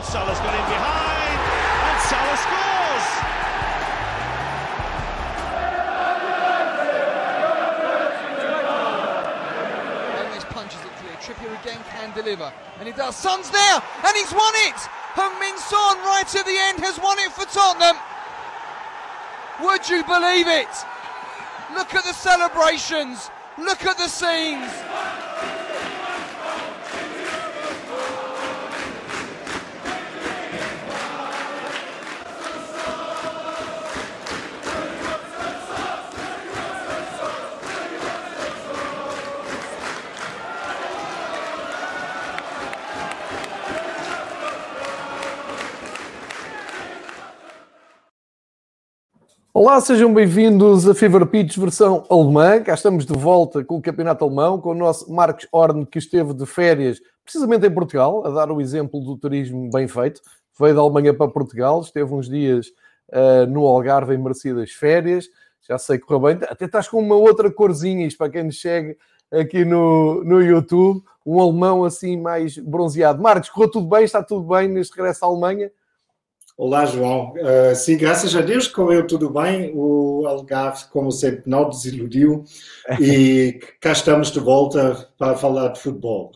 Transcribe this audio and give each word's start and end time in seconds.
Oh, 0.00 0.02
Salah's 0.02 0.38
got 0.40 0.54
in 0.56 0.64
behind, 0.64 1.40
and 1.84 2.00
Salah 2.08 2.38
scores! 2.40 3.06
Punches 10.48 10.80
it 10.80 10.90
clear. 10.98 11.12
Trippier 11.22 11.52
again 11.62 11.78
can 11.90 12.12
deliver. 12.12 12.52
And 12.80 12.88
he 12.88 12.92
does. 12.92 13.14
Son's 13.14 13.50
there! 13.50 13.82
And 14.04 14.16
he's 14.16 14.32
won 14.32 14.52
it! 14.66 14.74
Heung-Min 15.14 15.56
Son 15.58 15.98
right 15.98 16.34
at 16.34 16.44
the 16.44 16.58
end 16.58 16.80
has 16.80 16.98
won 16.98 17.18
it 17.20 17.30
for 17.32 17.44
Tottenham. 17.44 17.96
Would 19.62 19.88
you 19.88 20.02
believe 20.04 20.48
it? 20.48 20.74
Look 21.74 21.94
at 21.94 22.04
the 22.04 22.14
celebrations. 22.14 23.30
Look 23.58 23.84
at 23.84 23.96
the 23.96 24.08
scenes. 24.08 24.72
Olá, 49.62 49.78
sejam 49.78 50.14
bem-vindos 50.14 50.88
a 50.88 50.94
Fever 50.94 51.26
Pitch 51.26 51.58
versão 51.58 52.06
alemã. 52.08 52.62
Cá 52.62 52.72
estamos 52.72 53.04
de 53.04 53.12
volta 53.12 53.62
com 53.62 53.76
o 53.76 53.82
Campeonato 53.82 54.24
Alemão, 54.24 54.58
com 54.58 54.70
o 54.70 54.74
nosso 54.74 55.12
Marcos 55.12 55.46
Horn, 55.52 55.84
que 55.84 55.98
esteve 55.98 56.32
de 56.32 56.46
férias 56.46 56.98
precisamente 57.22 57.66
em 57.66 57.70
Portugal, 57.70 58.26
a 58.26 58.30
dar 58.30 58.50
o 58.50 58.58
exemplo 58.58 58.98
do 59.02 59.18
turismo 59.18 59.68
bem 59.70 59.86
feito. 59.86 60.22
Veio 60.58 60.74
da 60.74 60.80
Alemanha 60.80 61.12
para 61.12 61.30
Portugal, 61.30 61.82
esteve 61.82 62.10
uns 62.14 62.26
dias 62.26 62.68
uh, 63.12 63.46
no 63.50 63.66
Algarve 63.66 64.14
em 64.14 64.18
merecidas 64.18 64.70
férias. 64.70 65.28
Já 65.68 65.76
sei 65.76 65.98
que 65.98 66.06
correu 66.06 66.20
bem. 66.20 66.48
Até 66.48 66.64
estás 66.64 66.88
com 66.88 66.98
uma 66.98 67.16
outra 67.16 67.52
corzinha, 67.52 68.06
isto 68.06 68.16
para 68.16 68.30
quem 68.30 68.44
nos 68.44 68.58
segue 68.58 68.96
aqui 69.30 69.62
no, 69.62 70.24
no 70.24 70.40
YouTube. 70.40 71.02
Um 71.26 71.38
alemão 71.38 71.84
assim 71.84 72.18
mais 72.18 72.56
bronzeado. 72.56 73.22
Marcos, 73.22 73.50
correu 73.50 73.70
tudo 73.70 73.86
bem? 73.90 74.04
Está 74.04 74.22
tudo 74.22 74.48
bem 74.48 74.68
neste 74.68 74.96
regresso 74.96 75.22
à 75.22 75.28
Alemanha? 75.28 75.70
Olá, 76.62 76.84
João. 76.84 77.32
Uh, 77.32 77.74
sim, 77.74 77.96
graças 77.96 78.36
a 78.36 78.42
Deus 78.42 78.68
correu 78.68 79.06
tudo 79.06 79.30
bem. 79.30 79.72
O 79.74 80.26
Algarve, 80.26 80.84
como 80.92 81.10
sempre, 81.10 81.44
não 81.46 81.70
desiludiu 81.70 82.44
e 83.00 83.58
cá 83.80 83.92
estamos 83.92 84.30
de 84.30 84.40
volta 84.40 85.08
para 85.16 85.34
falar 85.38 85.68
de 85.68 85.80
futebol. 85.80 86.32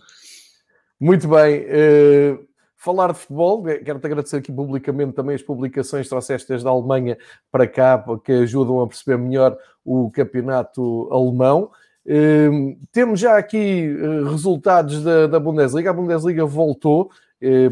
Muito 0.98 1.28
bem. 1.28 1.66
Uh, 1.66 2.42
falar 2.74 3.12
de 3.12 3.18
futebol, 3.18 3.64
quero-te 3.64 4.06
agradecer 4.06 4.36
aqui 4.38 4.50
publicamente 4.50 5.12
também 5.12 5.34
as 5.34 5.42
publicações 5.42 6.06
que 6.06 6.08
trouxeste 6.08 6.48
desde 6.48 6.66
a 6.66 6.70
Alemanha 6.70 7.18
para 7.52 7.66
cá, 7.66 8.02
que 8.24 8.32
ajudam 8.32 8.80
a 8.80 8.86
perceber 8.88 9.18
melhor 9.18 9.54
o 9.84 10.10
campeonato 10.10 11.06
alemão. 11.12 11.70
Uh, 12.06 12.78
temos 12.90 13.20
já 13.20 13.36
aqui 13.36 13.94
resultados 14.24 15.04
da, 15.04 15.26
da 15.26 15.38
Bundesliga. 15.38 15.90
A 15.90 15.92
Bundesliga 15.92 16.46
voltou. 16.46 17.10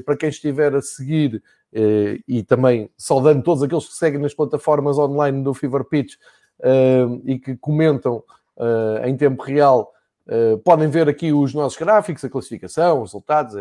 para 0.05 0.19
quem 0.19 0.29
estiver 0.29 0.75
a 0.75 0.83
seguir 0.83 1.37
eh, 1.37 1.43
e 2.29 2.43
também 2.43 2.91
saudando 2.97 3.43
todos 3.43 3.63
aqueles 3.63 3.87
que 3.87 3.95
seguem 3.95 4.21
nas 4.21 4.35
plataformas 4.35 4.99
online 4.99 5.43
do 5.43 5.55
Fever 5.55 5.85
Pitch 5.85 6.15
eh, 6.61 7.07
e 7.25 7.39
que 7.39 7.57
comentam 7.57 8.23
eh, 8.59 9.09
em 9.09 9.17
tempo 9.17 9.43
real, 9.43 9.91
podem 10.65 10.89
ver 10.89 11.09
aqui 11.09 11.33
os 11.33 11.53
nossos 11.53 11.77
gráficos, 11.77 12.25
a 12.25 12.31
classificação, 12.31 13.03
os 13.03 13.11
resultados, 13.11 13.57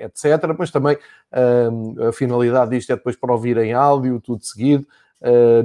etc. 0.00 0.54
Mas 0.58 0.70
também 0.70 0.96
a 2.08 2.12
finalidade 2.12 2.70
disto 2.70 2.90
é 2.90 2.96
depois 2.96 3.14
para 3.14 3.30
ouvir 3.30 3.58
em 3.58 3.74
áudio, 3.74 4.18
tudo 4.18 4.42
seguido, 4.42 4.86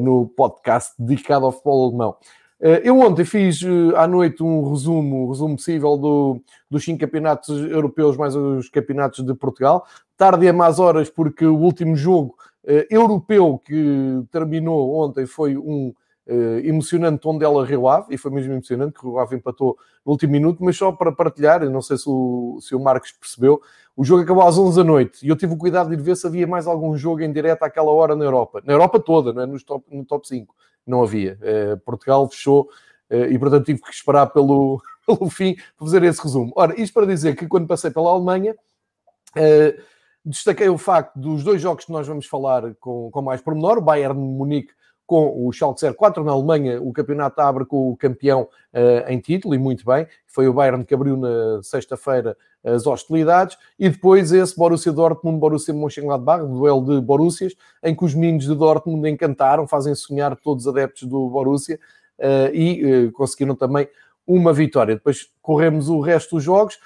no 0.01 0.27
podcast 0.27 0.93
dedicado 0.99 1.45
ao 1.45 1.51
futebol 1.53 1.87
alemão. 1.87 2.17
Eu 2.59 2.99
ontem 2.99 3.23
fiz 3.23 3.61
à 3.95 4.07
noite 4.07 4.41
um 4.41 4.67
resumo, 4.67 5.25
um 5.25 5.29
resumo 5.29 5.55
possível 5.55 5.95
do, 5.95 6.41
dos 6.67 6.83
cinco 6.83 6.99
campeonatos 6.99 7.49
europeus 7.49 8.17
mais 8.17 8.35
os 8.35 8.67
campeonatos 8.67 9.23
de 9.23 9.33
Portugal 9.35 9.85
tarde 10.17 10.47
a 10.49 10.53
más 10.53 10.79
horas, 10.79 11.09
porque 11.09 11.45
o 11.45 11.55
último 11.55 11.95
jogo 11.95 12.35
uh, 12.65 12.85
europeu 12.89 13.61
que 13.63 14.23
terminou 14.31 14.95
ontem 14.95 15.27
foi 15.27 15.55
um 15.55 15.93
uh, 16.27 16.59
emocionante 16.63 17.21
Tondela 17.21 17.63
Rio 17.63 17.87
Ave, 17.87 18.15
e 18.15 18.17
foi 18.17 18.31
mesmo 18.31 18.53
emocionante 18.53 18.93
que 18.93 19.05
o 19.05 19.11
Rio 19.11 19.19
Ave 19.19 19.35
empatou 19.35 19.77
no 20.03 20.11
último 20.11 20.31
minuto, 20.31 20.63
mas 20.63 20.75
só 20.75 20.91
para 20.91 21.11
partilhar, 21.11 21.63
não 21.69 21.81
sei 21.81 21.97
se 21.97 22.09
o, 22.09 22.57
se 22.59 22.75
o 22.75 22.79
Marcos 22.79 23.11
percebeu, 23.11 23.61
o 23.95 24.03
jogo 24.03 24.23
acabou 24.23 24.43
às 24.43 24.57
11 24.57 24.77
da 24.77 24.83
noite 24.83 25.25
e 25.25 25.29
eu 25.29 25.35
tive 25.35 25.53
o 25.53 25.57
cuidado 25.57 25.89
de 25.89 25.95
ir 25.95 26.01
ver 26.01 26.15
se 26.15 26.25
havia 26.25 26.47
mais 26.47 26.67
algum 26.67 26.97
jogo 26.97 27.21
em 27.21 27.31
direto 27.31 27.63
àquela 27.63 27.91
hora 27.91 28.15
na 28.15 28.25
Europa. 28.25 28.61
Na 28.65 28.73
Europa 28.73 28.99
toda, 28.99 29.33
não 29.33 29.41
é? 29.43 29.45
no, 29.45 29.63
top, 29.63 29.85
no 29.95 30.03
top 30.03 30.27
5. 30.27 30.53
Não 30.87 31.03
havia. 31.03 31.37
Uh, 31.41 31.77
Portugal 31.79 32.27
fechou 32.29 32.69
e, 33.09 33.39
portanto, 33.39 33.65
tive 33.65 33.81
que 33.81 33.89
esperar 33.89 34.27
pelo, 34.27 34.81
pelo 35.07 35.29
fim 35.29 35.55
para 35.55 35.85
fazer 35.85 36.03
esse 36.03 36.21
resumo. 36.21 36.51
Ora, 36.55 36.79
isto 36.79 36.93
para 36.93 37.05
dizer 37.05 37.37
que 37.37 37.47
quando 37.47 37.65
passei 37.65 37.89
pela 37.89 38.09
Alemanha, 38.09 38.53
uh, 38.53 39.81
Destaquei 40.27 40.67
o 40.67 40.77
facto 40.77 41.17
dos 41.17 41.41
dois 41.41 41.61
jogos 41.61 41.85
que 41.85 41.91
nós 41.91 42.05
vamos 42.05 42.25
falar 42.25 42.75
com, 42.81 43.09
com 43.09 43.21
mais 43.21 43.39
pormenor, 43.39 43.77
o 43.77 43.81
Bayern 43.81 44.19
Munique 44.19 44.73
com 45.07 45.47
o 45.47 45.51
Schalke 45.53 45.81
04 45.95 46.21
na 46.21 46.33
Alemanha, 46.33 46.81
o 46.81 46.91
campeonato 46.91 47.39
abre 47.39 47.65
com 47.65 47.89
o 47.89 47.95
campeão 47.95 48.41
uh, 48.73 49.09
em 49.09 49.17
título, 49.19 49.55
e 49.55 49.57
muito 49.57 49.85
bem, 49.85 50.05
foi 50.27 50.49
o 50.49 50.53
Bayern 50.53 50.83
que 50.83 50.93
abriu 50.93 51.15
na 51.15 51.63
sexta-feira 51.63 52.37
as 52.61 52.85
hostilidades, 52.85 53.57
e 53.79 53.89
depois 53.89 54.33
esse 54.33 54.55
Borussia 54.57 54.91
Dortmund, 54.91 55.39
Borussia 55.39 55.73
Mönchengladbach, 55.73 56.45
duelo 56.45 56.83
de 56.83 56.99
Borussias, 56.99 57.55
em 57.81 57.95
que 57.95 58.03
os 58.03 58.13
meninos 58.13 58.43
de 58.43 58.53
Dortmund 58.53 59.09
encantaram, 59.09 59.65
fazem 59.65 59.95
sonhar 59.95 60.35
todos 60.35 60.65
os 60.65 60.73
adeptos 60.73 61.03
do 61.07 61.29
Borussia, 61.29 61.79
uh, 62.19 62.53
e 62.53 63.05
uh, 63.05 63.11
conseguiram 63.13 63.55
também 63.55 63.87
uma 64.27 64.51
vitória. 64.51 64.95
Depois 64.95 65.31
corremos 65.41 65.87
o 65.87 66.01
resto 66.01 66.35
dos 66.35 66.43
jogos, 66.43 66.77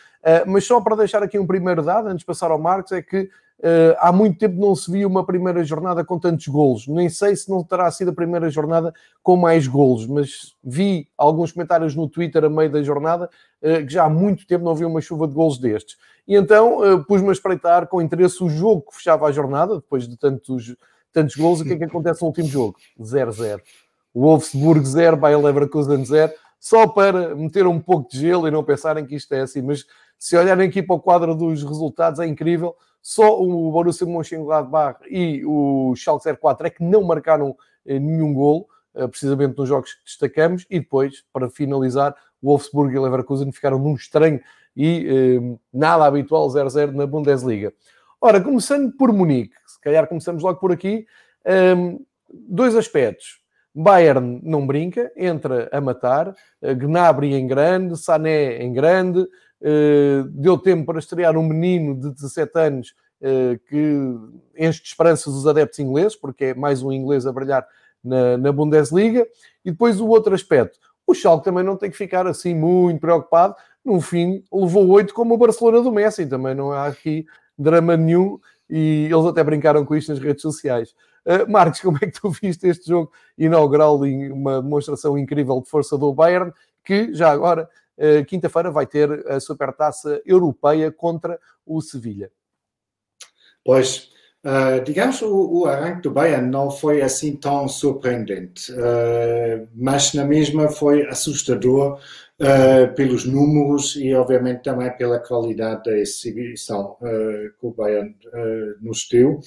mas 0.45 0.63
só 0.63 0.79
para 0.79 0.95
deixar 0.95 1.23
aqui 1.23 1.39
um 1.39 1.47
primeiro 1.47 1.81
dado, 1.81 2.07
antes 2.07 2.19
de 2.19 2.25
passar 2.25 2.51
ao 2.51 2.59
Marcos, 2.59 2.91
é 2.91 3.01
que 3.01 3.27
uh, 3.61 3.95
há 3.99 4.11
muito 4.11 4.37
tempo 4.37 4.59
não 4.59 4.75
se 4.75 4.91
viu 4.91 5.07
uma 5.07 5.25
primeira 5.25 5.63
jornada 5.63 6.03
com 6.03 6.19
tantos 6.19 6.47
golos. 6.47 6.87
Nem 6.87 7.09
sei 7.09 7.35
se 7.35 7.49
não 7.49 7.63
terá 7.63 7.89
sido 7.89 8.11
a 8.11 8.13
primeira 8.13 8.49
jornada 8.49 8.93
com 9.23 9.37
mais 9.37 9.67
golos, 9.67 10.05
mas 10.05 10.55
vi 10.63 11.07
alguns 11.17 11.51
comentários 11.51 11.95
no 11.95 12.09
Twitter 12.09 12.43
a 12.43 12.49
meio 12.49 12.71
da 12.71 12.83
jornada 12.83 13.29
uh, 13.61 13.85
que 13.85 13.93
já 13.93 14.05
há 14.05 14.09
muito 14.09 14.45
tempo 14.45 14.65
não 14.65 14.71
havia 14.71 14.87
uma 14.87 15.01
chuva 15.01 15.27
de 15.27 15.33
golos 15.33 15.57
destes. 15.57 15.97
E 16.27 16.35
então 16.35 17.03
pus-me 17.07 17.29
a 17.29 17.31
espreitar 17.31 17.87
com 17.87 18.01
interesse 18.01 18.43
o 18.43 18.47
jogo 18.47 18.83
que 18.83 18.95
fechava 18.95 19.25
a 19.25 19.31
jornada, 19.31 19.75
depois 19.75 20.07
de 20.07 20.15
tantos, 20.15 20.75
tantos 21.11 21.35
golos. 21.35 21.61
O 21.61 21.65
que 21.65 21.73
é 21.73 21.77
que 21.77 21.83
acontece 21.83 22.21
no 22.21 22.27
último 22.27 22.47
jogo? 22.47 22.77
0-0. 22.99 23.59
O 24.13 24.21
Wolfsburg 24.21 24.85
0, 24.85 25.17
Bayer 25.17 25.39
Leverkusen 25.39 26.05
0 26.05 26.31
só 26.61 26.87
para 26.87 27.35
meter 27.35 27.65
um 27.65 27.79
pouco 27.79 28.07
de 28.11 28.19
gelo 28.19 28.47
e 28.47 28.51
não 28.51 28.63
pensarem 28.63 29.03
que 29.03 29.15
isto 29.15 29.33
é 29.33 29.41
assim. 29.41 29.63
Mas 29.63 29.83
se 30.17 30.37
olharem 30.37 30.69
aqui 30.69 30.83
para 30.83 30.95
o 30.95 30.99
quadro 30.99 31.33
dos 31.33 31.63
resultados, 31.63 32.19
é 32.19 32.27
incrível. 32.27 32.75
Só 33.01 33.41
o 33.41 33.71
Borussia 33.71 34.05
Mönchengladbach 34.05 34.99
e 35.09 35.43
o 35.45 35.93
Schalke 35.95 36.31
04 36.35 36.67
é 36.67 36.69
que 36.69 36.83
não 36.83 37.03
marcaram 37.03 37.55
eh, 37.85 37.97
nenhum 37.99 38.33
golo, 38.33 38.67
eh, 38.93 39.07
precisamente 39.07 39.57
nos 39.57 39.67
jogos 39.67 39.93
que 39.93 40.03
destacamos. 40.05 40.65
E 40.69 40.79
depois, 40.79 41.23
para 41.33 41.49
finalizar, 41.49 42.15
o 42.41 42.49
Wolfsburg 42.49 42.93
e 42.93 42.97
o 42.97 43.01
Leverkusen 43.01 43.51
ficaram 43.51 43.79
num 43.79 43.95
estranho 43.95 44.39
e 44.75 45.07
eh, 45.07 45.57
nada 45.73 46.05
habitual 46.05 46.47
0-0 46.47 46.91
na 46.91 47.07
Bundesliga. 47.07 47.73
Ora, 48.19 48.39
começando 48.39 48.91
por 48.95 49.11
Munique, 49.11 49.55
se 49.65 49.81
calhar 49.81 50.07
começamos 50.07 50.43
logo 50.43 50.59
por 50.59 50.71
aqui. 50.71 51.07
Eh, 51.43 51.97
dois 52.31 52.75
aspectos. 52.75 53.41
Bayern 53.73 54.41
não 54.43 54.67
brinca, 54.67 55.11
entra 55.15 55.69
a 55.71 55.79
matar, 55.79 56.35
Gnabry 56.61 57.33
em 57.33 57.47
grande, 57.47 57.97
Sané 57.97 58.57
em 58.57 58.73
grande, 58.73 59.25
deu 60.31 60.57
tempo 60.57 60.85
para 60.85 60.99
estrear 60.99 61.37
um 61.37 61.43
menino 61.43 61.95
de 61.95 62.11
17 62.13 62.59
anos 62.59 62.95
eh, 63.23 63.59
que 63.69 64.17
enche 64.57 64.81
de 64.81 64.87
esperanças 64.87 65.27
os 65.27 65.45
adeptos 65.45 65.77
ingleses, 65.77 66.15
porque 66.15 66.45
é 66.45 66.53
mais 66.55 66.81
um 66.81 66.91
inglês 66.91 67.27
a 67.27 67.31
brilhar 67.31 67.67
na, 68.03 68.35
na 68.35 68.51
Bundesliga. 68.51 69.27
E 69.63 69.69
depois 69.69 70.01
o 70.01 70.07
outro 70.07 70.33
aspecto, 70.33 70.79
o 71.05 71.13
Schalke 71.13 71.45
também 71.45 71.63
não 71.63 71.77
tem 71.77 71.91
que 71.91 71.97
ficar 71.97 72.25
assim 72.25 72.55
muito 72.55 72.99
preocupado, 72.99 73.55
no 73.85 74.01
fim 74.01 74.43
levou 74.51 74.87
oito 74.89 75.13
como 75.13 75.35
o 75.35 75.37
Barcelona 75.37 75.81
do 75.81 75.91
Messi, 75.91 76.25
também 76.25 76.55
não 76.55 76.71
há 76.71 76.87
aqui 76.87 77.27
drama 77.55 77.95
nenhum, 77.95 78.39
e 78.67 79.07
eles 79.11 79.25
até 79.25 79.43
brincaram 79.43 79.85
com 79.85 79.95
isto 79.95 80.11
nas 80.11 80.19
redes 80.19 80.41
sociais. 80.41 80.95
Uh, 81.23 81.51
Marcos, 81.51 81.79
como 81.81 81.97
é 81.97 82.07
que 82.07 82.19
tu 82.19 82.29
viste 82.41 82.67
este 82.67 82.87
jogo 82.87 83.11
inaugural 83.37 84.03
e 84.03 84.31
uma 84.31 84.63
demonstração 84.63 85.15
incrível 85.15 85.61
de 85.61 85.69
força 85.69 85.95
do 85.95 86.11
Bayern, 86.11 86.51
que 86.83 87.13
já 87.13 87.29
agora, 87.29 87.69
quinta-feira, 88.27 88.71
vai 88.71 88.85
ter 88.85 89.09
a 89.27 89.39
supertaça 89.39 90.21
europeia 90.25 90.91
contra 90.91 91.39
o 91.65 91.81
Sevilha? 91.81 92.31
Pois, 93.63 94.11
Uh, 94.43 94.83
digamos, 94.83 95.21
o, 95.21 95.59
o, 95.59 95.65
arranque 95.67 96.01
do 96.01 96.09
Bayern 96.09 96.49
não 96.49 96.71
foi 96.71 97.03
assim 97.03 97.35
tão 97.35 97.67
surpreendente, 97.67 98.71
uh, 98.71 99.67
mas 99.75 100.15
na 100.15 100.25
mesma 100.25 100.67
foi 100.67 101.05
assustador 101.05 101.99
uh, 102.39 102.95
pelos 102.95 103.23
números 103.23 103.95
e, 103.95 104.15
obviamente, 104.15 104.63
também 104.63 104.89
pela 104.97 105.19
qualidade 105.19 105.83
da 105.83 105.95
exibição 105.95 106.97
que 106.99 107.67
o 107.67 107.71
Bayern 107.71 108.15
nos 108.81 109.07
deu. 109.11 109.39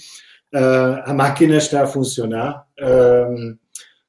a 1.04 1.12
máquina 1.12 1.56
está 1.56 1.82
a 1.82 1.86
funcionar. 1.88 2.64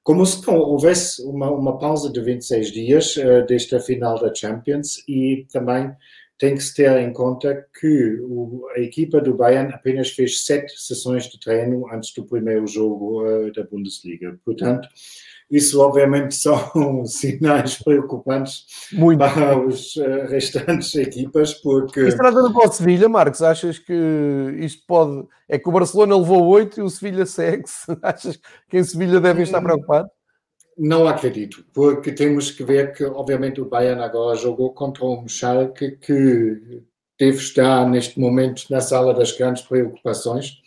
Como 0.05 0.25
se 0.25 0.45
não 0.45 0.59
houvesse 0.59 1.21
uma, 1.23 1.49
uma 1.49 1.79
pausa 1.79 2.11
de 2.11 2.21
26 2.21 2.71
dias 2.71 3.15
desde 3.47 3.75
a 3.75 3.79
final 3.79 4.17
da 4.19 4.33
Champions 4.33 5.03
e 5.07 5.47
também 5.51 5.91
tem 6.37 6.53
que 6.53 6.61
se 6.61 6.75
ter 6.75 6.95
em 6.99 7.13
conta 7.13 7.65
que 7.79 8.19
o, 8.21 8.67
a 8.75 8.79
equipa 8.79 9.21
do 9.21 9.35
Bayern 9.35 9.73
apenas 9.73 10.11
fez 10.11 10.43
sete 10.45 10.79
sessões 10.79 11.25
de 11.25 11.39
treino 11.39 11.91
antes 11.91 12.13
do 12.13 12.25
primeiro 12.25 12.67
jogo 12.67 13.23
uh, 13.23 13.51
da 13.53 13.63
Bundesliga. 13.63 14.37
Portanto, 14.43 14.87
isso 15.49 15.81
obviamente 15.81 16.33
são 16.35 17.05
sinais 17.05 17.81
preocupantes 17.81 18.65
Muito. 18.91 19.19
para 19.19 19.57
os 19.57 19.95
uh, 19.95 20.27
restantes 20.27 20.93
equipas, 20.95 21.53
porque... 21.53 22.07
Isso 22.07 22.17
trata 22.17 22.51
para 22.51 22.69
o 22.69 22.71
Sevilha, 22.71 23.09
Marcos, 23.09 23.41
achas 23.41 23.79
que 23.79 23.93
isto 24.59 24.83
pode... 24.87 25.25
É 25.47 25.59
que 25.59 25.69
o 25.69 25.71
Barcelona 25.71 26.17
levou 26.17 26.45
oito 26.47 26.79
e 26.79 26.83
o 26.83 26.89
Sevilha 26.89 27.25
segue-se. 27.25 27.85
Achas 28.01 28.39
que 28.67 28.77
em 28.79 28.83
Sevilha 28.83 29.19
devem 29.19 29.43
estar 29.43 29.59
hum. 29.59 29.63
preocupados? 29.63 30.09
Não 30.77 31.07
acredito, 31.07 31.63
porque 31.73 32.11
temos 32.11 32.51
que 32.51 32.63
ver 32.63 32.93
que, 32.93 33.05
obviamente, 33.05 33.61
o 33.61 33.69
Bayern 33.69 34.01
agora 34.01 34.35
jogou 34.35 34.73
contra 34.73 35.05
um 35.05 35.25
Schalke 35.25 35.91
que 35.91 36.83
deve 37.17 37.37
estar 37.37 37.89
neste 37.89 38.19
momento 38.19 38.65
na 38.69 38.81
sala 38.81 39.13
das 39.13 39.31
grandes 39.31 39.63
preocupações. 39.63 40.61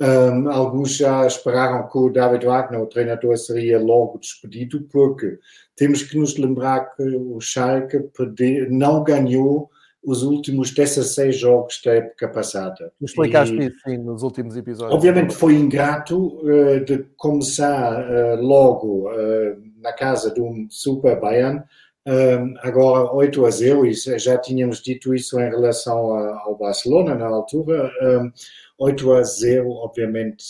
Um, 0.00 0.48
alguns 0.48 0.96
já 0.96 1.26
esperaram 1.26 1.88
que 1.88 1.98
o 1.98 2.08
David 2.08 2.46
Wagner, 2.46 2.80
o 2.80 2.86
treinador, 2.86 3.36
seria 3.36 3.80
logo 3.80 4.18
despedido, 4.18 4.86
porque 4.92 5.38
temos 5.74 6.02
que 6.02 6.16
nos 6.16 6.36
lembrar 6.36 6.94
que 6.94 7.02
o 7.02 7.40
Schalke 7.40 7.98
não 8.70 9.02
ganhou 9.02 9.68
os 10.04 10.22
últimos 10.22 10.70
16 10.72 11.36
jogos 11.36 11.80
da 11.84 11.94
época 11.94 12.28
passada. 12.28 12.92
Explicaste 13.00 13.54
e, 13.56 13.66
isso, 13.66 13.76
sim, 13.84 13.98
nos 13.98 14.22
últimos 14.22 14.56
episódios. 14.56 14.94
Obviamente 14.94 15.34
foi 15.34 15.54
ingrato 15.54 16.38
uh, 16.44 16.84
de 16.84 17.04
começar 17.16 18.08
uh, 18.08 18.40
logo 18.40 19.10
uh, 19.10 19.56
na 19.82 19.92
casa 19.92 20.32
de 20.32 20.40
um 20.40 20.66
Super 20.70 21.20
Bayern, 21.20 21.62
agora 22.62 23.12
8 23.12 23.44
a 23.44 23.50
0, 23.50 23.86
e 23.86 23.92
já 23.92 24.38
tínhamos 24.38 24.80
dito 24.80 25.14
isso 25.14 25.38
em 25.38 25.50
relação 25.50 26.14
a, 26.14 26.40
ao 26.40 26.56
Barcelona 26.56 27.14
na 27.14 27.26
altura. 27.26 27.92
Um, 28.02 28.32
8 28.78 29.12
a 29.12 29.22
0, 29.24 29.70
obviamente, 29.70 30.44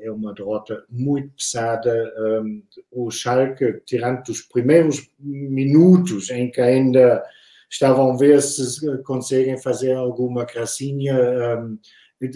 é 0.00 0.10
uma 0.10 0.32
derrota 0.32 0.82
muito 0.88 1.30
pesada. 1.36 1.92
Um, 2.18 2.62
o 2.90 3.10
Schalke, 3.10 3.82
tirando 3.84 4.26
os 4.30 4.40
primeiros 4.40 5.10
minutos 5.20 6.30
em 6.30 6.50
que 6.50 6.60
ainda 6.60 7.22
estavam 7.70 8.12
a 8.12 8.16
ver 8.16 8.40
se 8.40 9.02
conseguem 9.02 9.58
fazer 9.58 9.92
alguma 9.92 10.46
gracinha, 10.46 11.14
um, 11.58 11.78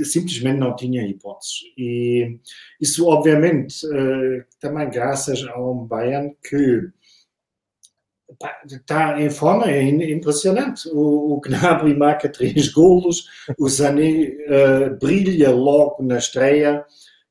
simplesmente 0.05 0.59
não 0.59 0.77
tinha 0.77 1.07
hipóteses. 1.09 1.61
E 1.79 2.39
isso, 2.79 3.07
obviamente, 3.07 3.87
uh, 3.87 4.45
também 4.61 4.91
graças 4.91 5.43
a 5.43 5.59
um 5.59 5.87
Bayern 5.87 6.37
que 6.47 6.91
está 8.67 9.21
em 9.21 9.31
forma, 9.31 9.71
é 9.71 9.83
impressionante. 9.83 10.89
O, 10.89 11.35
o 11.35 11.41
Gnabry 11.41 11.95
marca 11.97 12.29
três 12.29 12.69
golos, 12.69 13.27
o 13.59 13.69
Zané 13.69 14.29
uh, 14.29 14.99
brilha 15.01 15.51
logo 15.51 16.03
na 16.03 16.19
estreia. 16.19 16.85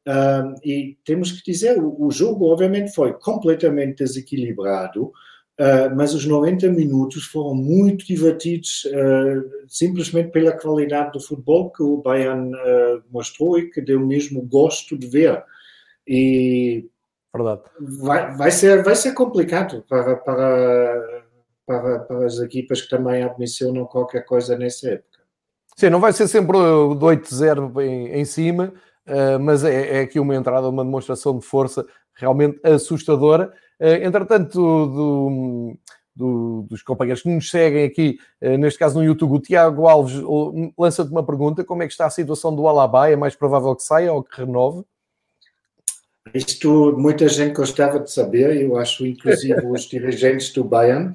Uh, 0.07 0.56
e 0.63 0.98
temos 1.06 1.31
que 1.31 1.51
dizer, 1.51 1.78
o, 1.78 2.07
o 2.07 2.12
jogo 2.12 2.51
obviamente 2.51 2.94
foi 2.94 3.13
completamente 3.13 4.04
desequilibrado, 4.04 5.12
Uh, 5.60 5.94
mas 5.94 6.13
os 6.13 6.24
90 6.25 6.69
minutos 6.69 7.25
foram 7.25 7.54
muito 7.54 8.06
divertidos, 8.06 8.86
uh, 8.86 9.68
simplesmente 9.68 10.31
pela 10.31 10.54
qualidade 10.54 11.12
do 11.12 11.19
futebol 11.19 11.69
que 11.69 11.84
o 11.84 11.98
Bayern 11.98 12.54
mostrou 13.12 13.60
e 13.60 13.69
que 13.69 13.81
deu 13.81 14.00
mesmo 14.00 14.42
gosto 14.42 14.98
de 14.98 15.06
ver. 15.06 15.44
E 16.07 16.86
Verdade. 17.34 17.62
Vai, 18.02 18.36
vai, 18.36 18.52
ser, 18.52 18.84
vai 18.84 18.96
ser 18.96 19.14
complicado 19.14 19.84
para, 19.88 20.16
para, 20.18 21.24
para, 21.66 22.00
para 22.00 22.26
as 22.26 22.40
equipas 22.40 22.81
que 22.81 22.90
também 22.90 23.22
ambicionam 23.22 23.86
qualquer 23.86 24.26
coisa 24.26 24.58
nessa 24.58 24.90
época. 24.90 25.20
Sim, 25.78 25.90
não 25.90 26.00
vai 26.00 26.12
ser 26.12 26.28
sempre 26.28 26.58
do 26.58 27.00
8-0 27.00 27.81
em, 27.81 28.20
em 28.20 28.26
cima, 28.26 28.74
mas 29.40 29.64
é, 29.64 30.00
é 30.00 30.02
aqui 30.02 30.20
uma 30.20 30.36
entrada, 30.36 30.68
uma 30.68 30.84
demonstração 30.84 31.38
de 31.38 31.46
força 31.46 31.86
realmente 32.20 32.60
assustadora. 32.64 33.54
Eh, 33.80 34.06
entretanto, 34.06 34.60
do, 34.60 35.78
do, 36.14 36.68
dos 36.70 36.84
companheiros 36.84 37.24
que 37.24 37.30
nos 37.30 37.50
seguem 37.50 37.86
aqui, 37.86 38.18
eh, 38.42 38.58
neste 38.58 38.78
caso 38.78 39.00
no 39.00 39.06
YouTube, 39.06 39.36
o 39.36 39.40
Tiago 39.40 39.88
Alves 39.88 40.16
lança-te 40.78 41.12
uma 41.12 41.26
pergunta: 41.26 41.64
como 41.64 41.81
é 41.81 41.88
que 41.88 41.94
está 41.94 42.06
a 42.06 42.10
situação 42.10 42.54
do 42.54 42.68
Alaba? 42.68 43.10
É 43.10 43.16
mais 43.16 43.36
provável 43.36 43.76
que 43.76 43.84
saia 43.84 44.12
ou 44.12 44.24
que 44.24 44.38
renove? 44.38 44.84
Isto 46.34 46.96
muita 46.98 47.28
gente 47.28 47.54
gostava 47.54 48.00
de 48.00 48.12
saber, 48.12 48.62
eu 48.62 48.78
acho, 48.78 49.06
inclusive 49.06 49.66
os 49.66 49.84
dirigentes 49.90 50.52
do 50.54 50.64
Bayern. 50.64 51.14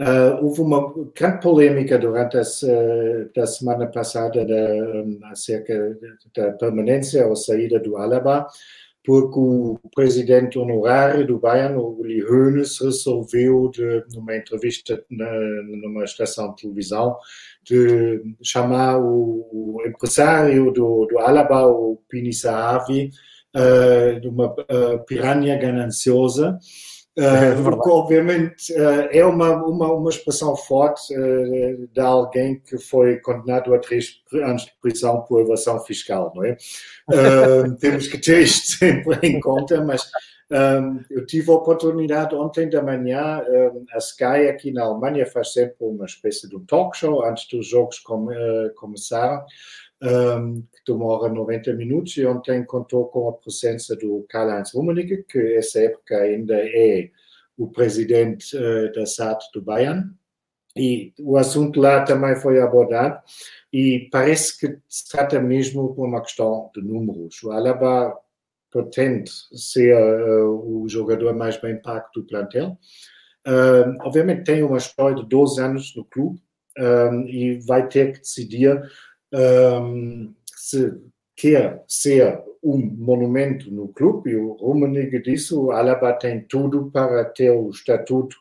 Uh, 0.00 0.42
houve 0.42 0.62
uma 0.62 0.94
grande 1.14 1.42
polêmica 1.42 1.98
durante 1.98 2.38
a, 2.38 3.46
semana 3.46 3.86
passada 3.86 4.46
da, 4.46 5.30
acerca 5.30 5.96
da 6.34 6.52
permanência 6.52 7.26
ou 7.26 7.36
saída 7.36 7.78
do 7.78 7.98
Alaba 7.98 8.46
porque 9.04 9.38
o 9.38 9.80
presidente 9.94 10.58
honorário 10.58 11.26
do 11.26 11.38
Bayern, 11.38 11.76
o 11.76 11.98
Uli 11.98 12.22
Hoeneß, 12.22 12.80
resolveu, 12.80 13.70
de, 13.70 14.04
numa 14.14 14.36
entrevista 14.36 15.02
na, 15.10 15.30
numa 15.64 16.04
estação 16.04 16.50
de 16.50 16.62
televisão, 16.62 17.16
de 17.64 18.22
chamar 18.42 18.98
o, 18.98 19.48
o 19.50 19.82
empresário 19.86 20.70
do, 20.70 21.06
do 21.06 21.18
Alaba, 21.18 21.66
o 21.66 21.98
Pini 22.08 22.32
Sahavi, 22.32 23.06
uh, 23.06 23.29
de 24.20 24.28
uma 24.28 24.46
uh, 24.46 25.04
piranha 25.06 25.56
gananciosa, 25.56 26.58
Uh, 27.18 27.82
que 27.82 27.90
obviamente 27.90 28.72
uh, 28.72 29.08
é 29.10 29.26
uma, 29.26 29.50
uma, 29.66 29.92
uma 29.92 30.08
expressão 30.08 30.56
forte 30.56 31.12
de 31.92 32.00
alguém 32.00 32.60
que 32.60 32.78
foi 32.78 33.18
condenado 33.18 33.74
a 33.74 33.78
três 33.80 34.22
anos 34.32 34.62
de 34.62 34.72
prisão 34.80 35.20
por 35.22 35.40
evasão 35.40 35.80
fiscal, 35.80 36.32
não 36.34 36.44
é? 36.44 36.56
temos 37.80 38.06
que 38.06 38.16
ter 38.16 38.42
isto 38.42 38.78
sempre 38.78 39.18
em 39.24 39.40
conta, 39.40 39.84
mas 39.84 40.08
um, 40.50 41.04
eu 41.10 41.24
tive 41.26 41.50
a 41.50 41.54
oportunidade 41.54 42.34
ontem 42.34 42.68
da 42.68 42.82
manhã, 42.82 43.42
um, 43.48 43.84
a 43.92 43.98
Sky 43.98 44.48
aqui 44.48 44.72
na 44.72 44.84
Alemanha 44.84 45.24
faz 45.26 45.52
sempre 45.52 45.76
uma 45.80 46.06
espécie 46.06 46.48
de 46.48 46.56
um 46.56 46.64
talk 46.64 46.96
show 46.96 47.24
antes 47.24 47.48
dos 47.48 47.66
jogos 47.68 47.98
com, 48.00 48.28
começarem 48.76 49.44
um, 50.02 50.62
que 50.62 50.92
demora 50.92 51.32
90 51.32 51.74
minutos, 51.74 52.16
e 52.16 52.26
ontem 52.26 52.64
contou 52.64 53.06
com 53.06 53.28
a 53.28 53.32
presença 53.32 53.94
do 53.96 54.24
Karl-Heinz 54.28 54.72
Rummenigge, 54.72 55.24
que 55.28 55.38
essa 55.54 55.80
época 55.80 56.16
ainda 56.16 56.54
é 56.56 57.10
o 57.56 57.68
presidente 57.68 58.56
uh, 58.56 58.92
da 58.92 59.04
SAT 59.04 59.44
do 59.52 59.60
Bayern, 59.60 60.10
e 60.76 61.12
o 61.20 61.36
assunto 61.36 61.80
lá 61.80 62.02
também 62.04 62.36
foi 62.36 62.60
abordado, 62.60 63.20
e 63.72 64.08
parece 64.10 64.58
que 64.58 64.78
se 64.88 65.08
trata 65.10 65.38
mesmo 65.40 65.92
de 65.92 66.00
uma 66.00 66.22
questão 66.22 66.70
de 66.74 66.82
números. 66.82 67.42
O 67.42 67.50
Alaba 67.50 68.16
pretende 68.70 69.30
ser 69.52 69.94
uh, 69.94 70.82
o 70.82 70.88
jogador 70.88 71.34
mais 71.34 71.60
bem 71.60 71.80
pago 71.80 72.06
do 72.14 72.24
plantel. 72.24 72.78
Uh, 73.46 73.96
obviamente 74.02 74.44
tem 74.44 74.62
uma 74.62 74.78
história 74.78 75.16
de 75.16 75.28
12 75.28 75.60
anos 75.60 75.96
no 75.96 76.04
clube 76.04 76.40
e 77.26 77.58
vai 77.66 77.88
ter 77.88 78.12
que 78.12 78.20
decidir 78.20 78.80
se 80.56 80.94
quer 81.36 81.84
ser 81.86 82.40
um 82.62 82.78
monumento 82.78 83.70
no 83.70 83.88
clube, 83.88 84.30
e 84.30 84.36
o 84.36 84.52
Rummenigge 84.52 85.20
disse, 85.20 85.54
o 85.54 85.72
Alaba 85.72 86.12
tem 86.12 86.40
tudo 86.42 86.90
para 86.90 87.24
ter 87.24 87.50
o 87.50 87.68
estatuto 87.68 88.36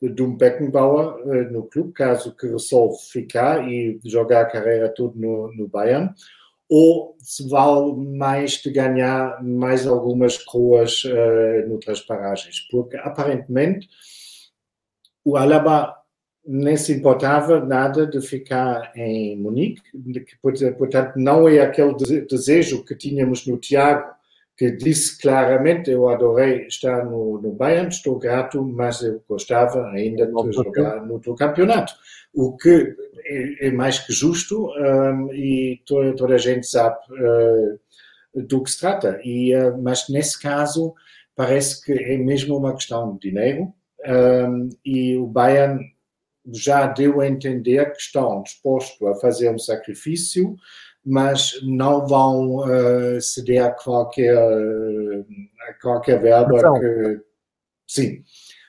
de 0.00 0.22
um 0.22 0.36
Beckenbauer 0.36 1.16
uh, 1.26 1.52
no 1.52 1.64
clube, 1.64 1.92
caso 1.92 2.34
que 2.34 2.46
resolve 2.46 2.96
ficar 3.10 3.68
e 3.68 3.98
jogar 4.04 4.42
a 4.42 4.46
carreira 4.46 4.88
toda 4.88 5.18
no, 5.18 5.52
no 5.54 5.68
Bayern, 5.68 6.10
ou 6.68 7.16
se 7.20 7.48
vale 7.48 7.94
mais 7.94 8.52
de 8.62 8.70
ganhar 8.70 9.42
mais 9.42 9.86
algumas 9.86 10.36
coroas 10.38 11.04
uh, 11.04 11.68
noutras 11.68 12.00
paragens, 12.00 12.60
porque 12.70 12.96
aparentemente 12.96 13.88
o 15.24 15.36
Alaba 15.36 15.94
nem 16.44 16.76
se 16.76 16.92
importava 16.92 17.64
nada 17.64 18.06
de 18.06 18.20
ficar 18.20 18.92
em 18.94 19.36
Munique, 19.36 19.82
portanto 20.76 21.16
não 21.16 21.48
é 21.48 21.60
aquele 21.60 21.94
desejo 22.28 22.84
que 22.84 22.94
tínhamos 22.94 23.46
no 23.46 23.56
Tiago 23.56 24.15
que 24.56 24.70
disse 24.70 25.20
claramente: 25.20 25.90
Eu 25.90 26.08
adorei 26.08 26.66
estar 26.66 27.04
no, 27.04 27.40
no 27.40 27.52
Bayern, 27.52 27.88
estou 27.88 28.18
grato, 28.18 28.62
mas 28.62 29.02
eu 29.02 29.22
gostava 29.28 29.86
ainda 29.90 30.26
de 30.26 30.52
jogar 30.52 31.04
no 31.04 31.20
teu 31.20 31.34
campeonato. 31.34 31.92
O 32.32 32.56
que 32.56 32.94
é, 33.24 33.68
é 33.68 33.70
mais 33.70 33.98
que 33.98 34.12
justo 34.12 34.68
um, 34.70 35.32
e 35.32 35.82
toda, 35.86 36.14
toda, 36.14 36.34
a 36.34 36.38
gente 36.38 36.66
sabe 36.66 36.96
uh, 37.10 38.42
do 38.42 38.62
que 38.62 38.70
se 38.70 38.80
trata. 38.80 39.20
E, 39.22 39.54
uh, 39.54 39.76
mas 39.80 40.08
nesse 40.08 40.40
caso, 40.40 40.94
parece 41.34 41.84
que 41.84 41.92
é 41.92 42.16
mesmo 42.16 42.56
uma 42.56 42.74
questão 42.74 43.16
de 43.16 43.30
dinheiro 43.30 43.72
um, 44.06 44.68
e 44.84 45.16
o 45.16 45.26
Bayern 45.26 45.80
já 46.52 46.86
deu 46.86 47.20
a 47.20 47.26
entender 47.26 47.92
que 47.92 48.00
estão 48.00 48.42
dispostos 48.42 49.06
a 49.08 49.14
fazer 49.16 49.50
um 49.50 49.58
sacrifício 49.58 50.56
mas 51.06 51.60
não 51.62 52.04
vão 52.04 52.56
uh, 52.56 53.20
ceder 53.20 53.64
a 53.64 53.70
qualquer, 53.70 54.36
a 54.36 55.74
qualquer 55.80 56.20
verba 56.20 56.58
então. 56.58 56.80
que. 56.80 57.20
Sim. 57.86 58.22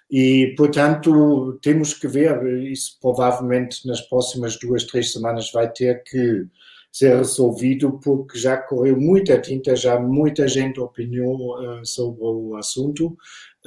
E, 0.09 0.53
portanto, 0.55 1.59
temos 1.61 1.95
que 1.95 2.07
ver, 2.07 2.41
isso 2.63 2.97
provavelmente 3.01 3.85
nas 3.87 3.99
próximas 4.01 4.57
duas, 4.57 4.83
três 4.85 5.11
semanas 5.11 5.51
vai 5.51 5.69
ter 5.69 6.03
que 6.03 6.45
ser 6.91 7.17
resolvido, 7.17 7.99
porque 7.99 8.37
já 8.37 8.55
correu 8.55 8.95
muita 8.99 9.39
tinta, 9.41 9.75
já 9.75 9.99
muita 9.99 10.47
gente 10.47 10.79
opiniou 10.79 11.59
uh, 11.59 11.85
sobre 11.85 12.23
o 12.23 12.55
assunto, 12.55 13.17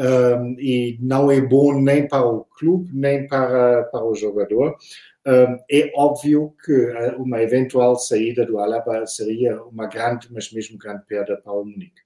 um, 0.01 0.57
e 0.59 0.99
não 1.01 1.31
é 1.31 1.41
bom 1.41 1.79
nem 1.81 2.09
para 2.09 2.25
o 2.27 2.45
clube, 2.59 2.91
nem 2.93 3.29
para, 3.29 3.85
para 3.85 4.05
o 4.05 4.15
jogador 4.15 4.77
é 5.71 5.93
óbvio 5.95 6.55
que 6.65 6.73
eh, 6.73 7.15
uma 7.17 7.43
eventual 7.43 7.97
saída 7.97 8.45
do 8.47 8.59
Alaba 8.59 9.07
seria 9.07 9.63
uma 9.65 9.87
grande, 9.87 10.29
mas 10.33 10.51
mesmo 10.53 10.79
grande 10.79 11.05
perda 11.07 11.37
para 11.37 11.53
o 11.53 11.65
Munique. 11.65 12.03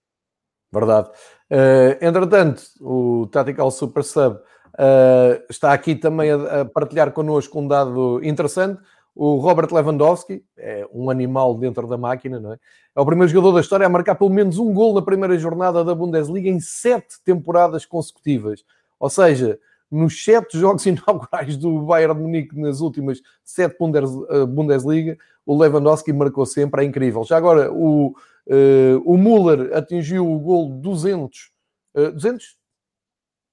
Verdade. 0.73 1.09
Uh, 1.49 2.05
entretanto, 2.05 2.65
o 2.81 3.29
Tactical 3.29 3.71
Super 3.71 4.03
Sub 4.03 4.37
uh, 4.37 5.45
está 5.49 5.73
aqui 5.73 5.95
também 5.95 6.33
a, 6.33 6.63
a, 6.63 6.65
partilhar 6.65 7.13
connosco 7.13 7.61
um 7.61 7.69
dado 7.69 8.21
interessante. 8.25 8.83
O 9.15 9.37
Robert 9.37 9.73
Lewandowski 9.73 10.45
é 10.57 10.87
um 10.93 11.09
animal 11.09 11.55
dentro 11.57 11.87
da 11.87 11.97
máquina, 11.97 12.41
não 12.41 12.53
é? 12.53 12.59
É 12.97 13.01
o 13.01 13.07
primeiro 13.07 13.31
jogador 13.33 13.53
da 13.53 13.61
história 13.61 13.87
a 13.87 13.89
marcar 13.89 14.17
pelo 14.17 14.31
menos 14.31 14.59
um 14.59 14.73
gol 14.73 14.93
na 14.93 15.03
primeira 15.03 15.39
jornada 15.39 15.85
da 15.85 15.95
Bundesliga 15.95 16.49
em 16.49 16.59
sete 16.59 17.23
temporadas 17.25 17.87
consecutivas. 17.87 18.65
Ou 18.99 19.09
seja, 19.09 19.59
nos 19.89 20.25
sete 20.25 20.59
jogos 20.59 20.85
inaugurais 20.85 21.57
do 21.57 21.83
Bayern 21.83 22.15
de 22.15 22.21
Munique 22.21 22.59
nas 22.59 22.81
últimas 22.81 23.21
sete 23.45 23.77
eh, 23.81 24.47
Bundesliga, 24.47 25.17
o 25.47 25.57
Lewandowski 25.57 26.13
marcou 26.13 26.45
sempre, 26.45 26.83
é 26.83 26.85
incrível. 26.85 27.23
Já 27.23 27.37
agora, 27.37 27.71
o, 27.73 28.17
uh, 28.47 29.03
o 29.05 29.17
Müller 29.17 29.77
atingiu 29.77 30.29
o 30.29 30.39
gol 30.41 30.71
200, 30.71 31.53
uh, 31.95 32.13
200? 32.13 32.57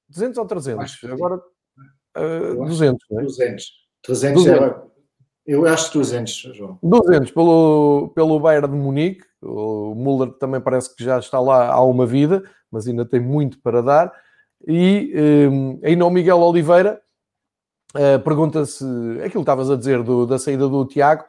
200 0.09 0.37
ou 0.37 0.45
300? 0.45 1.03
Agora, 1.03 1.35
uh, 2.17 2.65
200, 2.65 3.05
não 3.11 3.19
é? 3.19 3.23
200. 3.23 3.65
300 4.03 4.43
200. 4.43 4.47
Era... 4.47 4.90
Eu 5.45 5.65
acho 5.67 5.93
200, 5.93 6.33
João. 6.53 6.77
200 6.83 7.31
pelo, 7.31 8.11
pelo 8.13 8.39
Bayern 8.39 8.67
de 8.67 8.75
Munique. 8.75 9.25
O 9.41 9.95
Müller 9.95 10.31
também 10.33 10.61
parece 10.61 10.95
que 10.95 11.03
já 11.03 11.17
está 11.17 11.39
lá 11.39 11.71
há 11.71 11.83
uma 11.83 12.05
vida, 12.05 12.43
mas 12.69 12.87
ainda 12.87 13.03
tem 13.05 13.19
muito 13.19 13.59
para 13.59 13.81
dar. 13.81 14.13
E 14.67 15.13
um, 15.51 15.79
ainda 15.83 16.05
o 16.05 16.09
Miguel 16.11 16.39
Oliveira 16.39 17.01
uh, 17.95 18.19
pergunta 18.23 18.65
se 18.65 18.85
aquilo 19.17 19.31
que 19.31 19.39
estavas 19.39 19.71
a 19.71 19.75
dizer 19.75 20.03
do, 20.03 20.27
da 20.27 20.37
saída 20.37 20.67
do 20.67 20.85
Tiago, 20.85 21.25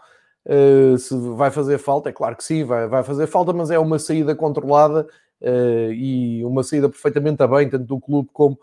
uh, 0.46 0.98
se 0.98 1.16
vai 1.34 1.50
fazer 1.50 1.78
falta. 1.78 2.10
É 2.10 2.12
claro 2.12 2.36
que 2.36 2.44
sim, 2.44 2.64
vai, 2.64 2.86
vai 2.86 3.02
fazer 3.02 3.26
falta, 3.26 3.52
mas 3.52 3.70
é 3.70 3.78
uma 3.78 3.98
saída 3.98 4.34
controlada 4.34 5.06
uh, 5.40 5.92
e 5.92 6.44
uma 6.44 6.62
saída 6.62 6.88
perfeitamente 6.88 7.42
a 7.42 7.46
bem, 7.46 7.68
tanto 7.68 7.86
do 7.86 8.00
clube 8.00 8.28
como 8.32 8.58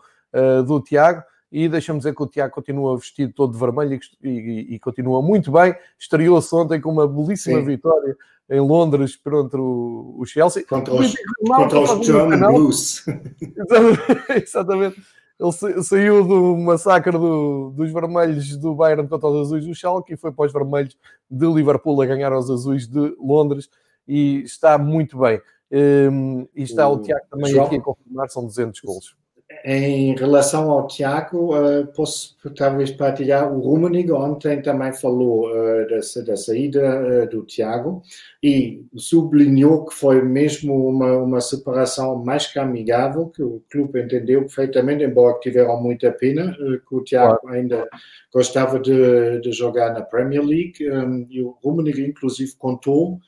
do 0.64 0.80
Tiago. 0.80 1.24
E 1.50 1.68
deixa-me 1.68 1.98
dizer 1.98 2.14
que 2.14 2.22
o 2.22 2.26
Tiago 2.26 2.54
continua 2.54 2.96
vestido 2.96 3.32
todo 3.32 3.52
de 3.52 3.58
vermelho 3.58 3.98
e, 4.22 4.28
e, 4.28 4.74
e 4.74 4.78
continua 4.78 5.20
muito 5.20 5.50
bem. 5.50 5.74
Estreou-se 5.98 6.54
ontem 6.54 6.80
com 6.80 6.90
uma 6.90 7.08
belíssima 7.08 7.58
sim. 7.58 7.64
vitória 7.64 8.16
em 8.48 8.60
Londres 8.60 9.16
contra 9.16 9.60
o, 9.60 10.24
Chelsea. 10.26 10.64
Contra 10.64 10.94
os, 10.94 11.14
contra 11.46 11.80
os 11.80 12.06
German 12.06 12.38
Blues. 12.38 13.04
Exatamente. 14.42 15.00
Ele 15.38 15.82
saiu 15.82 16.22
do 16.22 16.56
massacre 16.56 17.12
do, 17.12 17.70
dos 17.70 17.90
vermelhos 17.90 18.56
do 18.58 18.74
Bayern 18.74 19.08
contra 19.08 19.28
os 19.28 19.46
azuis 19.46 19.66
do 19.66 19.74
Schalke 19.74 20.12
e 20.12 20.16
foi 20.16 20.30
para 20.30 20.44
os 20.46 20.52
vermelhos 20.52 20.98
de 21.30 21.46
Liverpool 21.46 22.02
a 22.02 22.06
ganhar 22.06 22.30
aos 22.30 22.50
azuis 22.50 22.86
de 22.86 23.16
Londres 23.18 23.70
e 24.06 24.42
está 24.42 24.76
muito 24.76 25.18
bem. 25.18 25.40
Um, 25.72 26.46
e 26.54 26.64
está 26.64 26.88
o, 26.88 26.96
o 26.96 27.02
Tiago 27.02 27.24
também 27.30 27.52
João, 27.52 27.66
aqui 27.66 27.76
a 27.76 27.80
confirmar, 27.80 28.28
são 28.28 28.44
200 28.44 28.80
gols. 28.80 29.16
Em 29.64 30.14
relação 30.16 30.70
ao 30.70 30.86
Tiago, 30.86 31.54
uh, 31.54 31.86
posso 31.88 32.36
talvez 32.56 32.90
partilhar. 32.90 33.52
O 33.52 33.60
Rummenigge 33.60 34.10
ontem 34.12 34.62
também 34.62 34.92
falou 34.92 35.50
uh, 35.50 35.86
dessa, 35.86 36.24
da 36.24 36.36
saída 36.36 36.80
uh, 37.00 37.28
do 37.28 37.44
Tiago 37.44 38.02
e 38.42 38.82
sublinhou 38.96 39.84
que 39.84 39.94
foi 39.94 40.22
mesmo 40.22 40.88
uma, 40.88 41.18
uma 41.18 41.40
separação 41.40 42.24
mais 42.24 42.46
que 42.46 42.58
amigável, 42.58 43.26
que 43.28 43.42
o 43.42 43.62
clube 43.70 44.00
entendeu 44.00 44.40
perfeitamente, 44.42 45.04
embora 45.04 45.38
tiveram 45.40 45.82
muita 45.82 46.10
pena, 46.10 46.56
que 46.88 46.94
o 46.94 47.04
Tiago 47.04 47.46
ainda 47.48 47.86
gostava 48.32 48.78
de, 48.78 49.40
de, 49.40 49.52
jogar 49.52 49.92
na 49.92 50.00
Premier 50.00 50.42
League. 50.42 50.90
Um, 50.90 51.26
e 51.28 51.42
o 51.42 51.56
Rummenigge, 51.62 52.06
inclusive, 52.06 52.52
contou 52.56 53.20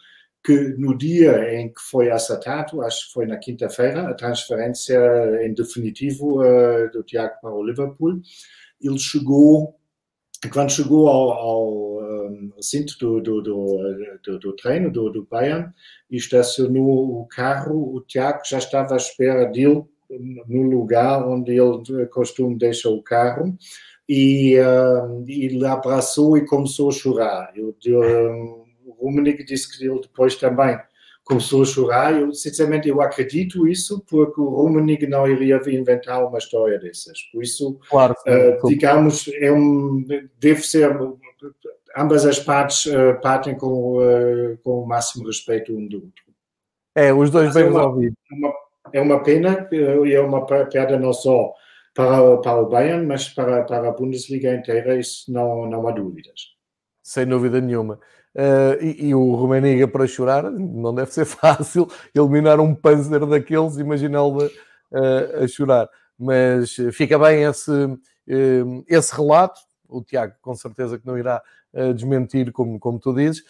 que 0.44 0.74
no 0.76 0.96
dia 0.96 1.54
em 1.54 1.68
que 1.68 1.80
foi 1.80 2.10
acertado, 2.10 2.82
acho 2.82 3.06
que 3.06 3.12
foi 3.12 3.26
na 3.26 3.36
quinta-feira, 3.36 4.08
a 4.08 4.14
transferência 4.14 4.98
em 5.44 5.54
definitivo 5.54 6.42
uh, 6.42 6.90
do 6.92 7.02
Tiago 7.02 7.34
para 7.40 7.54
o 7.54 7.64
Liverpool, 7.64 8.20
ele 8.80 8.98
chegou, 8.98 9.76
quando 10.52 10.72
chegou 10.72 11.08
ao, 11.08 11.30
ao 11.30 12.62
cinto 12.62 12.98
do, 12.98 13.20
do, 13.20 13.42
do, 13.42 14.38
do, 14.38 14.56
treino 14.56 14.90
do, 14.90 15.10
do 15.10 15.24
Bayern 15.24 15.70
e 16.10 16.16
estacionou 16.16 17.20
o 17.20 17.26
carro, 17.26 17.94
o 17.94 18.00
Tiago 18.00 18.40
já 18.44 18.58
estava 18.58 18.94
à 18.94 18.96
espera 18.96 19.44
dele 19.46 19.84
no 20.46 20.62
lugar 20.62 21.26
onde 21.26 21.52
ele 21.52 22.06
costuma 22.06 22.56
deixar 22.56 22.90
o 22.90 23.02
carro 23.02 23.56
e 24.08 24.58
uh, 24.58 25.24
ele 25.26 25.64
abraçou 25.64 26.36
e 26.36 26.44
começou 26.44 26.90
a 26.90 26.92
chorar. 26.92 27.52
Eu, 27.56 27.74
eu 27.84 28.61
Rummenigge 29.04 29.44
disse 29.44 29.76
que 29.76 29.84
ele 29.84 30.00
depois 30.00 30.36
também 30.36 30.78
começou 31.24 31.62
a 31.62 31.66
chorar. 31.66 32.20
Eu, 32.20 32.32
sinceramente, 32.32 32.88
eu 32.88 33.00
acredito 33.00 33.66
isso, 33.66 34.04
porque 34.08 34.40
o 34.40 34.48
Rummenigge 34.48 35.06
não 35.06 35.26
iria 35.26 35.60
inventar 35.68 36.26
uma 36.26 36.38
história 36.38 36.78
dessas. 36.78 37.20
Por 37.32 37.42
isso, 37.42 37.78
claro, 37.88 38.14
uh, 38.26 38.66
digamos, 38.66 39.30
é 39.34 39.52
um, 39.52 40.04
deve 40.38 40.62
ser, 40.62 40.96
ambas 41.96 42.26
as 42.26 42.38
partes 42.38 42.86
uh, 42.86 43.20
partem 43.22 43.56
com, 43.56 43.98
uh, 43.98 44.58
com 44.62 44.82
o 44.82 44.86
máximo 44.86 45.26
respeito 45.26 45.72
um 45.72 45.86
do 45.86 45.96
outro. 45.96 46.24
É, 46.94 47.12
os 47.12 47.30
dois 47.30 47.46
Mas 47.46 47.54
bem 47.54 47.64
é 47.64 47.66
resolvidos. 47.66 48.18
é 48.92 49.00
uma 49.00 49.22
pena, 49.22 49.68
e 49.72 50.12
é 50.12 50.20
uma 50.20 50.44
perda 50.44 50.98
não 50.98 51.12
só 51.12 51.54
para, 51.94 52.38
para 52.38 52.60
o 52.60 52.68
Bayern, 52.68 53.06
mas 53.06 53.28
para, 53.28 53.62
para 53.64 53.88
a 53.88 53.92
Bundesliga 53.92 54.54
inteira, 54.54 54.96
isso 54.96 55.32
não, 55.32 55.66
não 55.66 55.86
há 55.88 55.92
dúvidas. 55.92 56.52
Sem 57.02 57.26
dúvida 57.26 57.60
nenhuma. 57.60 57.98
Uh, 58.34 58.80
e, 58.82 59.08
e, 59.08 59.14
o 59.14 59.34
Rumeniga 59.34 59.86
para 59.86 60.06
chorar 60.06 60.50
não 60.50 60.94
deve 60.94 61.12
ser 61.12 61.24
fácil 61.26 61.86
eliminar 62.14 62.60
um 62.60 62.74
Panzer 62.74 63.26
daqueles, 63.26 63.76
imaginá-lo 63.76 64.46
uh, 64.46 65.44
a 65.44 65.46
chorar. 65.46 65.88
Mas 66.18 66.74
fica 66.92 67.18
bem 67.18 67.42
esse, 67.42 67.70
uh, 67.70 68.84
esse 68.88 69.14
relato. 69.14 69.60
O 69.88 70.02
Tiago, 70.02 70.34
com 70.40 70.54
certeza, 70.54 70.98
que 70.98 71.06
não 71.06 71.18
irá 71.18 71.42
desmentir, 71.94 72.50
como, 72.52 72.78
como 72.78 72.98
tu 72.98 73.14
dizes. 73.14 73.42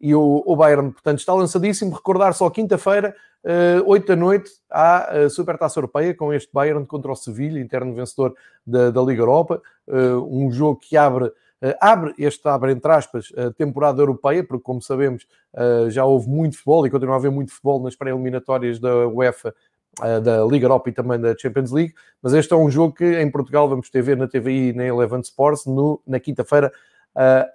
e 0.00 0.14
o, 0.14 0.42
o, 0.44 0.56
Bayern, 0.56 0.90
portanto, 0.90 1.18
está 1.18 1.32
lançadíssimo. 1.32 1.94
Recordar 1.94 2.34
só 2.34 2.50
quinta-feira, 2.50 3.14
uh, 3.44 3.88
8 3.88 4.06
da 4.08 4.16
noite, 4.16 4.50
há 4.68 5.18
a 5.18 5.30
Supertaça 5.30 5.78
Europeia 5.78 6.12
com 6.14 6.32
este 6.32 6.52
Bayern 6.52 6.84
contra 6.84 7.12
o 7.12 7.14
Sevilha, 7.14 7.60
interno 7.60 7.94
vencedor 7.94 8.34
da, 8.66 8.90
da 8.90 9.00
Liga 9.02 9.22
Europa. 9.22 9.62
um 9.88 10.50
jogo 10.50 10.80
que 10.80 10.96
abre 10.96 11.26
eh, 11.26 11.32
abre, 11.80 12.14
este 12.18 12.48
abre 12.48 12.72
entre 12.72 12.90
aspas, 12.90 13.32
a 13.36 13.52
temporada 13.52 14.00
europeia, 14.00 14.42
porque 14.42 14.62
como 14.62 14.80
sabemos 14.80 15.26
eh, 15.54 15.90
já 15.90 16.04
houve 16.04 16.28
muito 16.28 16.56
futebol 16.56 16.86
e 16.86 16.90
continua 16.90 17.14
a 17.14 17.18
haver 17.18 17.30
muito 17.30 17.52
futebol 17.52 17.82
nas 17.82 17.94
pré-eliminatórias 17.94 18.78
da 18.78 19.06
UEFA, 19.08 19.54
eh, 20.02 20.20
da 20.20 20.44
Liga 20.44 20.64
Europa 20.64 20.88
e 20.88 20.92
também 20.92 21.20
da 21.20 21.36
Champions 21.36 21.70
League, 21.70 21.94
mas 22.22 22.32
este 22.32 22.52
é 22.52 22.56
um 22.56 22.70
jogo 22.70 22.94
que 22.94 23.20
em 23.20 23.30
Portugal 23.30 23.68
vamos 23.68 23.90
ter 23.90 24.02
ver 24.02 24.16
na 24.16 24.26
TVI 24.26 24.70
e 24.70 24.72
na 24.72 24.84
Eleven 24.84 25.20
Sports 25.20 25.66
no, 25.66 26.00
na 26.06 26.18
quinta-feira 26.18 26.72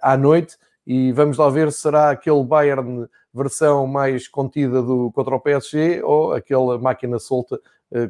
à 0.02 0.16
noite. 0.16 0.56
E 0.86 1.10
vamos 1.12 1.36
lá 1.38 1.48
ver 1.50 1.72
se 1.72 1.80
será 1.80 2.10
aquele 2.10 2.44
Bayern 2.44 3.08
versão 3.34 3.86
mais 3.86 4.28
contida 4.28 4.80
do, 4.82 5.10
contra 5.12 5.34
o 5.34 5.40
PSG 5.40 6.02
ou 6.04 6.32
aquela 6.32 6.78
máquina 6.78 7.18
solta 7.18 7.60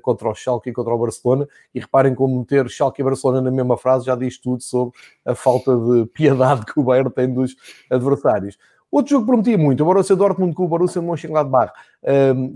contra 0.02 0.28
o 0.28 0.34
Schalke 0.34 0.70
e 0.70 0.72
contra 0.72 0.94
o 0.94 0.98
Barcelona. 0.98 1.46
E 1.74 1.80
reparem 1.80 2.14
como 2.14 2.38
meter 2.38 2.68
Schalke 2.68 3.00
e 3.00 3.04
Barcelona 3.04 3.40
na 3.40 3.50
mesma 3.50 3.76
frase 3.76 4.06
já 4.06 4.16
diz 4.16 4.38
tudo 4.38 4.62
sobre 4.62 4.98
a 5.24 5.34
falta 5.34 5.76
de 5.76 6.06
piedade 6.06 6.64
que 6.64 6.78
o 6.80 6.82
Bayern 6.82 7.10
tem 7.10 7.32
dos 7.32 7.54
adversários. 7.90 8.56
Outro 8.90 9.10
jogo 9.10 9.24
que 9.24 9.30
prometia 9.30 9.58
muito, 9.58 9.82
o 9.82 9.86
Borussia 9.86 10.16
Dortmund 10.16 10.54
com 10.54 10.64
o 10.64 10.68
Borussia 10.68 11.02
Mönchengladbach. 11.02 11.72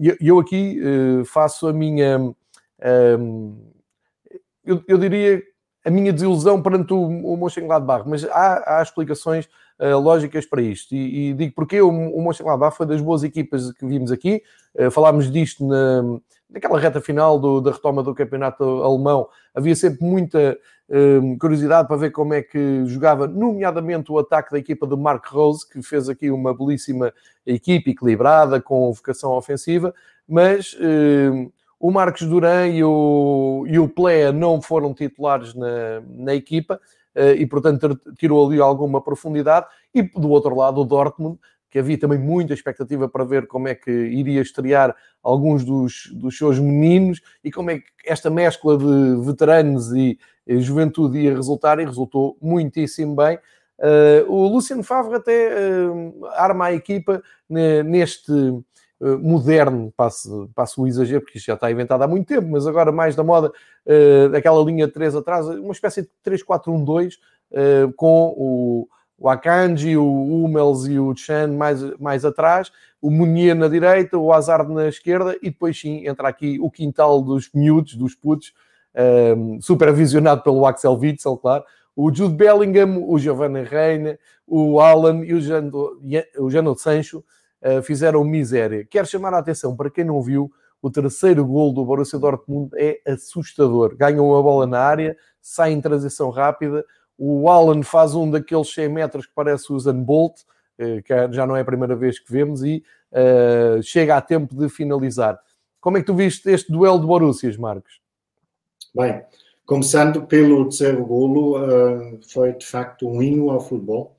E 0.01 0.17
eu 0.21 0.39
aqui 0.39 0.81
uh, 0.81 1.25
faço 1.25 1.69
a 1.69 1.73
minha... 1.73 2.33
Eu, 4.65 4.83
eu, 4.87 4.99
diria 4.99 5.43
a 5.85 5.91
minha 5.91 6.13
desilusão 6.13 6.63
perante 6.63 6.93
o, 6.93 7.03
o 7.03 7.37
Mönchengladbach, 7.37 8.09
mas 8.09 8.25
há, 8.25 8.79
há 8.79 8.83
explicações 8.83 9.49
uh, 9.81 9.99
lógicas 9.99 10.47
para 10.47 10.63
isto. 10.63 10.95
E, 10.95 11.31
e 11.31 11.35
digo 11.35 11.55
porque 11.55 11.81
o, 11.81 11.89
o 11.89 12.23
Mönchengladbach 12.23 12.77
foi 12.77 12.87
das 12.87 13.01
boas 13.01 13.25
equipas 13.25 13.73
que 13.73 13.85
vimos 13.85 14.13
aqui. 14.13 14.43
Uh, 14.75 14.91
falámos 14.91 15.31
disto 15.31 15.67
na, 15.67 16.21
naquela 16.51 16.79
reta 16.79 17.01
final 17.01 17.39
do, 17.39 17.61
da 17.61 17.73
retoma 17.73 18.03
do 18.03 18.15
campeonato 18.15 18.65
alemão. 18.83 19.29
Havia 19.55 19.75
sempre 19.77 20.05
muita 20.05 20.59
uh, 20.89 21.39
curiosidade 21.39 21.89
para 21.89 21.97
ver 21.97 22.11
como 22.11 22.35
é 22.35 22.43
que 22.43 22.85
jogava, 22.87 23.27
nomeadamente 23.27 24.11
o 24.11 24.19
ataque 24.19 24.51
da 24.51 24.59
equipa 24.59 24.87
de 24.87 24.97
Mark 24.97 25.27
Rose, 25.27 25.69
que 25.69 25.83
fez 25.83 26.09
aqui 26.09 26.31
uma 26.31 26.53
belíssima 26.55 27.13
equipe 27.47 27.93
equilibrada, 27.93 28.61
com 28.61 28.93
vocação 28.93 29.33
ofensiva, 29.33 29.95
mas 30.29 30.77
o 31.81 31.91
Marcos 31.91 32.27
Duran 32.27 32.69
e 32.69 32.85
o, 32.85 33.65
e 33.67 33.79
o 33.79 33.89
Plea 33.89 34.31
não 34.31 34.61
foram 34.61 34.93
titulares 34.93 35.55
na, 35.55 36.03
na 36.07 36.35
equipa 36.35 36.79
eh, 37.15 37.35
e, 37.37 37.47
portanto, 37.47 37.99
tirou 38.19 38.47
ali 38.47 38.61
alguma 38.61 39.01
profundidade. 39.01 39.67
E 39.95 40.03
do 40.03 40.29
outro 40.29 40.55
lado, 40.55 40.81
o 40.81 40.85
Dortmund, 40.85 41.39
que 41.71 41.79
havia 41.79 41.99
também 41.99 42.19
muita 42.19 42.53
expectativa 42.53 43.09
para 43.09 43.25
ver 43.25 43.47
como 43.47 43.69
é 43.69 43.75
que 43.75 43.91
iria 43.91 44.43
estrear 44.43 44.95
alguns 45.23 45.65
dos, 45.65 46.11
dos 46.13 46.37
seus 46.37 46.59
meninos 46.59 47.21
e 47.45 47.51
como 47.51 47.71
é 47.71 47.79
que 47.79 47.87
esta 48.05 48.29
mescla 48.29 48.77
de 48.77 49.17
veteranos 49.25 49.93
e, 49.93 50.19
juventude 50.47 51.19
ia 51.19 51.35
resultar, 51.35 51.79
e 51.79 51.85
resultou 51.85 52.37
muitíssimo 52.43 53.15
bem. 53.15 53.39
Uh, 53.79 54.29
o 54.29 54.49
Luciano 54.49 54.83
Favre 54.83 55.15
até 55.15 55.55
uh, 55.55 56.27
arma 56.35 56.67
a 56.67 56.73
equipa 56.73 57.23
neste 57.49 58.33
eh, 59.03 59.17
moderno, 59.17 59.91
passo, 59.97 60.51
passo 60.55 60.83
o 60.83 60.87
exagero, 60.87 61.23
porque 61.23 61.39
isto 61.39 61.47
já 61.47 61.55
está 61.55 61.71
inventado 61.71 62.03
há 62.03 62.09
muito 62.09 62.27
tempo, 62.27 62.47
mas 62.51 62.67
agora 62.67 62.93
mais 62.93 63.17
da 63.17 63.25
moda, 63.25 63.51
uh, 63.87 64.29
daquela 64.29 64.63
linha 64.63 64.87
3 64.87 65.17
atrás, 65.17 65.47
uma 65.47 65.73
espécie 65.73 66.03
de 66.03 66.11
3-4-1-2, 66.23 67.15
uh, 67.51 67.93
com 67.95 68.35
o, 68.37 68.89
o 69.21 69.29
Akanji, 69.29 69.99
o 69.99 70.05
Hummels 70.05 70.87
e 70.87 70.99
o 70.99 71.15
Chan 71.15 71.49
mais, 71.49 71.83
mais 71.99 72.25
atrás, 72.25 72.73
o 73.03 73.11
Munier 73.11 73.55
na 73.55 73.69
direita, 73.69 74.17
o 74.17 74.33
Hazard 74.33 74.73
na 74.73 74.89
esquerda, 74.89 75.37
e 75.43 75.51
depois 75.51 75.79
sim 75.79 76.07
entra 76.07 76.27
aqui 76.29 76.59
o 76.59 76.71
quintal 76.71 77.21
dos 77.21 77.51
miúdos, 77.55 77.95
dos 77.95 78.15
putos, 78.15 78.55
um, 79.37 79.61
supervisionado 79.61 80.43
pelo 80.43 80.65
Axel 80.65 80.95
Witzel, 80.95 81.37
claro, 81.37 81.65
o 81.95 82.13
Jude 82.13 82.35
Bellingham, 82.35 83.05
o 83.07 83.19
Giovanni 83.19 83.63
Reina, 83.63 84.19
o 84.47 84.81
Alan 84.81 85.23
e 85.23 85.35
o 85.35 85.41
Jano, 85.41 86.73
o 86.73 86.75
Sancho, 86.77 87.23
uh, 87.63 87.83
fizeram 87.83 88.25
miséria. 88.25 88.87
Quero 88.89 89.07
chamar 89.07 89.35
a 89.35 89.39
atenção 89.39 89.77
para 89.77 89.91
quem 89.91 90.05
não 90.05 90.23
viu, 90.23 90.51
o 90.81 90.91
terceiro 90.91 91.45
gol 91.45 91.75
do 91.75 91.85
Borussia 91.85 92.19
Dortmund 92.19 92.71
é 92.75 93.01
assustador. 93.07 93.95
Ganham 93.97 94.35
a 94.35 94.43
bola 94.43 94.67
na 94.67 94.81
área, 94.81 95.15
sai 95.43 95.73
em 95.73 95.81
transição 95.81 96.31
rápida. 96.31 96.85
O 97.23 97.51
Alan 97.51 97.83
faz 97.83 98.15
um 98.15 98.31
daqueles 98.31 98.73
100 98.73 98.89
metros 98.89 99.27
que 99.27 99.33
parece 99.35 99.71
o 99.71 99.77
Usain 99.77 100.03
Bolt, 100.03 100.41
uh, 100.79 101.03
que 101.03 101.33
já 101.33 101.47
não 101.47 101.55
é 101.55 101.61
a 101.61 101.65
primeira 101.65 101.95
vez 101.95 102.19
que 102.19 102.33
vemos, 102.33 102.65
e 102.65 102.83
uh, 103.13 103.83
chega 103.83 104.17
a 104.17 104.23
tempo 104.23 104.57
de 104.57 104.71
finalizar. 104.71 105.39
Como 105.83 105.99
é 105.99 106.01
que 106.01 106.07
tu 106.07 106.15
viste 106.15 106.49
este 106.49 106.73
duelo 106.73 106.99
de 106.99 107.07
Borussias, 107.07 107.59
Marcos? 107.59 108.01
Bem, 108.95 109.23
começando 109.67 110.23
pelo 110.23 110.65
terceiro 110.65 111.05
golo, 111.05 112.21
foi 112.33 112.55
de 112.55 112.67
facto 112.67 113.07
um 113.07 113.23
hino 113.23 113.51
ao 113.51 113.61
futebol. 113.61 114.17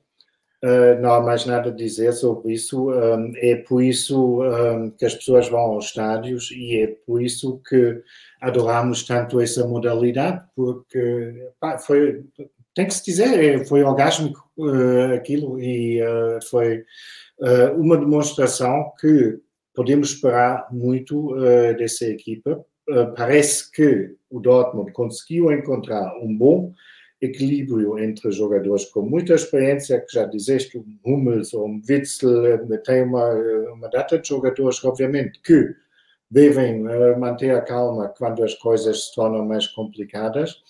Uh, 0.64 0.94
não 1.00 1.12
há 1.12 1.20
mais 1.20 1.44
nada 1.44 1.70
a 1.70 1.74
dizer 1.74 2.12
sobre 2.12 2.52
isso. 2.52 2.88
Um, 2.88 3.32
é 3.36 3.56
por 3.56 3.82
isso 3.82 4.42
um, 4.44 4.90
que 4.90 5.04
as 5.04 5.12
pessoas 5.12 5.48
vão 5.48 5.60
aos 5.60 5.86
estádios 5.86 6.52
e 6.52 6.76
é 6.82 6.86
por 6.86 7.20
isso 7.20 7.60
que 7.68 8.00
adoramos 8.40 9.02
tanto 9.02 9.40
essa 9.40 9.66
modalidade, 9.66 10.40
porque 10.54 11.50
pá, 11.58 11.78
foi, 11.78 12.24
tem 12.74 12.86
que 12.86 12.94
se 12.94 13.04
dizer, 13.04 13.42
é, 13.42 13.64
foi 13.64 13.82
orgásmico 13.82 14.50
uh, 14.58 15.14
aquilo 15.14 15.60
e 15.60 16.02
uh, 16.02 16.38
foi 16.48 16.84
uma 17.76 17.96
demonstração 17.96 18.92
que 19.00 19.40
podemos 19.74 20.12
esperar 20.12 20.68
muito 20.70 21.34
dessa 21.76 22.04
equipa. 22.04 22.64
parece 23.16 23.68
que 23.72 24.14
o 24.30 24.38
Dortmund 24.38 24.92
conseguiu 24.92 25.50
encontrar 25.50 26.14
um 26.22 26.36
bom 26.36 26.72
equilíbrio 27.20 27.98
entre 27.98 28.30
jogadores 28.30 28.84
com 28.84 29.02
muita 29.02 29.34
experiência, 29.34 30.00
que 30.00 30.14
já 30.14 30.24
dizeste, 30.24 30.78
o 30.78 30.84
Hummels 31.04 31.52
ou 31.52 31.68
o 31.68 31.80
Witzel, 31.88 32.68
tem 32.84 33.02
uma, 33.02 33.28
uma 33.72 33.88
data 33.88 34.20
de 34.20 34.28
jogadores, 34.28 34.84
obviamente, 34.84 35.40
que 35.42 35.74
devem 36.32 36.86
uh, 36.86 37.18
manter 37.20 37.50
a 37.50 37.60
calma 37.60 38.08
quando 38.08 38.42
as 38.42 38.54
coisas 38.54 39.04
se 39.04 39.14
tornam 39.14 39.44
mais 39.44 39.66
complicadas, 39.66 40.62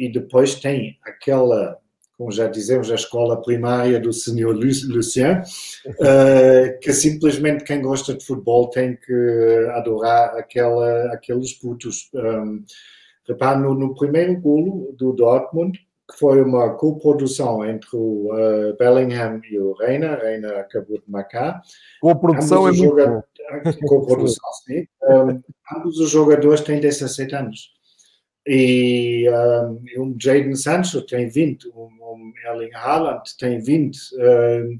e 0.00 0.08
depois 0.10 0.54
tem 0.54 0.96
aquela, 1.04 1.76
como 2.16 2.32
já 2.32 2.48
dizemos, 2.48 2.90
a 2.90 2.94
escola 2.94 3.42
primária 3.42 4.00
do 4.00 4.14
senhor 4.14 4.56
Lucien, 4.56 5.42
uh, 5.86 6.78
que 6.80 6.90
simplesmente 6.94 7.64
quem 7.64 7.82
gosta 7.82 8.14
de 8.14 8.24
futebol 8.24 8.70
tem 8.70 8.96
que 8.96 9.68
adorar 9.74 10.34
aquela, 10.38 11.12
aqueles 11.12 11.52
putos. 11.52 12.08
Um, 12.14 12.64
repare, 13.28 13.60
no, 13.60 13.74
no 13.74 13.94
primeiro 13.94 14.40
golo 14.40 14.94
do 14.96 15.12
Dortmund, 15.12 15.78
que 16.10 16.18
foi 16.18 16.42
uma 16.42 16.70
coprodução 16.70 17.62
entre 17.62 17.88
o 17.92 18.32
uh, 18.32 18.76
Bellingham 18.78 19.42
e 19.50 19.58
o 19.58 19.74
Reina. 19.74 20.16
Reina 20.16 20.60
acabou 20.60 20.98
de 20.98 21.08
marcar. 21.08 21.60
Coprodução 22.00 22.66
é 22.66 22.72
muito 22.72 22.96
bom. 22.96 23.22
Coprodução, 23.86 24.50
sim. 24.64 24.86
Um, 25.04 25.42
ambos 25.76 25.98
os 25.98 26.08
jogadores 26.08 26.62
têm 26.62 26.80
17 26.80 27.34
anos. 27.34 27.79
E 28.52 29.28
um, 29.30 30.02
um 30.02 30.16
Jaden 30.20 30.56
Sancho 30.56 31.02
tem 31.02 31.28
20, 31.28 31.68
um, 31.68 31.88
um 32.00 32.32
Erling 32.44 32.74
Haaland 32.74 33.22
tem 33.38 33.60
20. 33.60 33.96
Um, 34.16 34.78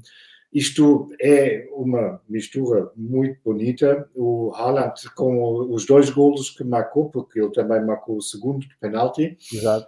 isto 0.51 1.07
é 1.21 1.69
uma 1.71 2.21
mistura 2.27 2.91
muito 2.97 3.39
bonita. 3.45 4.09
O 4.13 4.51
Haaland, 4.53 4.95
com 5.15 5.73
os 5.73 5.85
dois 5.85 6.09
golos 6.09 6.49
que 6.49 6.65
marcou, 6.65 7.09
porque 7.09 7.39
ele 7.39 7.51
também 7.51 7.81
marcou 7.81 8.17
o 8.17 8.21
segundo 8.21 8.65
penalti. 8.81 9.37
Exato 9.53 9.87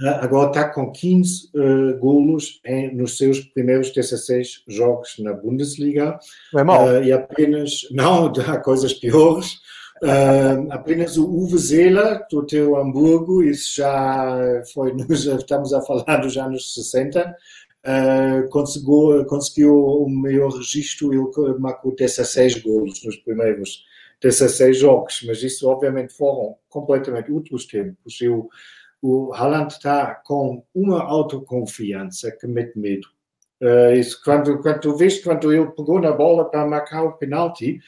agora 0.00 0.48
está 0.48 0.68
com 0.68 0.90
15 0.90 1.50
uh, 1.54 1.98
golos 1.98 2.60
em, 2.64 2.94
nos 2.94 3.16
seus 3.16 3.40
primeiros 3.40 3.90
16 3.90 4.64
jogos 4.68 5.14
na 5.18 5.32
Bundesliga. 5.32 6.18
Não 6.52 6.60
é 6.60 6.64
mal. 6.64 6.86
Uh, 6.86 7.04
e 7.04 7.12
apenas, 7.12 7.86
não, 7.90 8.32
há 8.48 8.58
coisas 8.58 8.92
piores. 8.94 9.60
Uh, 10.02 10.66
apenas 10.72 11.16
o 11.16 11.24
Uwe 11.24 11.56
Seeler, 11.60 12.26
do 12.28 12.44
teu 12.44 12.76
Hamburgo, 12.76 13.40
isso 13.40 13.76
já 13.76 14.62
foi, 14.74 14.92
estamos 15.08 15.72
a 15.72 15.80
falar 15.80 16.16
dos 16.16 16.36
anos 16.36 16.74
60, 16.74 17.36
uh, 17.86 18.48
conseguiu, 18.48 19.24
conseguiu 19.26 19.76
o 19.76 20.08
maior 20.10 20.50
registro, 20.50 21.12
ele 21.12 21.58
marcou 21.60 21.94
16 21.94 22.62
golos 22.62 23.04
nos 23.04 23.14
primeiros 23.18 23.84
16 24.20 24.76
jogos, 24.76 25.22
mas 25.24 25.40
isso 25.40 25.68
obviamente 25.68 26.12
foram 26.12 26.56
completamente 26.68 27.30
outros 27.30 27.64
tempos. 27.66 28.20
Eu, 28.20 28.48
o 29.00 29.32
Haaland 29.32 29.72
está 29.72 30.16
com 30.16 30.64
uma 30.74 31.00
autoconfiança 31.00 32.32
que 32.32 32.48
mete 32.48 32.76
medo. 32.76 33.06
Uh, 33.60 33.94
isso, 33.94 34.20
quando, 34.24 34.60
quando 34.60 34.80
tu 34.80 34.96
vês, 34.96 35.22
quando 35.22 35.52
ele 35.52 35.66
pegou 35.70 36.00
na 36.00 36.10
bola 36.10 36.50
para 36.50 36.66
marcar 36.66 37.04
o 37.04 37.12
penalti, 37.12 37.78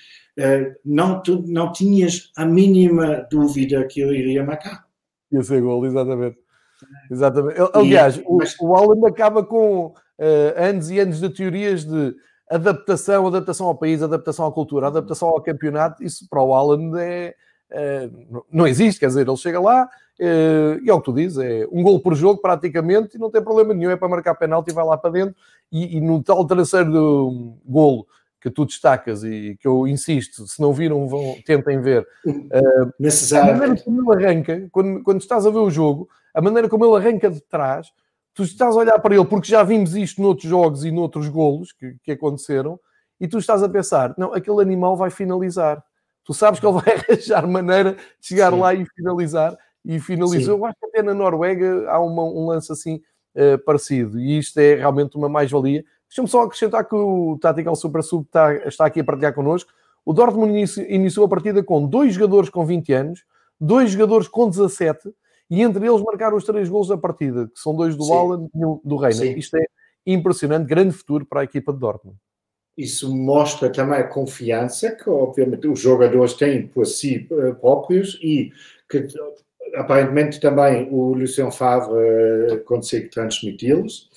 não, 0.85 1.23
tu 1.23 1.45
não 1.47 1.73
tinhas 1.73 2.31
a 2.37 2.45
mínima 2.45 3.27
dúvida 3.31 3.87
que 3.87 4.01
ele 4.01 4.19
iria 4.19 4.45
marcar. 4.45 4.85
Ia 5.33 5.43
ser 5.43 5.61
gol, 5.61 5.85
exatamente. 5.87 6.37
exatamente. 7.11 7.61
Aliás, 7.73 8.21
o, 8.25 8.39
o 8.61 8.77
Haaland 8.77 9.07
acaba 9.07 9.45
com 9.45 9.87
uh, 9.87 9.95
anos 10.57 10.91
e 10.91 10.99
anos 10.99 11.21
de 11.21 11.31
teorias 11.31 11.85
de 11.85 12.15
adaptação, 12.51 13.27
adaptação 13.27 13.67
ao 13.67 13.75
país, 13.75 14.03
adaptação 14.03 14.47
à 14.47 14.53
cultura, 14.53 14.89
adaptação 14.89 15.29
ao 15.29 15.43
campeonato. 15.43 16.03
Isso 16.03 16.27
para 16.29 16.43
o 16.43 16.55
Haaland 16.55 16.99
é, 16.99 17.35
não 18.53 18.67
existe, 18.67 19.01
quer 19.01 19.07
dizer, 19.07 19.27
ele 19.27 19.37
chega 19.37 19.61
lá, 19.61 19.89
Uh, 20.21 20.79
e 20.85 20.89
é 20.89 20.95
o 20.95 21.01
que 21.01 21.07
tu 21.07 21.13
dizes, 21.13 21.39
é 21.39 21.67
um 21.73 21.83
gol 21.83 21.99
por 21.99 22.15
jogo 22.15 22.41
praticamente 22.41 23.17
e 23.17 23.19
não 23.19 23.33
tem 23.33 23.43
problema 23.43 23.75
nenhum, 23.75 23.91
é 23.91 23.97
para 23.97 24.09
marcar 24.09 24.35
penalti 24.37 24.71
e 24.71 24.73
vai 24.73 24.85
lá 24.85 24.97
para 24.97 25.11
dentro. 25.11 25.35
E, 25.73 25.97
e 25.97 26.01
no 26.01 26.23
tal 26.23 26.47
terceiro 26.47 27.57
golo 27.67 28.07
que 28.45 28.51
tu 28.51 28.67
destacas 28.67 29.25
e 29.25 29.57
que 29.59 29.67
eu 29.67 29.89
insisto, 29.89 30.47
se 30.47 30.61
não 30.61 30.71
viram, 30.71 31.09
vão, 31.09 31.35
tentem 31.47 31.81
ver. 31.81 32.07
Uh, 32.55 33.37
a 33.37 33.45
maneira 33.47 33.77
como 33.83 34.13
ele 34.13 34.25
arranca, 34.25 34.69
quando, 34.71 35.03
quando 35.03 35.21
estás 35.21 35.47
a 35.47 35.51
ver 35.51 35.59
o 35.59 35.71
jogo, 35.71 36.09
a 36.35 36.43
maneira 36.43 36.69
como 36.69 36.85
ele 36.85 36.97
arranca 36.97 37.31
de 37.31 37.41
trás, 37.41 37.89
tu 38.35 38.43
estás 38.43 38.77
a 38.77 38.79
olhar 38.79 38.99
para 38.99 39.15
ele, 39.15 39.25
porque 39.25 39.49
já 39.49 39.63
vimos 39.63 39.97
isto 39.97 40.21
noutros 40.21 40.49
jogos 40.49 40.85
e 40.85 40.91
noutros 40.91 41.29
golos 41.29 41.73
que, 41.73 41.97
que 42.03 42.13
aconteceram, 42.13 42.79
e 43.19 43.27
tu 43.27 43.39
estás 43.39 43.63
a 43.63 43.69
pensar, 43.69 44.15
não, 44.19 44.35
aquele 44.35 44.61
animal 44.61 44.97
vai 44.97 45.11
finalizar. 45.11 45.83
Tu 46.23 46.35
sabes 46.35 46.61
que 46.61 46.67
ele 46.67 46.81
vai 46.81 46.95
arranjar 47.09 47.47
maneira 47.47 47.95
de 47.95 47.99
chegar 48.21 48.53
Sim. 48.53 48.61
lá 48.61 48.75
e 48.75 48.85
finalizar 48.95 49.57
e 49.85 49.99
finalizou. 49.99 50.55
Sim. 50.55 50.61
Eu 50.61 50.67
acho 50.67 50.77
que 50.79 50.87
até 50.87 51.03
na 51.03 51.15
Noruega 51.15 51.91
há 51.91 51.99
uma, 51.99 52.25
um 52.25 52.47
lance 52.47 52.71
assim 52.71 53.01
uh, 53.37 53.59
parecido, 53.65 54.21
e 54.21 54.39
isto 54.39 54.59
é 54.59 54.75
realmente 54.75 55.17
uma 55.17 55.29
mais-valia. 55.31 55.85
Deixa-me 56.15 56.29
só 56.29 56.43
acrescentar 56.43 56.89
que 56.89 56.95
o 56.95 57.37
Tactical 57.41 57.75
Super 57.75 58.01
Sub 58.01 58.25
está, 58.25 58.55
está 58.69 58.87
aqui 58.87 59.01
a 59.01 59.05
partilhar 59.05 59.35
connosco. 59.35 59.73
O 60.05 60.13
Dortmund 60.13 60.53
inicio, 60.53 60.89
iniciou 60.89 61.27
a 61.27 61.29
partida 61.29 61.61
com 61.61 61.89
dois 61.89 62.15
jogadores 62.15 62.49
com 62.49 62.65
20 62.65 62.93
anos, 62.93 63.25
dois 63.61 63.91
jogadores 63.91 64.29
com 64.29 64.49
17 64.49 65.13
e 65.51 65.61
entre 65.61 65.85
eles 65.85 66.01
marcaram 66.03 66.37
os 66.37 66.45
três 66.45 66.69
gols 66.69 66.87
da 66.87 66.97
partida, 66.97 67.49
que 67.49 67.59
são 67.59 67.75
dois 67.75 67.97
do 67.97 68.13
Alan 68.13 68.49
e 68.55 68.65
um 68.65 68.81
do 68.85 68.95
Reina. 68.95 69.17
Sim. 69.17 69.35
Isto 69.35 69.57
é 69.57 69.65
impressionante, 70.07 70.69
grande 70.69 70.93
futuro 70.93 71.27
para 71.27 71.41
a 71.41 71.45
equipa 71.45 71.73
de 71.73 71.81
Dortmund. 71.81 72.17
Isso 72.79 73.13
mostra 73.13 73.69
também 73.69 73.99
a 73.99 74.07
confiança 74.07 74.93
que, 74.93 75.11
obviamente, 75.11 75.67
os 75.67 75.81
jogadores 75.81 76.35
têm 76.35 76.69
por 76.69 76.87
si 76.87 77.27
eh, 77.29 77.55
próprios 77.55 78.21
e 78.23 78.53
que, 78.89 79.09
aparentemente, 79.75 80.39
também 80.39 80.89
o 80.93 81.13
Lucien 81.13 81.51
Favre 81.51 81.93
eh, 81.99 82.57
consegue 82.59 83.09
transmiti-los. 83.09 84.09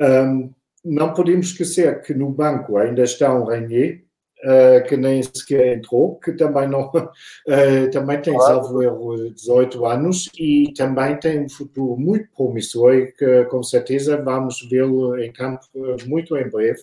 Um, 0.00 0.50
não 0.84 1.14
podemos 1.14 1.46
esquecer 1.46 2.02
que 2.02 2.12
no 2.12 2.30
banco 2.30 2.76
ainda 2.76 3.02
está 3.02 3.34
um 3.34 3.44
Renier, 3.44 4.04
uh, 4.44 4.86
que 4.86 4.96
nem 4.96 5.22
sequer 5.22 5.76
entrou, 5.76 6.16
que 6.18 6.32
também 6.32 6.68
não 6.68 6.88
uh, 6.88 7.10
também 7.90 8.20
tem, 8.20 8.34
claro. 8.34 8.62
salvo 8.62 8.82
erro, 8.82 9.30
18 9.32 9.86
anos 9.86 10.28
e 10.38 10.72
também 10.76 11.18
tem 11.18 11.44
um 11.44 11.48
futuro 11.48 11.96
muito 11.96 12.28
promissor 12.36 12.94
e 12.94 13.12
que 13.12 13.44
com 13.46 13.62
certeza 13.62 14.20
vamos 14.22 14.60
vê-lo 14.68 15.18
em 15.18 15.32
campo 15.32 15.66
muito 16.06 16.36
em 16.36 16.48
breve. 16.48 16.82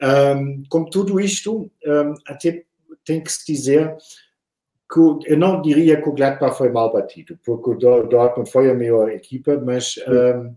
Um, 0.00 0.62
como 0.68 0.88
tudo 0.88 1.20
isto, 1.20 1.70
um, 1.84 2.14
até 2.26 2.64
tem 3.04 3.20
que 3.20 3.32
se 3.32 3.44
dizer 3.52 3.96
que 4.90 5.00
eu 5.30 5.36
não 5.36 5.60
diria 5.60 6.00
que 6.00 6.08
o 6.08 6.12
Gladbach 6.12 6.56
foi 6.56 6.70
mal 6.70 6.92
batido, 6.92 7.38
porque 7.44 7.70
o 7.70 7.74
Dortmund 7.74 8.50
foi 8.50 8.70
a 8.70 8.74
melhor 8.74 9.10
equipa, 9.10 9.60
mas 9.62 9.96
um, 10.08 10.54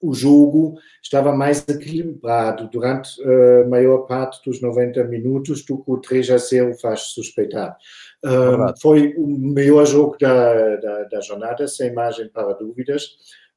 o 0.00 0.14
jogo 0.14 0.78
estava 1.02 1.34
mais 1.34 1.66
equilibrado 1.68 2.68
durante 2.70 3.10
a 3.22 3.68
maior 3.68 4.06
parte 4.06 4.40
dos 4.48 4.60
90 4.60 5.04
minutos 5.04 5.64
do 5.64 5.78
que 5.78 5.90
o 5.90 5.98
3 5.98 6.30
a 6.30 6.38
0 6.38 6.74
faz 6.78 7.00
suspeitar. 7.00 7.76
Um, 8.24 8.76
foi 8.80 9.14
o 9.16 9.26
melhor 9.26 9.86
jogo 9.86 10.16
da, 10.20 10.76
da, 10.76 11.04
da, 11.04 11.20
jornada, 11.20 11.66
sem 11.66 11.92
margem 11.92 12.28
para 12.28 12.54
dúvidas, 12.54 13.16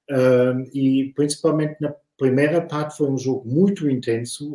um, 0.10 0.69
e 0.73 1.12
principalmente 1.15 1.77
na 1.80 1.93
primeira 2.17 2.62
parte 2.62 2.97
foi 2.97 3.10
um 3.10 3.17
jogo 3.17 3.49
muito 3.49 3.89
intenso, 3.89 4.54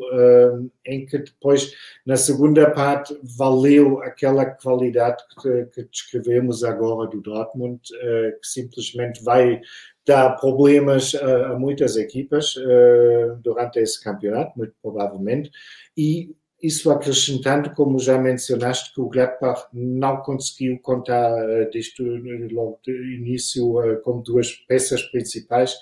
em 0.86 1.04
que 1.04 1.18
depois, 1.18 1.72
na 2.06 2.16
segunda 2.16 2.70
parte, 2.70 3.18
valeu 3.36 4.00
aquela 4.02 4.44
qualidade 4.46 5.20
que, 5.42 5.64
que 5.74 5.82
descrevemos 5.82 6.62
agora 6.62 7.10
do 7.10 7.20
Dortmund, 7.20 7.80
uh, 7.92 8.40
que 8.40 8.46
simplesmente 8.46 9.24
vai 9.24 9.60
dar 10.06 10.36
problemas 10.36 11.14
a, 11.14 11.52
a 11.52 11.58
muitas 11.58 11.96
equipas 11.96 12.54
uh, 12.56 13.36
durante 13.42 13.78
esse 13.78 14.02
campeonato, 14.02 14.56
muito 14.56 14.74
provavelmente, 14.82 15.50
e 15.96 16.34
isso 16.62 16.90
acrescentando, 16.90 17.74
como 17.74 17.98
já 17.98 18.16
mencionaste, 18.18 18.94
que 18.94 19.00
o 19.00 19.08
Gladbach 19.08 19.66
não 19.72 20.16
conseguiu 20.22 20.78
contar 20.80 21.30
disto 21.70 22.02
logo 22.02 22.80
de 22.82 22.92
início 23.14 23.74
como 24.02 24.22
duas 24.22 24.52
peças 24.66 25.02
principais, 25.02 25.76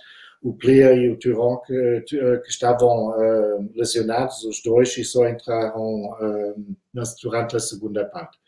o 0.45 0.53
Player 0.53 0.99
e 0.99 1.11
o 1.11 1.19
Turon 1.19 1.57
que, 1.61 1.73
eh, 1.73 2.37
que 2.37 2.51
estavam 2.51 3.09
uh, 3.09 3.71
lesionados, 3.75 4.45
os 4.45 4.63
dois, 4.63 4.95
e 4.99 5.03
só 5.03 5.27
entraram 5.27 5.81
uh, 5.81 6.77
durante 7.23 7.57
a 7.57 7.61
segunda 7.61 8.05
parte. 8.05 8.39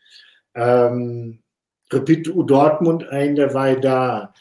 Um, 0.54 1.38
repito, 1.90 2.38
o 2.38 2.42
Dortmund 2.42 3.06
ainda 3.10 3.48
vai 3.48 3.80
dar 3.80 4.24
uh, 4.26 4.32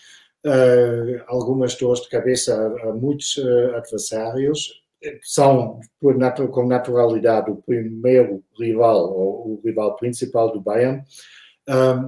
algumas 1.28 1.76
dores 1.76 2.02
de 2.02 2.10
cabeça 2.10 2.56
a, 2.56 2.90
a 2.90 2.94
muitos 2.94 3.38
adversários. 3.76 4.84
São, 5.22 5.80
por 6.00 6.18
natu 6.18 6.48
com 6.48 6.66
naturalidade, 6.66 7.52
o 7.52 7.58
primeiro 7.58 8.44
rival, 8.60 9.14
ou 9.14 9.54
o 9.54 9.62
rival 9.64 9.96
principal 9.98 10.52
do 10.52 10.60
Bayern. 10.60 11.04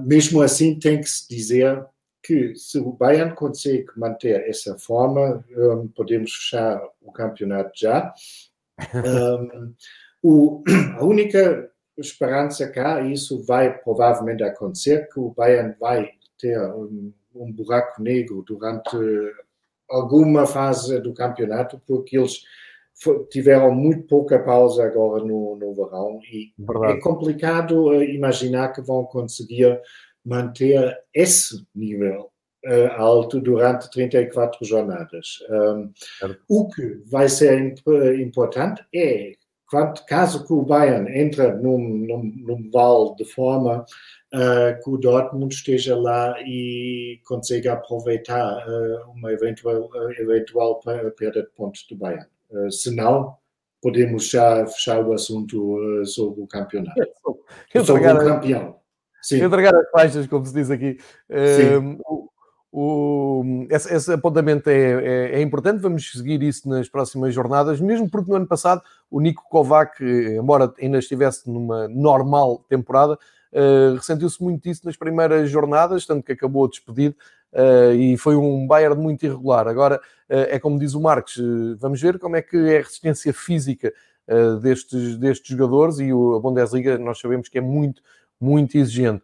mesmo 0.04 0.42
assim, 0.42 0.78
tem 0.78 1.00
que 1.00 1.08
se 1.08 1.28
dizer 1.28 1.84
que 2.22 2.54
se 2.56 2.78
o 2.78 2.92
Bayern 2.92 3.34
consegue 3.34 3.86
manter 3.96 4.48
essa 4.48 4.76
forma, 4.78 5.44
podemos 5.94 6.32
fechar 6.32 6.80
o 7.00 7.12
campeonato 7.12 7.70
já. 7.74 8.12
Um, 8.94 9.74
o, 10.22 10.62
a 10.96 11.04
única 11.04 11.68
esperança 11.96 12.68
cá, 12.68 13.00
e 13.00 13.12
isso 13.12 13.42
vai 13.44 13.76
provavelmente 13.78 14.42
acontecer, 14.42 15.08
que 15.12 15.18
o 15.18 15.30
Bayern 15.30 15.74
vai 15.80 16.10
ter 16.38 16.60
um, 16.74 17.12
um 17.38 17.52
buraco 17.52 18.02
negro 18.02 18.42
durante 18.46 18.96
alguma 19.88 20.46
fase 20.46 21.00
do 21.00 21.14
campeonato, 21.14 21.80
porque 21.86 22.18
eles 22.18 22.42
tiveram 23.30 23.72
muito 23.74 24.06
pouca 24.06 24.38
pausa 24.38 24.84
agora 24.84 25.24
no, 25.24 25.56
no 25.56 25.74
verão 25.74 26.20
e 26.24 26.52
Verdade. 26.58 26.94
é 26.94 27.00
complicado 27.00 27.86
uh, 27.86 28.02
imaginar 28.02 28.72
que 28.72 28.80
vão 28.80 29.04
conseguir 29.04 29.80
manter 30.24 30.98
esse 31.14 31.64
nível 31.74 32.30
uh, 32.66 32.92
alto 32.96 33.40
durante 33.40 33.90
34 33.90 34.64
jornadas. 34.64 35.38
Um, 35.48 35.92
o 36.48 36.68
que 36.68 37.00
vai 37.06 37.28
ser 37.28 37.58
imp 37.60 37.80
importante 38.20 38.84
é, 38.92 39.32
caso 40.06 40.46
que 40.46 40.52
o 40.52 40.62
Bayern 40.62 41.10
entre 41.18 41.52
num, 41.52 41.78
num, 41.78 42.32
num 42.36 42.70
vale 42.70 43.14
de 43.16 43.24
forma 43.24 43.84
uh, 44.34 44.82
que 44.82 44.90
o 44.90 44.96
Dortmund 44.96 45.54
esteja 45.54 45.96
lá 45.96 46.34
e 46.40 47.20
consiga 47.26 47.74
aproveitar 47.74 48.66
uh, 48.66 49.10
uma 49.10 49.32
eventual, 49.32 49.90
eventual 50.18 50.80
perda 51.16 51.42
de 51.42 51.50
pontos 51.50 51.86
do 51.88 51.96
Bayern. 51.96 52.26
Uh, 52.50 52.70
se 52.70 52.94
não, 52.94 53.36
podemos 53.82 54.28
já 54.28 54.66
fechar 54.66 55.04
o 55.04 55.12
assunto 55.12 56.04
sobre 56.06 56.42
o 56.42 56.46
campeonato. 56.46 57.00
sobre 57.84 58.08
o 58.08 58.18
campeão. 58.18 58.78
Sim. 59.22 59.42
Entregar 59.42 59.74
as 59.74 59.90
faixas, 59.90 60.26
como 60.26 60.46
se 60.46 60.54
diz 60.54 60.70
aqui. 60.70 60.96
Um, 61.28 61.98
o, 62.70 63.66
esse, 63.70 63.94
esse, 63.94 64.12
apontamento 64.12 64.68
é, 64.68 64.74
é, 64.74 65.30
é, 65.36 65.40
importante, 65.40 65.80
vamos 65.80 66.10
seguir 66.12 66.42
isso 66.42 66.68
nas 66.68 66.88
próximas 66.88 67.34
jornadas, 67.34 67.80
mesmo 67.80 68.10
porque 68.10 68.30
no 68.30 68.36
ano 68.36 68.46
passado 68.46 68.82
o 69.10 69.20
Nico 69.20 69.42
Kovac, 69.48 70.02
embora 70.02 70.72
ainda 70.78 70.98
estivesse 70.98 71.50
numa 71.50 71.88
normal 71.88 72.64
temporada, 72.68 73.18
uh, 73.52 73.94
ressentiu-se 73.96 74.42
muito 74.42 74.62
disso 74.62 74.82
nas 74.84 74.96
primeiras 74.96 75.50
jornadas, 75.50 76.04
tanto 76.04 76.22
que 76.22 76.32
acabou 76.32 76.68
despedido 76.68 77.16
uh, 77.54 77.94
e 77.94 78.18
foi 78.18 78.36
um 78.36 78.66
Bayern 78.66 79.00
muito 79.00 79.24
irregular. 79.24 79.66
Agora, 79.66 79.96
uh, 79.96 80.46
é 80.48 80.58
como 80.58 80.78
diz 80.78 80.94
o 80.94 81.00
Marques, 81.00 81.36
vamos 81.78 82.00
ver 82.00 82.18
como 82.18 82.36
é 82.36 82.42
que 82.42 82.56
é 82.56 82.78
a 82.78 82.82
resistência 82.82 83.32
física 83.32 83.92
destes, 84.60 85.16
destes 85.16 85.56
jogadores 85.56 86.00
e 86.00 86.12
o, 86.12 86.36
a 86.36 86.40
Bundesliga 86.40 86.98
nós 86.98 87.18
sabemos 87.18 87.48
que 87.48 87.56
é 87.56 87.62
muito 87.62 88.02
muito 88.40 88.76
exigente. 88.76 89.22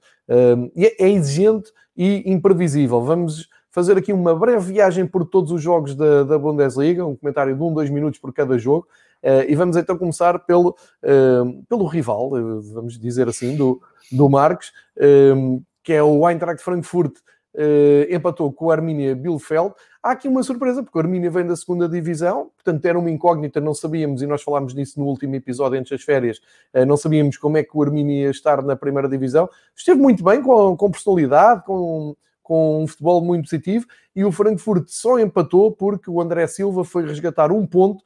e 0.75 0.87
é, 0.87 1.05
é 1.05 1.11
exigente 1.11 1.71
e 1.97 2.31
imprevisível. 2.31 3.01
Vamos 3.01 3.49
fazer 3.71 3.97
aqui 3.97 4.13
uma 4.13 4.35
breve 4.35 4.73
viagem 4.73 5.07
por 5.07 5.25
todos 5.25 5.51
os 5.51 5.61
jogos 5.61 5.95
da, 5.95 6.23
da 6.23 6.39
Bundesliga, 6.39 7.05
um 7.05 7.17
comentário 7.17 7.57
de 7.57 7.63
um, 7.63 7.75
dois 7.75 7.91
minutos 7.91 8.21
por 8.21 8.33
cada 8.33 8.57
jogo. 8.57 8.87
Uh, 9.23 9.49
e 9.49 9.55
vamos 9.55 9.77
então 9.77 9.97
começar 9.97 10.39
pelo, 10.41 10.77
uh, 11.03 11.65
pelo 11.69 11.87
rival, 11.87 12.33
uh, 12.33 12.61
vamos 12.75 12.99
dizer 12.99 13.27
assim, 13.27 13.57
do, 13.57 13.81
do 14.13 14.29
Marques, 14.29 14.71
que 15.83 15.93
é 15.93 16.03
o 16.03 16.29
Eintracht 16.29 16.63
Frankfurt 16.63 17.17
uh, 17.55 18.15
empatou 18.15 18.53
com 18.53 18.67
o 18.67 18.71
Arminia 18.71 19.15
Bielefeld. 19.15 19.75
Há 20.05 20.11
aqui 20.11 20.29
uma 20.29 20.43
surpresa, 20.43 20.83
porque 20.83 20.99
o 20.99 21.01
Arminia 21.01 21.31
vem 21.31 21.47
da 21.47 21.57
segunda 21.57 21.89
divisão, 21.89 22.51
portanto 22.57 22.85
era 22.85 22.99
uma 22.99 23.11
incógnita, 23.11 23.59
não 23.59 23.73
sabíamos, 23.73 24.21
e 24.21 24.27
nós 24.27 24.43
falámos 24.43 24.75
disso 24.75 25.01
no 25.01 25.07
último 25.07 25.35
episódio 25.35 25.79
antes 25.79 25.91
das 25.91 26.03
férias, 26.03 26.43
uh, 26.75 26.85
não 26.85 26.95
sabíamos 26.95 27.39
como 27.39 27.57
é 27.57 27.63
que 27.63 27.71
o 27.73 27.83
Arminia 27.83 28.25
ia 28.25 28.31
estar 28.31 28.63
na 28.63 28.77
primeira 28.77 29.09
divisão. 29.09 29.49
Esteve 29.75 29.99
muito 29.99 30.23
bem, 30.23 30.43
com, 30.43 30.77
com 30.77 30.91
personalidade, 30.91 31.65
com, 31.65 32.15
com 32.43 32.83
um 32.83 32.87
futebol 32.87 33.25
muito 33.25 33.45
positivo, 33.45 33.87
e 34.15 34.27
o 34.27 34.31
Frankfurt 34.31 34.89
só 34.89 35.19
empatou 35.19 35.73
porque 35.73 36.11
o 36.11 36.21
André 36.21 36.47
Silva 36.49 36.85
foi 36.85 37.07
resgatar 37.07 37.51
um 37.51 37.67
ponto 37.67 38.05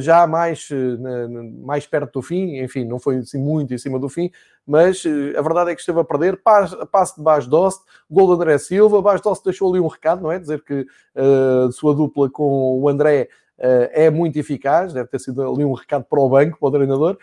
já 0.00 0.26
mais, 0.26 0.68
uh, 0.70 1.64
mais 1.64 1.86
perto 1.86 2.14
do 2.14 2.22
fim, 2.22 2.56
enfim, 2.58 2.84
não 2.84 2.98
foi 2.98 3.18
assim 3.18 3.38
muito 3.38 3.74
em 3.74 3.78
cima 3.78 3.98
do 3.98 4.08
fim, 4.08 4.30
mas 4.66 5.04
uh, 5.04 5.36
a 5.36 5.42
verdade 5.42 5.70
é 5.70 5.74
que 5.74 5.80
esteve 5.80 6.00
a 6.00 6.04
perder, 6.04 6.40
passe 6.42 7.16
de 7.16 7.22
Bas 7.22 7.46
Dost, 7.46 7.82
gol 8.10 8.28
de 8.28 8.32
André 8.34 8.58
Silva, 8.58 9.02
Bas 9.02 9.20
Dost 9.20 9.44
deixou 9.44 9.70
ali 9.70 9.80
um 9.80 9.86
recado, 9.86 10.22
não 10.22 10.32
é? 10.32 10.38
Dizer 10.38 10.62
que 10.64 10.86
a 11.14 11.70
sua 11.72 11.94
dupla 11.94 12.30
com 12.30 12.80
o 12.80 12.88
André 12.88 13.28
é 13.58 14.08
muito 14.08 14.38
eficaz, 14.38 14.92
deve 14.92 15.08
ter 15.08 15.18
sido 15.18 15.42
ali 15.42 15.64
um 15.64 15.72
recado 15.72 16.04
para 16.04 16.20
o 16.20 16.28
banco, 16.28 16.58
para 16.58 16.68
o 16.68 16.72
treinador, 16.72 17.18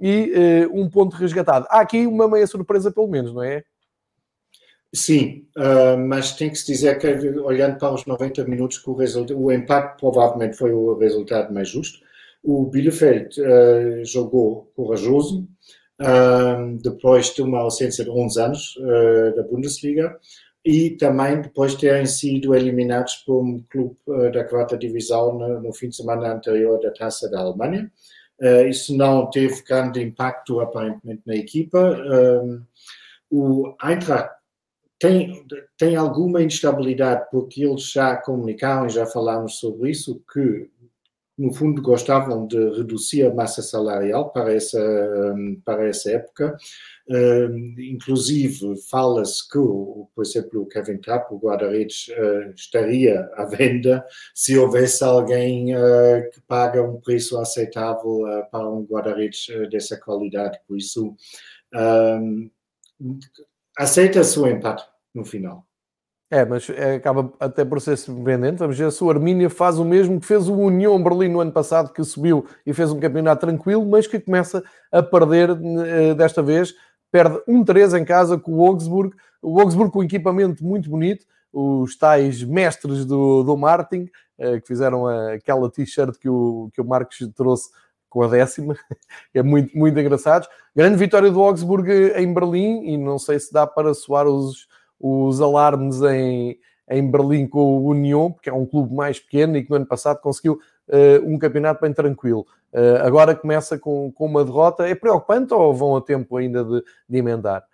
e 0.00 0.68
um 0.72 0.88
ponto 0.88 1.16
resgatado. 1.16 1.66
Há 1.68 1.80
aqui 1.80 2.06
uma 2.06 2.28
meia 2.28 2.46
surpresa, 2.46 2.90
pelo 2.90 3.08
menos, 3.08 3.34
não 3.34 3.42
é? 3.42 3.62
Sim, 4.92 5.46
uh, 5.56 5.96
mas 5.96 6.32
tem 6.32 6.50
que 6.50 6.56
se 6.56 6.66
dizer 6.66 6.98
que, 6.98 7.06
olhando 7.38 7.78
para 7.78 7.94
os 7.94 8.04
90 8.06 8.44
minutos, 8.44 8.78
que 8.78 8.90
o, 8.90 8.96
o 9.36 9.52
empate 9.52 10.00
provavelmente 10.00 10.56
foi 10.56 10.72
o 10.72 10.94
resultado 10.98 11.54
mais 11.54 11.68
justo. 11.68 12.00
O 12.42 12.66
Bielefeld 12.66 13.40
uh, 13.40 14.04
jogou 14.04 14.72
corajoso, 14.74 15.46
uh, 16.00 16.76
depois 16.82 17.32
de 17.32 17.40
uma 17.40 17.60
ausência 17.60 18.02
de 18.02 18.10
11 18.10 18.40
anos 18.40 18.74
da 19.36 19.42
Bundesliga, 19.44 20.18
e 20.64 20.90
também 20.90 21.40
depois 21.40 21.72
de 21.72 21.82
terem 21.82 22.06
sido 22.06 22.54
eliminados 22.54 23.14
por 23.24 23.42
um 23.42 23.62
clube 23.70 23.96
da 24.32 24.44
quarta 24.44 24.76
divisão 24.76 25.38
no, 25.38 25.60
no, 25.60 25.72
fim 25.72 25.88
de 25.88 25.96
semana 25.96 26.34
anterior 26.34 26.78
da 26.80 26.90
Taça 26.90 27.30
da 27.30 27.40
Alemanha. 27.40 27.90
Isso 28.68 28.94
não 28.94 29.30
teve 29.30 29.62
grande 29.62 30.02
impacto, 30.02 30.60
aparentemente, 30.60 31.22
na 31.24 31.34
equipa. 31.34 31.96
O 33.30 33.74
Eintracht 33.82 34.39
tem, 35.00 35.46
tem 35.78 35.96
alguma 35.96 36.42
instabilidade, 36.42 37.26
porque 37.30 37.64
eles 37.64 37.90
já 37.90 38.14
comunicaram, 38.16 38.86
e 38.86 38.90
já 38.90 39.06
falámos 39.06 39.58
sobre 39.58 39.90
isso, 39.90 40.22
que 40.30 40.70
no 41.38 41.54
fundo 41.54 41.80
gostavam 41.80 42.46
de 42.46 42.58
reduzir 42.76 43.24
a 43.24 43.32
massa 43.32 43.62
salarial 43.62 44.30
para 44.30 44.52
essa, 44.52 44.78
para 45.64 45.88
essa 45.88 46.10
época. 46.10 46.54
inclusive, 47.78 48.76
fala-se 48.90 49.48
que, 49.48 49.58
por 49.58 50.22
exemplo, 50.22 50.60
o 50.60 50.66
Kevin 50.66 50.98
Trapp, 50.98 51.32
o 51.32 51.38
guarda-redes, 51.38 52.08
uh, 52.08 52.50
estaria 52.54 53.26
à 53.34 53.46
venda 53.46 54.04
se 54.34 54.58
houvesse 54.58 55.02
alguém 55.02 55.74
uh, 55.74 56.30
que 56.30 56.42
paga 56.42 56.82
um 56.82 57.00
preço 57.00 57.38
aceitável 57.38 58.20
uh, 58.20 58.50
para 58.50 58.68
um 58.68 58.84
guarda-redes 58.84 59.46
dessa 59.70 59.96
qualidade. 59.96 60.60
Por 60.68 60.76
isso, 60.76 61.16
aceita-se 63.78 64.38
o 64.38 64.46
empate 64.46 64.89
no 65.14 65.24
final. 65.24 65.64
É, 66.32 66.44
mas 66.44 66.70
é, 66.70 66.94
acaba 66.94 67.32
até 67.40 67.64
por 67.64 67.80
ser 67.80 67.96
surpreendente. 67.96 68.58
Vamos 68.58 68.78
ver 68.78 68.92
se 68.92 69.02
o 69.02 69.10
Armínia 69.10 69.50
faz 69.50 69.80
o 69.80 69.84
mesmo 69.84 70.20
que 70.20 70.26
fez 70.26 70.48
o 70.48 70.54
União 70.54 71.02
Berlim 71.02 71.28
no 71.28 71.40
ano 71.40 71.50
passado, 71.50 71.92
que 71.92 72.04
subiu 72.04 72.46
e 72.64 72.72
fez 72.72 72.92
um 72.92 73.00
campeonato 73.00 73.40
tranquilo, 73.44 73.84
mas 73.84 74.06
que 74.06 74.20
começa 74.20 74.62
a 74.92 75.02
perder 75.02 75.50
uh, 75.50 76.14
desta 76.14 76.40
vez. 76.40 76.72
Perde 77.10 77.42
1-3 77.48 78.00
em 78.00 78.04
casa 78.04 78.38
com 78.38 78.52
o 78.52 78.64
Augsburg. 78.64 79.12
O 79.42 79.60
Augsburg 79.60 79.92
com 79.92 79.98
um 79.98 80.04
equipamento 80.04 80.64
muito 80.64 80.88
bonito. 80.88 81.26
Os 81.52 81.98
tais 81.98 82.44
mestres 82.44 83.04
do, 83.04 83.42
do 83.42 83.56
Martin, 83.56 84.08
uh, 84.38 84.60
que 84.60 84.68
fizeram 84.68 85.08
aquela 85.08 85.68
t-shirt 85.68 86.16
que 86.16 86.28
o, 86.28 86.70
que 86.72 86.80
o 86.80 86.84
Marcos 86.84 87.18
trouxe 87.34 87.70
com 88.08 88.22
a 88.22 88.28
décima. 88.28 88.76
é 89.34 89.42
muito, 89.42 89.76
muito 89.76 89.98
engraçado. 89.98 90.46
Grande 90.76 90.96
vitória 90.96 91.28
do 91.28 91.42
Augsburg 91.42 91.90
em 91.90 92.32
Berlim 92.32 92.84
e 92.84 92.96
não 92.96 93.18
sei 93.18 93.40
se 93.40 93.52
dá 93.52 93.66
para 93.66 93.92
soar 93.94 94.28
os 94.28 94.68
os 95.00 95.40
alarmes 95.40 96.02
em, 96.02 96.58
em 96.90 97.10
Berlim 97.10 97.46
com 97.46 97.78
o 97.78 97.86
União, 97.86 98.30
porque 98.30 98.50
é 98.50 98.52
um 98.52 98.66
clube 98.66 98.94
mais 98.94 99.18
pequeno 99.18 99.56
e 99.56 99.64
que 99.64 99.70
no 99.70 99.76
ano 99.76 99.86
passado 99.86 100.20
conseguiu 100.20 100.60
uh, 100.88 101.26
um 101.26 101.38
campeonato 101.38 101.80
bem 101.80 101.92
tranquilo. 101.92 102.46
Uh, 102.72 103.02
agora 103.02 103.34
começa 103.34 103.78
com, 103.78 104.12
com 104.12 104.26
uma 104.26 104.44
derrota. 104.44 104.86
É 104.86 104.94
preocupante 104.94 105.54
ou 105.54 105.72
vão 105.72 105.96
a 105.96 106.00
tempo 106.00 106.36
ainda 106.36 106.62
de, 106.62 106.84
de 107.08 107.18
emendar? 107.18 107.64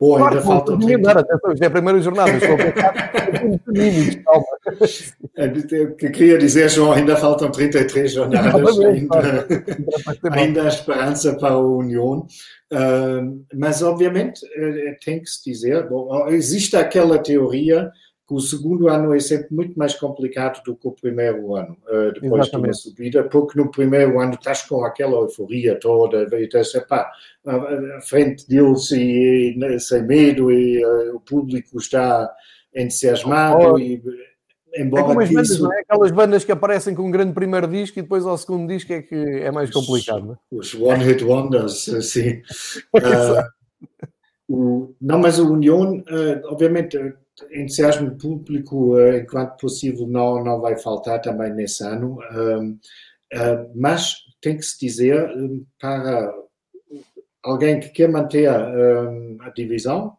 Claro, 0.00 0.24
ainda 0.24 0.40
faltam 0.40 0.78
30... 0.78 0.92
emendar, 0.94 1.18
atenção, 1.18 1.54
é 1.60 1.66
a 1.66 1.70
primeira 1.70 2.00
jornada, 2.00 2.30
estou 2.30 2.54
a 2.54 2.56
pensar. 2.56 3.10
É, 5.36 5.48
que 5.98 6.08
queria 6.08 6.38
dizer, 6.38 6.70
João, 6.70 6.92
ainda 6.92 7.16
faltam 7.16 7.50
33 7.50 8.10
jornadas, 8.10 8.78
ainda, 8.80 9.46
ainda 10.32 10.62
há 10.62 10.68
esperança 10.68 11.34
para 11.34 11.50
a 11.50 11.58
União. 11.58 12.26
Uh, 12.72 13.44
mas, 13.54 13.82
obviamente, 13.82 14.40
uh, 14.46 14.96
tem 15.04 15.20
que 15.20 15.28
se 15.28 15.44
dizer: 15.44 15.86
bom, 15.86 16.28
existe 16.28 16.76
aquela 16.76 17.18
teoria 17.18 17.90
que 18.30 18.34
o 18.34 18.40
segundo 18.40 18.88
ano 18.88 19.12
é 19.12 19.18
sempre 19.18 19.48
muito 19.50 19.76
mais 19.76 19.92
complicado 19.96 20.62
do 20.62 20.76
que 20.76 20.86
o 20.86 20.92
primeiro 20.92 21.56
ano, 21.56 21.76
uh, 21.88 22.12
depois 22.12 22.42
Exatamente. 22.42 22.52
de 22.52 22.56
uma 22.56 22.72
subida, 22.72 23.24
porque 23.24 23.58
no 23.58 23.72
primeiro 23.72 24.20
ano 24.20 24.34
estás 24.34 24.62
com 24.62 24.84
aquela 24.84 25.16
euforia 25.16 25.74
toda, 25.80 26.28
e 26.38 26.44
estás 26.44 26.72
epá, 26.76 27.10
à 27.44 28.00
frente 28.02 28.46
deles 28.46 28.92
e, 28.92 29.58
e 29.58 29.80
sem 29.80 30.04
medo, 30.04 30.48
e 30.48 30.80
uh, 30.84 31.16
o 31.16 31.20
público 31.20 31.76
está 31.76 32.32
entusiasmado. 32.72 33.72
Oh. 33.72 33.78
E, 33.80 34.00
Embora 34.76 35.02
é 35.02 35.06
como 35.06 35.20
as 35.20 35.28
bandas, 35.28 35.50
isso... 35.50 35.72
é? 35.72 35.80
Aquelas 35.80 36.10
bandas 36.12 36.44
que 36.44 36.52
aparecem 36.52 36.94
com 36.94 37.02
um 37.02 37.10
grande 37.10 37.32
primeiro 37.32 37.66
disco 37.66 37.98
e 37.98 38.02
depois 38.02 38.24
ao 38.24 38.38
segundo 38.38 38.68
disco 38.68 38.92
é 38.92 39.02
que 39.02 39.16
é 39.16 39.50
mais 39.50 39.72
complicado. 39.72 40.38
É? 40.52 40.54
os 40.54 40.72
One 40.72 41.02
Hit 41.02 41.24
Wonders, 41.24 41.90
sim. 42.06 42.40
uh, 42.94 43.42
o, 44.48 44.94
não, 45.00 45.18
mas 45.18 45.40
o 45.40 45.52
União, 45.52 46.00
obviamente, 46.44 46.96
entusiasmo 47.50 48.16
público, 48.16 48.94
uh, 48.96 49.16
enquanto 49.16 49.58
possível, 49.58 50.06
não, 50.06 50.42
não 50.44 50.60
vai 50.60 50.76
faltar 50.76 51.20
também 51.20 51.52
nesse 51.52 51.84
ano. 51.84 52.18
mas 53.74 54.16
tem 54.40 54.56
que 54.56 54.62
se 54.62 54.78
dizer, 54.80 55.30
para 55.78 56.32
alguém 57.42 57.78
que 57.78 57.90
quer 57.90 58.08
manter 58.08 58.48
a 58.48 59.50
divisão, 59.54 60.16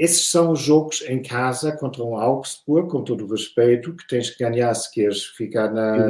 esses 0.00 0.30
são 0.30 0.52
os 0.52 0.60
jogos 0.60 1.02
em 1.02 1.20
casa 1.20 1.76
contra 1.76 2.02
um 2.02 2.16
Augsburg, 2.16 2.88
com 2.88 3.04
todo 3.04 3.26
o 3.26 3.30
respeito, 3.30 3.94
que 3.94 4.08
tens 4.08 4.30
que 4.30 4.42
ganhar 4.42 4.72
se 4.72 4.90
queres 4.90 5.24
ficar 5.24 5.70
na, 5.74 6.08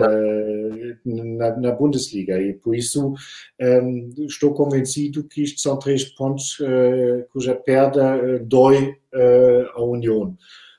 na, 1.05 1.57
na, 1.57 1.73
Bundesliga. 1.73 2.41
E 2.41 2.55
por 2.55 2.77
isso 2.77 3.15
um, 3.61 4.11
estou 4.29 4.55
convencido 4.55 5.25
que 5.25 5.43
isto 5.43 5.61
são 5.61 5.77
três 5.77 6.05
pontos 6.05 6.61
uh, 6.61 7.27
cuja 7.33 7.53
perda 7.57 8.17
uh, 8.17 8.47
dói 8.47 8.97
uh, 9.13 9.71
à 9.75 9.83
União. 9.83 10.37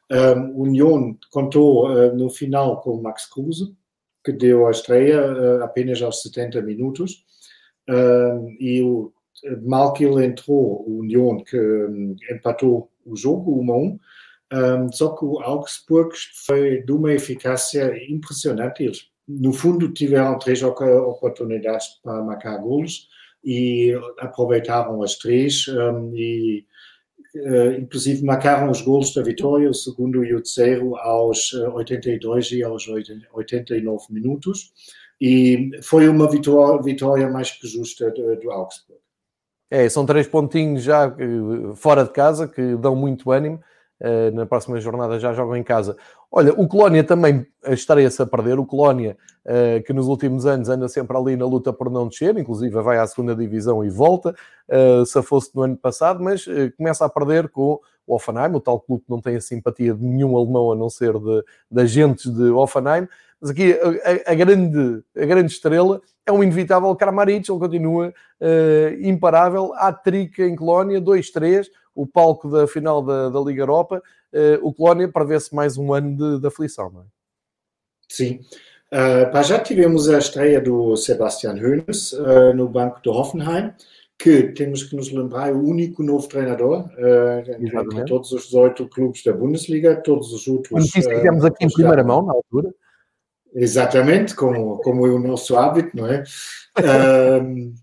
Um, 0.09 0.61
União 0.61 1.17
contou 1.31 2.13
no 2.13 2.29
final 2.29 2.79
com 2.79 3.01
Max 3.01 3.25
Kruse, 3.25 3.75
que 4.23 4.31
deu 4.31 4.67
a 4.67 4.71
estreia 4.71 5.61
apenas 5.61 6.01
aos 6.01 6.21
70 6.21 6.61
minutos. 6.61 7.25
Um, 7.89 8.55
e 8.57 8.81
o 8.81 9.11
mal 9.63 9.91
que 9.91 10.05
ele 10.05 10.25
entrou, 10.25 10.85
o 10.87 10.99
União 10.99 11.43
que 11.43 11.57
um, 11.59 12.15
empatou 12.31 12.90
o 13.05 13.15
jogo, 13.15 13.59
uma 13.59 13.73
a 13.73 13.77
um, 13.77 13.99
um, 14.53 14.91
só 14.91 15.15
que 15.15 15.25
o 15.25 15.39
Augsburg 15.39 16.15
foi 16.45 16.81
de 16.81 16.91
uma 16.91 17.13
eficácia 17.13 17.91
impressionante. 18.09 18.83
Eles, 18.83 19.09
no 19.27 19.53
fundo, 19.53 19.91
tiveram 19.91 20.37
três 20.37 20.61
oportunidades 20.61 21.87
para 22.03 22.21
marcar 22.21 22.57
gols 22.57 23.07
e 23.43 23.93
aproveitaram 24.19 25.01
as 25.01 25.15
três 25.15 25.67
um, 25.67 26.15
e 26.15 26.65
uh, 27.35 27.71
inclusive 27.79 28.23
marcaram 28.23 28.69
os 28.69 28.81
gols 28.81 29.13
da 29.13 29.23
vitória, 29.23 29.69
o 29.69 29.73
segundo 29.73 30.23
e 30.23 30.33
o 30.33 30.41
terceiro 30.41 30.95
aos 30.97 31.53
82 31.53 32.51
e 32.51 32.63
aos 32.63 32.87
89 32.87 34.05
minutos 34.11 34.73
e 35.21 35.69
foi 35.83 36.09
uma 36.09 36.29
vitória, 36.29 36.81
vitória 36.81 37.29
mais 37.29 37.51
que 37.51 37.67
justa 37.67 38.09
do, 38.09 38.35
do 38.37 38.51
Augsburg. 38.51 38.99
É, 39.71 39.87
são 39.87 40.05
três 40.05 40.27
pontinhos 40.27 40.83
já 40.83 41.05
eh, 41.07 41.75
fora 41.75 42.03
de 42.03 42.11
casa 42.11 42.45
que 42.45 42.75
dão 42.75 42.93
muito 42.93 43.31
ânimo. 43.31 43.57
Uh, 44.01 44.35
na 44.35 44.47
próxima 44.47 44.81
jornada 44.81 45.19
já 45.19 45.31
jogam 45.31 45.55
em 45.55 45.61
casa. 45.61 45.95
Olha, 46.31 46.51
o 46.53 46.67
Colónia 46.67 47.03
também 47.03 47.45
estaria-se 47.67 48.19
a 48.19 48.25
perder. 48.25 48.57
O 48.57 48.65
Colónia, 48.65 49.15
uh, 49.45 49.83
que 49.83 49.93
nos 49.93 50.07
últimos 50.07 50.47
anos 50.47 50.69
anda 50.69 50.89
sempre 50.89 51.15
ali 51.15 51.35
na 51.35 51.45
luta 51.45 51.71
por 51.71 51.87
não 51.87 52.07
descer, 52.07 52.35
inclusive 52.35 52.73
vai 52.81 52.97
à 52.97 53.05
segunda 53.05 53.35
divisão 53.35 53.85
e 53.85 53.91
volta, 53.91 54.33
se 55.05 55.21
fosse 55.21 55.55
no 55.55 55.61
ano 55.61 55.77
passado, 55.77 56.23
mas 56.23 56.45
começa 56.77 57.05
a 57.05 57.09
perder 57.09 57.49
com 57.49 57.79
o 58.07 58.15
Offenheim, 58.15 58.55
o 58.55 58.59
tal 58.59 58.79
clube 58.79 59.03
que 59.03 59.11
não 59.11 59.21
tem 59.21 59.35
a 59.35 59.41
simpatia 59.41 59.93
de 59.93 60.03
nenhum 60.03 60.35
alemão 60.35 60.71
a 60.71 60.75
não 60.75 60.89
ser 60.89 61.13
de, 61.13 61.43
de 61.69 61.81
agentes 61.81 62.33
de 62.33 62.49
Offenheim. 62.49 63.07
Mas 63.39 63.51
aqui 63.51 63.73
a, 63.73 64.31
a, 64.31 64.33
grande, 64.33 65.03
a 65.15 65.25
grande 65.25 65.51
estrela 65.51 66.01
é 66.25 66.31
um 66.31 66.41
inevitável 66.41 66.95
Kramaric, 66.95 67.51
ele 67.51 67.59
continua 67.59 68.13
imparável, 69.01 69.73
há 69.75 69.91
trica 69.91 70.43
em 70.43 70.55
Colónia, 70.55 70.99
2-3, 71.01 71.67
o 71.95 72.07
palco 72.07 72.49
da 72.49 72.67
final 72.67 73.01
da, 73.01 73.29
da 73.29 73.39
Liga 73.39 73.61
Europa, 73.61 74.01
uh, 74.33 74.67
o 74.67 74.73
Colónia 74.73 75.07
prevê-se 75.07 75.53
mais 75.53 75.77
um 75.77 75.93
ano 75.93 76.15
de, 76.15 76.39
de 76.39 76.47
aflição, 76.47 76.89
não 76.89 77.01
é? 77.01 77.05
Sim. 78.07 78.39
Uh, 78.91 79.43
já 79.43 79.57
tivemos 79.57 80.09
a 80.09 80.17
estreia 80.17 80.59
do 80.59 80.97
Sebastian 80.97 81.53
Hoeneß 81.53 82.13
uh, 82.13 82.53
no 82.53 82.67
banco 82.67 82.99
do 83.01 83.11
Hoffenheim, 83.11 83.73
que 84.21 84.43
temos 84.49 84.83
que 84.83 84.95
nos 84.95 85.11
lembrar 85.11 85.49
é 85.49 85.51
o 85.53 85.63
único 85.63 86.03
novo 86.03 86.27
treinador 86.27 86.85
uh, 86.85 87.51
entre 87.63 88.05
todos 88.05 88.31
os 88.31 88.45
18 88.45 88.87
clubes 88.89 89.23
da 89.23 89.33
Bundesliga, 89.33 89.95
todos 89.95 90.31
os 90.33 90.47
outros. 90.47 90.69
Quando 90.69 91.05
uh, 91.05 91.09
tivemos 91.09 91.45
aqui 91.45 91.65
em 91.65 91.69
primeira 91.69 92.03
mão, 92.03 92.25
na 92.25 92.33
altura. 92.33 92.73
Exatamente, 93.53 94.35
como, 94.35 94.77
como 94.77 95.07
é 95.07 95.09
o 95.09 95.19
nosso 95.19 95.57
hábito, 95.57 95.95
não 95.95 96.07
é? 96.07 96.23
um, 97.41 97.73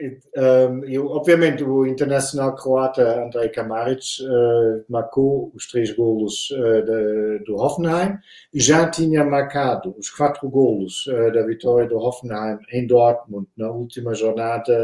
um, 0.00 0.84
e, 0.86 0.98
obviamente, 0.98 1.62
o 1.62 1.86
internacional 1.86 2.56
croata 2.56 3.24
Andrei 3.24 3.50
Kamaric 3.50 4.22
uh, 4.22 4.84
marcou 4.88 5.52
os 5.54 5.66
três 5.66 5.92
golos 5.92 6.50
uh, 6.50 6.82
de, 6.82 7.44
do 7.44 7.56
Hoffenheim 7.56 8.16
e 8.54 8.60
já 8.60 8.88
tinha 8.88 9.22
marcado 9.22 9.94
os 9.98 10.08
quatro 10.08 10.48
golos 10.48 11.06
uh, 11.06 11.30
da 11.32 11.42
vitória 11.42 11.86
do 11.86 11.98
Hoffenheim 11.98 12.58
em 12.72 12.86
Dortmund 12.86 13.46
na 13.56 13.70
última 13.70 14.14
jornada 14.14 14.74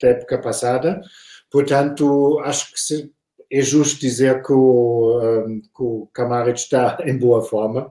da 0.00 0.08
época 0.08 0.38
passada. 0.38 1.00
Portanto, 1.50 2.40
acho 2.44 2.72
que 2.72 3.10
é 3.52 3.60
justo 3.60 4.00
dizer 4.00 4.42
que 4.42 4.52
o, 4.52 5.20
um, 5.22 5.60
que 5.60 5.82
o 5.82 6.08
Kamaric 6.14 6.60
está 6.60 6.96
em 7.04 7.16
boa 7.18 7.42
forma. 7.42 7.90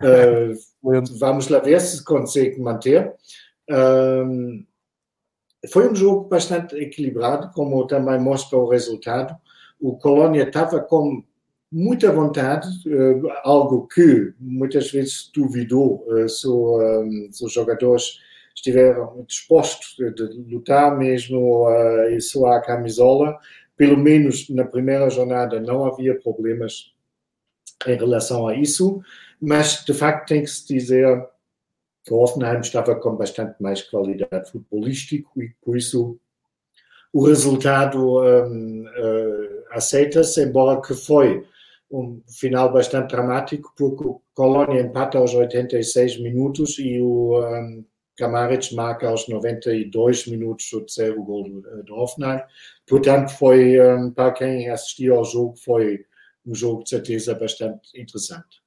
Vamos 1.20 1.48
lá 1.48 1.60
ver 1.60 1.80
se 1.80 2.04
consegue 2.04 2.60
manter. 2.60 3.12
Um, 3.70 4.64
foi 5.68 5.90
um 5.90 5.94
jogo 5.94 6.28
bastante 6.28 6.74
equilibrado, 6.76 7.50
como 7.52 7.86
também 7.86 8.18
mostra 8.18 8.56
o 8.56 8.68
resultado. 8.68 9.36
O 9.80 9.96
Colônia 9.96 10.44
estava 10.44 10.80
com 10.80 11.22
muita 11.70 12.10
vontade, 12.10 12.68
algo 13.44 13.86
que 13.86 14.32
muitas 14.40 14.90
vezes 14.90 15.30
duvidou 15.34 16.04
se, 16.28 16.48
se 17.30 17.44
os 17.44 17.52
jogadores 17.52 18.18
estiveram 18.54 19.24
dispostos 19.26 19.96
de 19.96 20.52
lutar 20.52 20.96
mesmo 20.98 21.66
e 22.10 22.20
suar 22.20 22.58
a 22.58 22.62
camisola. 22.62 23.38
Pelo 23.76 23.96
menos 23.96 24.48
na 24.50 24.64
primeira 24.64 25.08
jornada 25.08 25.60
não 25.60 25.84
havia 25.84 26.18
problemas 26.18 26.92
em 27.86 27.96
relação 27.96 28.46
a 28.48 28.54
isso, 28.54 29.00
mas 29.40 29.84
de 29.84 29.94
facto 29.94 30.28
tem 30.28 30.42
que 30.42 30.50
se 30.50 30.66
dizer 30.66 31.26
que 32.04 32.12
o 32.12 32.18
Hoffenheim 32.18 32.60
estava 32.60 32.94
com 32.96 33.16
bastante 33.16 33.60
mais 33.60 33.82
qualidade 33.82 34.50
futebolística 34.50 35.28
e 35.36 35.50
por 35.62 35.76
isso 35.76 36.18
o 37.12 37.24
resultado 37.26 38.20
um, 38.20 38.84
uh, 38.84 39.64
aceita-se, 39.70 40.42
embora 40.42 40.80
que 40.80 40.94
foi 40.94 41.44
um 41.90 42.22
final 42.28 42.72
bastante 42.72 43.10
dramático, 43.10 43.72
porque 43.76 44.06
o 44.06 44.22
Colônia 44.32 44.80
empata 44.80 45.18
aos 45.18 45.34
86 45.34 46.20
minutos 46.20 46.78
e 46.78 47.00
o 47.00 47.40
um, 47.40 47.84
marca 48.74 49.08
aos 49.08 49.26
92 49.28 50.26
minutos 50.26 50.70
o 50.72 50.80
terceiro 50.80 51.22
gol 51.24 51.42
do, 51.44 51.82
do 51.82 51.94
Hoffenheim. 51.94 52.40
Portanto, 52.86 53.30
foi, 53.30 53.80
um, 53.80 54.10
para 54.10 54.32
quem 54.32 54.68
assistiu 54.68 55.16
ao 55.16 55.24
jogo, 55.24 55.56
foi 55.56 56.04
um 56.46 56.54
jogo 56.54 56.84
de 56.84 56.90
certeza 56.90 57.34
bastante 57.34 57.98
interessante. 57.98 58.62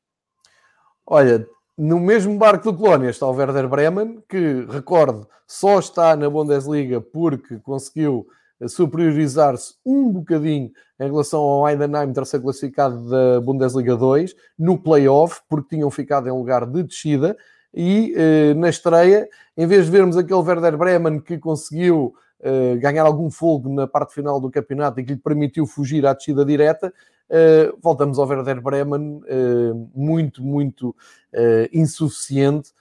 Olha, 1.06 1.48
no 1.78 2.00
mesmo 2.00 2.38
barco 2.38 2.72
do 2.72 2.78
Colónia 2.78 3.10
está 3.10 3.28
o 3.28 3.34
Werder 3.34 3.68
Bremen, 3.68 4.24
que, 4.28 4.66
recorde, 4.70 5.26
só 5.48 5.80
está 5.80 6.16
na 6.16 6.30
Bundesliga 6.30 7.02
porque 7.02 7.60
conseguiu 7.60 8.28
superiorizar-se 8.68 9.76
um 9.86 10.12
bocadinho 10.12 10.72
em 11.00 11.12
relação 11.12 11.42
ao 11.42 11.68
Heidenheim, 11.68 12.14
terceiro 12.14 12.44
classificado 12.44 13.10
da 13.10 13.42
Bundesliga 13.42 13.96
2, 13.96 14.36
no 14.58 14.78
play-off, 14.78 15.42
porque 15.50 15.76
tinham 15.76 15.90
ficado 15.92 16.28
em 16.28 16.32
lugar 16.32 16.66
de 16.66 16.84
descida, 16.84 17.36
e 17.74 18.14
eh, 18.16 18.54
na 18.54 18.70
estreia, 18.70 19.28
em 19.58 19.66
vez 19.66 19.86
de 19.86 19.92
vermos 19.92 20.16
aquele 20.16 20.40
Werder 20.40 20.78
Bremen 20.78 21.20
que 21.20 21.40
conseguiu 21.40 22.14
eh, 22.40 22.76
ganhar 22.78 23.04
algum 23.04 23.32
fogo 23.32 23.68
na 23.68 23.88
parte 23.88 24.14
final 24.14 24.40
do 24.40 24.52
campeonato 24.52 25.00
e 25.00 25.04
que 25.04 25.14
lhe 25.14 25.20
permitiu 25.20 25.66
fugir 25.66 26.06
à 26.06 26.14
descida 26.14 26.46
direta, 26.46 26.94
eh, 27.30 27.74
voltamos 27.82 28.20
ao 28.20 28.28
Werder 28.28 28.62
Bremen 28.62 29.22
eh, 29.28 29.72
muito, 29.94 30.44
muito 30.44 30.96
eh, 31.32 31.70
insuficiente 31.74 32.72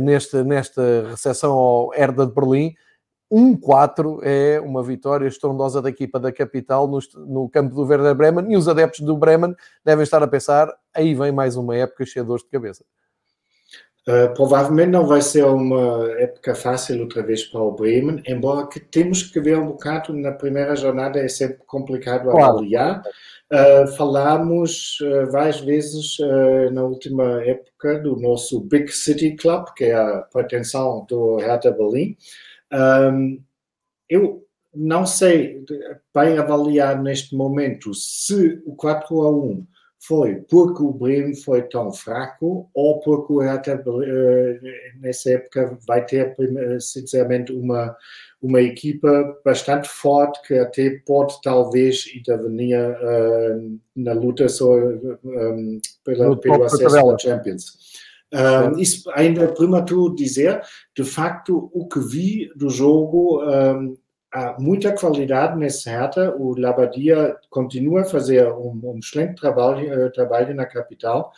nesta, 0.00 0.42
nesta 0.42 0.82
recepção 1.10 1.52
ao 1.52 1.94
Herda 1.94 2.26
de 2.26 2.34
Berlim. 2.34 2.74
1-4 3.32 4.18
é 4.24 4.60
uma 4.60 4.82
vitória 4.82 5.28
estrondosa 5.28 5.80
da 5.80 5.88
equipa 5.88 6.18
da 6.18 6.32
capital 6.32 6.88
no, 6.88 6.98
no, 7.24 7.48
campo 7.48 7.76
do 7.76 7.86
Werder 7.86 8.12
Bremen 8.16 8.52
e 8.52 8.56
os 8.56 8.66
adeptos 8.66 9.00
do 9.00 9.16
Bremen 9.16 9.54
devem 9.84 10.02
estar 10.02 10.20
a 10.20 10.26
pensar 10.26 10.74
aí 10.92 11.14
vem 11.14 11.30
mais 11.30 11.56
uma 11.56 11.76
época 11.76 12.04
cheia 12.04 12.24
de 12.24 12.26
dores 12.26 12.42
de 12.42 12.50
cabeça. 12.50 12.84
Uh, 14.08 14.34
provavelmente 14.34 14.90
não 14.90 15.06
vai 15.06 15.22
ser 15.22 15.44
uma 15.44 16.10
época 16.18 16.54
fácil 16.56 17.02
outra 17.02 17.22
vez 17.22 17.44
para 17.44 17.60
o 17.60 17.70
Bremen, 17.70 18.20
embora 18.26 18.66
que 18.66 18.80
temos 18.80 19.22
que 19.22 19.38
ver 19.38 19.58
um 19.58 19.66
bocado 19.68 20.12
na 20.12 20.32
primeira 20.32 20.74
jornada, 20.74 21.20
é 21.20 21.28
sempre 21.28 21.58
complicado 21.66 22.22
claro. 22.22 22.54
avaliar. 22.54 23.02
Uh, 23.52 23.84
falámos 23.96 25.00
uh, 25.00 25.28
várias 25.28 25.58
vezes 25.60 26.16
uh, 26.20 26.70
na 26.72 26.84
última 26.84 27.42
época 27.42 27.98
do 27.98 28.14
nosso 28.14 28.60
Big 28.60 28.92
City 28.92 29.34
Club, 29.34 29.64
que 29.76 29.86
é 29.86 29.94
a 29.94 30.20
pretensão 30.32 31.04
do 31.08 31.36
Hertha 31.38 31.72
Berlim. 31.72 32.16
Um, 32.72 33.42
eu 34.08 34.46
não 34.72 35.04
sei 35.04 35.64
bem 36.14 36.38
avaliar 36.38 37.02
neste 37.02 37.34
momento 37.34 37.92
se 37.92 38.62
o 38.64 38.76
4 38.76 39.20
a 39.20 39.30
1 39.32 39.66
foi 39.98 40.36
porque 40.48 40.82
o 40.84 40.92
Bremen 40.92 41.34
foi 41.34 41.62
tão 41.62 41.92
fraco 41.92 42.70
ou 42.72 43.00
porque 43.00 43.32
o 43.32 43.40
Hertha 43.40 43.82
nessa 45.00 45.30
época 45.32 45.76
vai 45.88 46.06
ter 46.06 46.36
sinceramente 46.80 47.52
uma 47.52 47.96
uma 48.42 48.60
equipa 48.60 49.38
bastante 49.44 49.88
forte 49.88 50.40
que 50.46 50.54
até 50.54 50.98
pode 51.06 51.40
talvez 51.42 52.10
intervenir 52.14 52.78
uh, 52.78 53.78
na 53.94 54.12
luta 54.14 54.46
um, 55.24 55.80
pela, 56.02 56.36
pelo 56.36 56.64
acesso 56.64 57.10
à 57.10 57.18
Champions. 57.18 57.78
Um, 58.32 58.78
isso 58.78 59.10
ainda 59.14 59.42
é 59.42 59.48
prematuro 59.48 60.14
dizer, 60.14 60.62
de 60.96 61.04
facto, 61.04 61.70
o 61.74 61.86
que 61.88 61.98
vi 62.00 62.50
do 62.56 62.70
jogo, 62.70 63.42
um, 63.44 63.96
há 64.32 64.56
muita 64.58 64.94
qualidade 64.94 65.58
nesse 65.58 65.90
Hertha, 65.90 66.34
o 66.38 66.58
Labadia 66.58 67.36
continua 67.50 68.02
a 68.02 68.04
fazer 68.04 68.50
um, 68.52 68.80
um 68.84 68.98
excelente 68.98 69.40
trabalho, 69.40 70.06
uh, 70.06 70.12
trabalho 70.12 70.54
na 70.54 70.64
capital, 70.64 71.32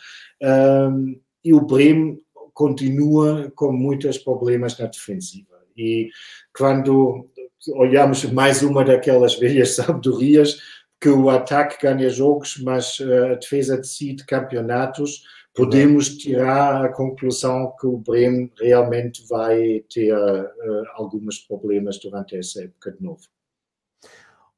e 1.43 1.53
o 1.53 1.61
Bremen 1.61 2.19
continua 2.53 3.51
com 3.55 3.71
muitos 3.71 4.17
problemas 4.17 4.77
na 4.77 4.85
defensiva. 4.85 5.52
E 5.77 6.09
quando 6.55 7.29
olhamos 7.73 8.23
mais 8.25 8.61
uma 8.61 8.83
daquelas 8.83 9.35
velhas 9.35 9.75
sabedorias, 9.75 10.57
que 10.99 11.09
o 11.09 11.29
ataque 11.29 11.85
ganha 11.85 12.09
jogos, 12.09 12.57
mas 12.63 12.97
eh, 13.01 13.33
a 13.33 13.35
defesa 13.35 13.75
decide 13.75 14.25
campeonatos, 14.25 15.23
podemos 15.53 16.17
tirar 16.17 16.85
a 16.85 16.89
conclusão 16.89 17.73
que 17.79 17.85
o 17.85 17.97
Bremen 17.97 18.51
realmente 18.59 19.25
vai 19.29 19.83
ter 19.93 20.13
uh, 20.13 20.47
alguns 20.95 21.39
problemas 21.39 21.99
durante 21.99 22.35
essa 22.35 22.63
época 22.63 22.91
de 22.91 23.03
novo. 23.03 23.21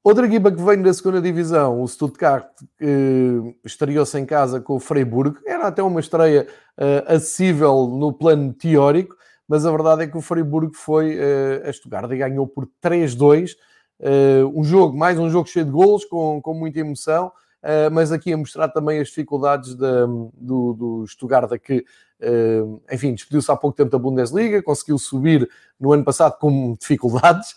Outra 0.03 0.27
equipa 0.27 0.51
que 0.51 0.61
vem 0.61 0.83
da 0.83 0.93
segunda 0.93 1.19
divisão, 1.19 1.81
o 1.81 1.87
Stuttgart, 1.87 2.47
que 2.77 3.55
estreou-se 3.65 4.17
em 4.17 4.25
casa 4.25 4.61
com 4.61 4.75
o 4.75 4.79
Freiburg, 4.79 5.39
era 5.45 5.67
até 5.67 5.81
uma 5.81 5.99
estreia 5.99 6.47
uh, 6.77 7.11
acessível 7.11 7.87
no 7.87 8.13
plano 8.13 8.53
teórico, 8.53 9.17
mas 9.47 9.65
a 9.65 9.71
verdade 9.71 10.03
é 10.03 10.07
que 10.07 10.17
o 10.17 10.21
Freiburg 10.21 10.75
foi 10.75 11.17
uh, 11.17 11.67
a 11.67 11.73
Stuttgart 11.73 12.11
e 12.11 12.17
ganhou 12.17 12.47
por 12.47 12.67
3-2. 12.83 13.53
Uh, 13.53 13.55
eh, 13.99 14.45
um 14.53 14.63
jogo, 14.63 14.97
mais 14.97 15.17
um 15.17 15.29
jogo 15.29 15.47
cheio 15.47 15.65
de 15.65 15.71
golos, 15.71 16.03
com, 16.05 16.41
com 16.41 16.53
muita 16.53 16.79
emoção, 16.79 17.27
uh, 17.27 17.91
mas 17.91 18.11
aqui 18.11 18.33
a 18.33 18.37
mostrar 18.37 18.67
também 18.69 18.99
as 18.99 19.07
dificuldades 19.07 19.73
de, 19.73 20.05
do, 20.33 20.73
do 20.73 21.07
Stuttgart, 21.07 21.49
que, 21.61 21.85
uh, 22.21 22.81
enfim, 22.91 23.13
despediu-se 23.13 23.49
há 23.51 23.55
pouco 23.55 23.77
tempo 23.77 23.91
da 23.91 23.97
Bundesliga, 23.97 24.61
conseguiu 24.61 24.97
subir 24.97 25.49
no 25.79 25.93
ano 25.93 26.03
passado 26.03 26.37
com 26.39 26.75
dificuldades, 26.79 27.55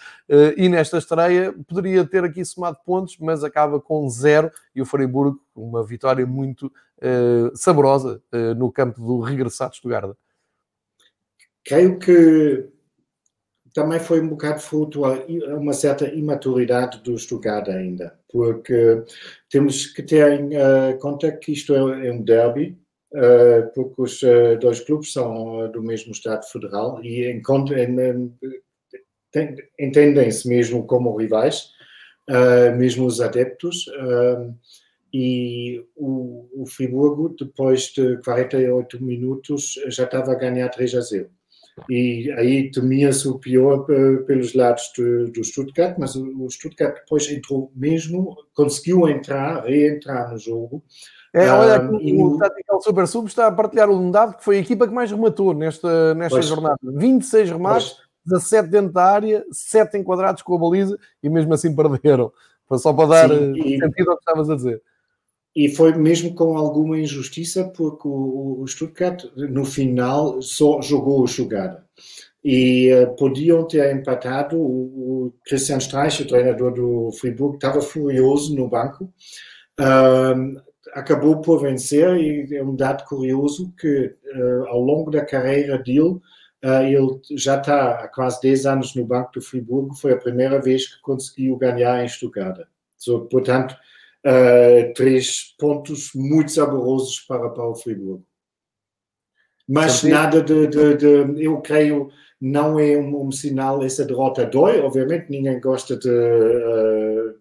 e 0.57 0.69
nesta 0.69 0.99
estreia 0.99 1.55
poderia 1.67 2.05
ter 2.05 2.23
aqui 2.23 2.45
somado 2.45 2.79
pontos, 2.85 3.17
mas 3.19 3.43
acaba 3.43 3.81
com 3.81 4.09
zero, 4.09 4.51
e 4.75 4.83
o 4.83 4.87
Freiburg, 4.87 5.39
uma 5.55 5.85
vitória 5.85 6.27
muito 6.27 6.71
saborosa 7.55 8.21
no 8.57 8.73
campo 8.73 9.01
do 9.01 9.21
regressado 9.21 9.75
Stuttgart. 9.75 10.17
Creio 11.65 11.99
que 11.99 12.69
também 13.79 14.01
foi 14.01 14.21
um 14.21 14.29
bocado 14.29 14.61
fruto 14.61 15.05
a 15.05 15.25
uma 15.57 15.73
certa 15.73 16.09
imaturidade 16.09 17.01
do 17.03 17.17
Stuttgart 17.17 17.69
ainda, 17.69 18.19
porque 18.29 19.05
temos 19.49 19.87
que 19.87 20.03
ter 20.03 20.41
em 20.41 20.57
uh, 20.57 20.99
conta 20.99 21.31
que 21.31 21.53
isto 21.53 21.73
é, 21.75 22.09
é 22.09 22.13
um 22.13 22.23
derby, 22.23 22.77
uh, 23.13 23.73
porque 23.75 24.03
os 24.03 24.21
uh, 24.23 24.59
dois 24.61 24.81
clubes 24.81 25.13
são 25.13 25.71
do 25.71 25.81
mesmo 25.81 26.11
Estado 26.11 26.45
Federal 26.51 27.01
e 27.05 27.31
entendem-se 29.79 30.49
mesmo 30.49 30.85
como 30.85 31.17
rivais, 31.17 31.71
mesmo 32.77 33.07
os 33.07 33.21
adeptos. 33.21 33.85
e 35.13 35.85
o, 35.97 36.63
o 36.63 36.67
Friburgo, 36.67 37.35
depois 37.39 37.93
de 37.95 38.19
48 38.23 39.03
minutos, 39.03 39.75
já 39.89 40.05
estava 40.05 40.33
a 40.33 40.35
ganhar 40.35 40.69
3 40.69 40.95
a 40.97 41.01
0 41.01 41.31
e 41.89 42.31
aí 42.37 42.71
temia-se 42.71 43.29
o 43.29 43.39
pior 43.39 43.85
pelos 44.27 44.55
lados 44.55 44.91
do, 44.97 45.31
do, 45.31 45.45
Stuttgart, 45.45 45.97
mas 45.99 46.15
o 46.17 46.49
Stuttgart 46.51 46.95
depois 46.95 47.31
entrou 47.31 47.71
mesmo, 47.75 48.37
conseguiu 48.55 49.09
entrar, 49.09 49.65
reentrar 49.65 50.31
no 50.31 50.39
jogo. 50.39 50.83
É, 51.33 51.51
olha, 51.51 51.83
um, 51.83 52.01
e 52.01 52.23
o 52.23 52.39
Tactical 52.39 52.81
Super 52.81 53.07
Sub 53.07 53.27
está 53.27 53.47
a 53.47 53.53
partilhar 53.53 53.91
um 53.91 54.11
dado 54.11 54.37
que 54.37 54.45
foi 54.45 54.57
a 54.57 54.61
equipa 54.61 54.89
que 54.89 54.95
mais 54.95 55.11
rematou 55.11 55.53
nesta, 55.53 56.15
nesta 56.15 56.37
pois, 56.37 56.47
jornada. 56.47 56.79
26 56.83 57.51
remates, 57.51 57.91
pois, 58.25 58.41
17 58.41 58.69
dentro 58.69 58.93
da 58.93 59.05
área, 59.05 59.45
7 59.51 59.99
enquadrados 59.99 60.43
com 60.43 60.55
a 60.55 60.59
baliza 60.59 60.99
e 61.23 61.29
mesmo 61.29 61.53
assim 61.53 61.75
perderam. 61.75 62.33
Foi 62.67 62.79
só 62.79 62.93
para 62.93 63.09
dar 63.09 63.29
sim, 63.29 63.35
eh, 63.35 63.75
e, 63.75 63.79
sentido 63.79 64.11
ao 64.11 64.17
que 64.17 64.23
estavas 64.23 64.51
a 64.51 64.57
dizer. 64.57 64.83
E 65.59 65.69
foi 65.69 65.93
mesmo 65.93 66.37
com 66.37 66.57
alguma 66.57 67.01
injustiça, 67.01 67.65
porque 67.65 68.07
o, 68.07 68.61
o 68.61 68.67
Stuttgart, 68.69 69.25
no 69.35 69.65
final, 69.65 70.41
só 70.41 70.81
jogou 70.81 71.27
jogada. 71.27 71.85
E 72.45 72.95
uh, 72.95 73.17
podiam 73.17 73.67
ter 73.67 73.93
empatado. 73.93 74.57
O, 74.57 75.27
o 75.27 75.35
Christian 75.45 75.79
Streich, 75.79 76.23
o 76.23 76.29
treinador 76.29 76.73
do 76.73 77.11
Friburgo, 77.11 77.57
estava 77.57 77.81
furioso 77.81 78.55
no 78.55 78.69
banco. 78.69 79.13
Uh, 79.81 80.63
acabou 80.95 81.41
por 81.41 81.61
vencer, 81.61 82.17
e 82.19 82.55
é 82.55 82.63
um 82.63 82.77
dado 82.77 83.05
curioso 83.05 83.75
que 83.81 84.15
uh, 84.37 84.69
ao 84.69 84.81
longo 84.81 85.11
da 85.11 85.25
carreira 85.25 85.77
dele, 85.77 86.21
uh, 86.65 86.83
ele 86.87 87.21
já 87.37 87.59
está 87.59 88.05
há 88.05 88.07
quase 88.07 88.41
10 88.43 88.65
anos 88.65 88.95
no 88.95 89.05
banco 89.05 89.33
do 89.33 89.43
Friburgo, 89.43 89.93
foi 89.97 90.13
a 90.13 90.19
primeira 90.19 90.63
vez 90.63 90.87
que 90.87 91.03
conseguiu 91.03 91.57
ganhar 91.57 92.05
em 92.05 92.09
Stuttgart. 92.09 92.61
So, 92.97 93.23
portanto, 93.23 93.77
uh, 94.27 94.93
três 94.95 95.55
pontos 95.59 96.11
muito 96.15 96.51
saborosos 96.53 97.21
para, 97.21 97.49
para 97.51 97.69
o 97.69 97.75
Friburgo. 97.75 98.25
Mas 99.69 100.03
nada 100.03 100.43
de, 100.43 100.67
de, 100.67 100.97
de, 100.97 101.45
eu 101.45 101.61
creio, 101.61 102.11
não 102.41 102.81
é 102.81 102.97
um, 102.97 103.27
um, 103.27 103.31
sinal 103.31 103.85
essa 103.85 104.05
derrota 104.05 104.47
dói, 104.47 104.81
obviamente 104.81 105.29
ninguém 105.29 105.61
gosta 105.61 105.95
de, 105.95 106.09
uh, 106.09 107.39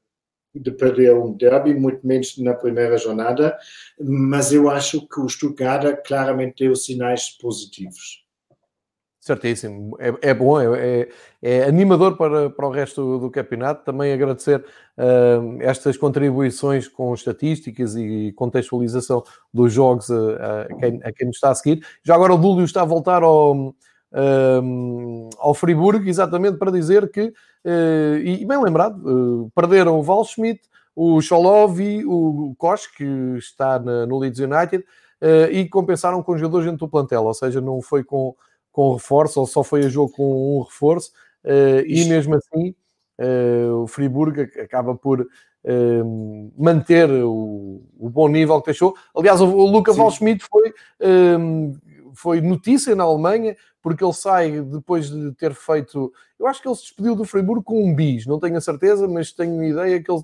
de 0.54 0.72
perder 0.72 1.14
um 1.14 1.32
derby, 1.32 1.74
muito 1.74 2.06
menos 2.06 2.38
na 2.38 2.54
primeira 2.54 2.98
jornada, 2.98 3.58
mas 3.98 4.52
eu 4.52 4.70
acho 4.70 5.08
que 5.08 5.22
o 5.22 5.30
Stuttgart 5.30 6.06
claramente 6.06 6.66
deu 6.66 6.76
sinais 6.76 7.30
positivos. 7.30 8.27
Certíssimo, 9.28 9.98
é, 10.00 10.30
é 10.30 10.34
bom, 10.34 10.58
é, 10.58 10.66
é, 11.02 11.10
é, 11.42 11.64
animador 11.66 12.16
para, 12.16 12.50
para 12.50 12.66
o 12.66 12.72
resto 12.72 13.20
do, 13.20 13.30
campeonato. 13.30 13.84
Também 13.84 14.14
agradecer 14.14 14.64
uh, 14.98 15.58
estas 15.60 15.98
contribuições 15.98 16.88
com 16.88 17.14
estatísticas 17.14 17.98
e 17.98 18.32
contextualização 18.38 19.22
dos 19.54 19.74
jogos 19.74 20.10
a, 20.10 20.62
a, 20.62 20.76
quem, 20.80 21.00
a 21.04 21.12
quem 21.12 21.28
nos 21.28 21.36
está 21.36 21.50
a 21.50 21.56
seguir. 21.56 21.86
Já 22.06 22.16
agora 22.16 22.36
o 22.36 22.38
Dúlio 22.38 22.64
está 22.64 22.84
a 22.84 22.86
voltar 22.86 23.22
ao, 23.22 23.54
uh, 23.54 25.30
ao 25.40 25.54
Friburgo, 25.54 26.08
exatamente 26.08 26.58
para 26.58 26.72
dizer 26.72 27.12
que, 27.12 27.24
uh, 27.26 28.18
e 28.24 28.46
bem 28.46 28.64
lembrado, 28.64 29.52
perderam 29.54 30.00
o 30.00 30.04
Val 30.04 30.24
Schmidt, 30.24 30.62
o 30.96 31.20
Cholovi, 31.20 32.06
o 32.06 32.56
Koch, 32.58 32.88
que 32.96 33.04
está 33.38 33.78
na, 33.78 34.06
no 34.06 34.20
Leeds 34.20 34.40
United, 34.40 34.86
e 35.52 35.68
compensaram 35.68 36.24
com 36.24 36.38
jogadores 36.38 36.66
dentro 36.66 36.86
do 36.86 36.90
plantel, 36.90 37.26
ou 37.26 37.34
seja, 37.34 37.60
não 37.60 37.82
foi 37.82 38.04
com 38.04 38.34
com 38.78 38.94
reforço, 38.94 39.40
ou 39.40 39.48
só 39.48 39.64
foi 39.64 39.86
a 39.86 39.90
jogo 39.90 40.12
com 40.12 40.60
um 40.60 40.62
reforço, 40.62 41.12
uh, 41.44 41.82
e 41.88 42.06
mesmo 42.06 42.36
assim 42.36 42.76
uh, 43.20 43.82
o 43.82 43.88
Friburgo 43.88 44.40
acaba 44.40 44.94
por 44.94 45.22
uh, 45.22 46.54
manter 46.56 47.10
o, 47.10 47.82
o, 47.98 48.08
bom 48.08 48.28
nível 48.28 48.60
que 48.62 48.68
deixou. 48.68 48.94
Aliás, 49.16 49.42
o, 49.42 49.48
o 49.48 49.66
Luca 49.66 49.92
Valschmidt 49.92 50.46
foi, 50.46 50.76
foi 52.14 52.40
notícia 52.40 52.96
na 52.96 53.04
Alemanha, 53.04 53.58
porque 53.82 54.04
ele 54.04 54.14
sai 54.14 54.62
depois 54.62 55.10
de 55.10 55.32
ter 55.32 55.56
feito. 55.56 56.14
Eu 56.40 56.46
acho 56.46 56.62
que 56.62 56.68
ele 56.68 56.76
se 56.76 56.84
despediu 56.84 57.16
do 57.16 57.26
Friburgo 57.26 57.64
com 57.64 57.84
um 57.84 57.96
bis, 57.96 58.28
não 58.28 58.40
tenho 58.40 58.58
a 58.58 58.62
certeza, 58.62 59.08
mas 59.08 59.32
tenho 59.32 59.64
ideia 59.64 60.04
que 60.04 60.12
ele 60.12 60.24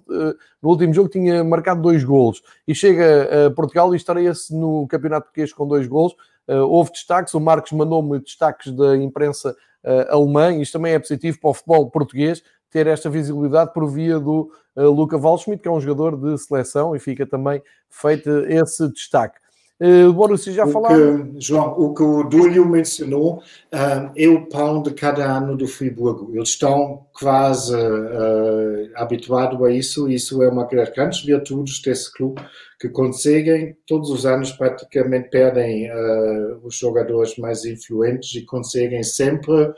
no 0.61 0.69
último 0.69 0.93
jogo 0.93 1.09
tinha 1.09 1.43
marcado 1.43 1.81
dois 1.81 2.03
golos 2.03 2.43
e 2.67 2.75
chega 2.75 3.47
a 3.47 3.51
Portugal 3.51 3.91
e 3.93 3.97
estreia-se 3.97 4.55
no 4.55 4.87
Campeonato 4.87 5.25
Português 5.25 5.51
com 5.51 5.67
dois 5.67 5.87
golos. 5.87 6.15
Uh, 6.47 6.67
houve 6.67 6.91
destaques, 6.91 7.33
o 7.33 7.39
Marcos 7.39 7.71
mandou-me 7.71 8.19
destaques 8.19 8.71
da 8.71 8.97
imprensa 8.97 9.55
uh, 9.83 10.13
alemã, 10.13 10.53
isto 10.55 10.73
também 10.73 10.93
é 10.93 10.99
positivo 10.99 11.39
para 11.39 11.49
o 11.49 11.53
futebol 11.53 11.89
português, 11.89 12.43
ter 12.69 12.87
esta 12.87 13.09
visibilidade 13.09 13.71
por 13.73 13.87
via 13.87 14.19
do 14.19 14.51
uh, 14.75 14.89
Luca 14.89 15.17
Waldschmidt, 15.17 15.61
que 15.61 15.67
é 15.67 15.71
um 15.71 15.79
jogador 15.79 16.17
de 16.17 16.37
seleção, 16.37 16.95
e 16.95 16.99
fica 16.99 17.25
também 17.25 17.61
feito 17.89 18.29
esse 18.47 18.91
destaque. 18.91 19.39
Uh, 19.83 20.13
Borussia 20.13 20.53
já 20.53 20.65
falaram. 20.65 21.35
João, 21.37 21.73
o 21.77 21.93
que 21.93 22.01
o 22.01 22.23
Dúlio 22.23 22.65
mencionou 22.65 23.39
uh, 23.39 24.11
é 24.15 24.29
o 24.29 24.47
pão 24.47 24.81
de 24.81 24.93
cada 24.93 25.25
ano 25.25 25.57
do 25.57 25.67
Friburgo. 25.67 26.33
Eles 26.33 26.49
estão 26.49 27.05
quase 27.11 27.75
uh, 27.75 28.89
habituados 28.95 29.61
a 29.61 29.69
isso. 29.69 30.09
Isso 30.09 30.41
é 30.41 30.47
uma 30.47 30.63
das 30.63 30.89
grandes 30.91 31.25
virtudes 31.25 31.81
desse 31.81 32.13
clube, 32.13 32.41
que 32.79 32.87
conseguem, 32.87 33.75
todos 33.85 34.09
os 34.09 34.25
anos 34.25 34.53
praticamente 34.53 35.29
perdem 35.29 35.91
uh, 35.91 36.61
os 36.63 36.77
jogadores 36.77 37.37
mais 37.37 37.65
influentes 37.65 38.33
e 38.35 38.45
conseguem 38.45 39.03
sempre 39.03 39.73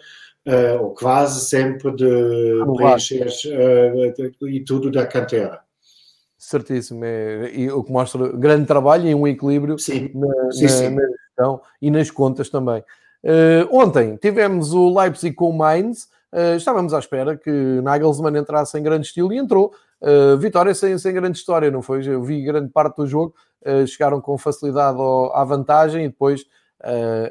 ou 0.80 0.94
quase 0.94 1.44
sempre 1.44 1.92
de 1.96 2.06
preencher 2.78 3.26
e 4.44 4.60
tudo 4.64 4.92
da 4.92 5.04
cantera 5.08 5.65
certíssimo. 6.50 7.04
É, 7.04 7.52
e, 7.54 7.72
o 7.72 7.84
que 7.84 7.92
mostra 7.92 8.30
grande 8.30 8.66
trabalho 8.66 9.08
e 9.08 9.16
um 9.16 9.28
equilíbrio 9.28 9.78
sim. 9.78 10.12
Na, 10.14 10.52
sim, 10.52 10.64
na, 10.64 10.70
sim. 10.70 10.90
na, 10.90 11.02
gestão 11.08 11.62
e 11.82 11.92
nas 11.92 12.12
contas 12.12 12.50
também. 12.50 12.84
Uh, 13.24 13.68
ontem 13.72 14.16
tivemos 14.18 14.72
o 14.72 14.98
Leipzig 14.98 15.36
com 15.36 15.50
o 15.50 15.58
Mainz. 15.58 16.04
Uh, 16.32 16.56
estávamos 16.56 16.94
à 16.94 17.00
espera 17.00 17.36
que 17.36 17.50
Nagelsmann 17.82 18.38
entrasse 18.38 18.78
em 18.78 18.84
grande 18.84 19.08
estilo 19.08 19.34
e 19.34 19.38
entrou. 19.38 19.74
Uh, 20.02 20.38
vitória 20.38 20.76
sem, 20.76 20.98
sem 20.98 21.14
grande 21.14 21.38
história, 21.38 21.72
não 21.72 21.82
foi? 21.82 22.08
Eu 22.08 22.22
vi 22.24 22.44
grande 22.44 22.70
parte 22.70 22.98
do 22.98 23.08
jogo. 23.08 23.34
chegaram 23.88 24.22
com 24.22 24.38
facilidade 24.38 25.00
ao, 25.00 25.36
à 25.36 25.44
vantagem 25.44 26.06
e 26.06 26.08
depois 26.08 26.46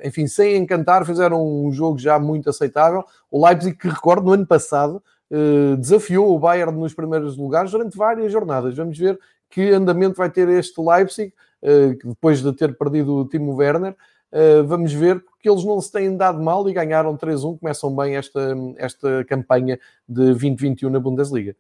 enfim, 0.03 0.27
sem 0.27 0.57
encantar, 0.57 1.07
fizeram 1.07 1.41
um 1.47 1.71
jogo 1.71 1.97
já 1.97 2.19
muito 2.19 2.51
aceitável. 2.51 3.05
O 3.31 3.47
Leipzig, 3.47 3.77
que 3.77 3.89
recordo, 3.89 4.25
no 4.25 4.33
ano 4.33 4.45
passado, 4.45 5.01
desafiou 5.79 6.35
o 6.35 6.39
Bayern 6.39 6.79
nos 6.79 6.95
primeiros 6.95 7.37
lugares 7.37 7.71
durante 7.71 7.97
várias 7.97 8.31
jornadas. 8.31 8.77
Vamos 8.77 8.99
ver 8.99 9.19
que 9.55 9.71
andamento 9.71 10.17
vai 10.17 10.29
ter 10.29 10.49
este 10.49 10.81
Leipzig, 10.81 11.33
uh, 11.63 12.09
depois 12.09 12.43
de 12.43 12.53
ter 12.53 12.77
perdido 12.77 13.15
o 13.15 13.25
Timo 13.25 13.55
Werner. 13.55 13.95
Uh, 14.33 14.65
vamos 14.65 14.93
ver, 14.93 15.21
porque 15.21 15.49
eles 15.49 15.65
não 15.65 15.81
se 15.81 15.93
têm 15.93 16.17
dado 16.17 16.43
mal 16.43 16.69
e 16.69 16.73
ganharam 16.73 17.17
3-1, 17.17 17.61
começam 17.61 17.95
bem 17.95 18.17
esta, 18.17 18.53
esta 18.77 19.25
campanha 19.25 19.79
de 20.09 20.25
2021 20.25 20.91
na 20.91 20.99
Bundesliga. 20.99 21.55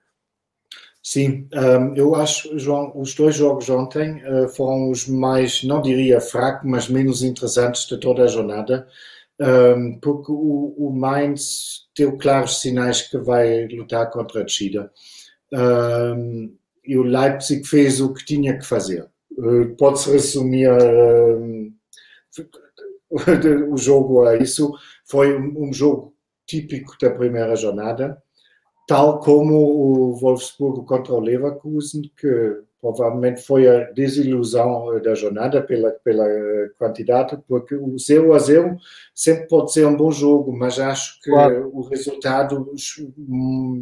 Sim, 1.01 1.47
um, 1.55 1.95
eu 1.95 2.15
acho, 2.17 2.59
João, 2.59 2.91
os 2.97 3.15
dois 3.15 3.37
jogos 3.37 3.69
ontem 3.69 4.23
foram 4.57 4.91
os 4.91 5.07
mais, 5.07 5.63
não 5.63 5.83
diria 5.83 6.19
fracos, 6.19 6.69
mas 6.69 6.89
menos 6.89 7.23
interessantes 7.23 7.87
de 7.87 8.01
toda 8.01 8.25
a 8.25 8.27
jornada, 8.27 8.89
um, 9.41 9.99
porque 10.01 10.31
o, 10.31 10.75
o 10.77 10.93
Mainz 10.93 11.89
deu 11.97 12.17
claros 12.17 12.61
sinais 12.61 13.03
que 13.03 13.19
vai 13.19 13.67
lutar 13.69 14.11
contra 14.11 14.41
a 14.41 14.45
descida. 14.45 14.91
Um, 15.53 16.57
e 16.85 16.97
o 16.97 17.03
Leipzig 17.03 17.67
fez 17.67 18.01
o 18.01 18.13
que 18.13 18.25
tinha 18.25 18.59
que 18.59 18.65
fazer. 18.65 19.09
Uh, 19.33 19.75
Pode-se 19.77 20.11
resumir 20.11 20.69
o 23.71 23.77
jogo 23.77 24.25
a 24.25 24.37
isso. 24.37 24.73
Foi 25.07 25.37
um, 25.37 25.69
um 25.69 25.73
jogo 25.73 26.15
típico 26.47 26.97
da 27.01 27.11
primeira 27.11 27.57
jornada, 27.57 28.23
tal 28.87 29.21
como 29.21 29.55
o 29.55 30.15
Wolfsburgo 30.17 30.85
contra 30.85 31.13
o 31.13 31.21
Leverkusen, 31.21 32.11
que 32.17 32.63
provavelmente 32.81 33.41
foi 33.41 33.67
a 33.67 33.91
desilusão 33.93 35.01
da 35.01 35.15
jornada 35.15 35.63
pela, 35.63 35.91
pela 35.91 36.27
quantidade, 36.79 37.39
porque 37.49 37.75
o 37.75 37.99
0 37.99 38.35
a 38.35 38.39
0 38.39 38.77
sempre 39.15 39.49
pode 39.49 39.73
ser 39.73 39.87
um 39.87 39.97
bom 39.97 40.13
jogo, 40.13 40.53
mas 40.53 40.79
acho 40.79 41.19
que 41.23 41.31
claro. 41.31 41.71
o 41.73 41.81
resultado 41.89 42.71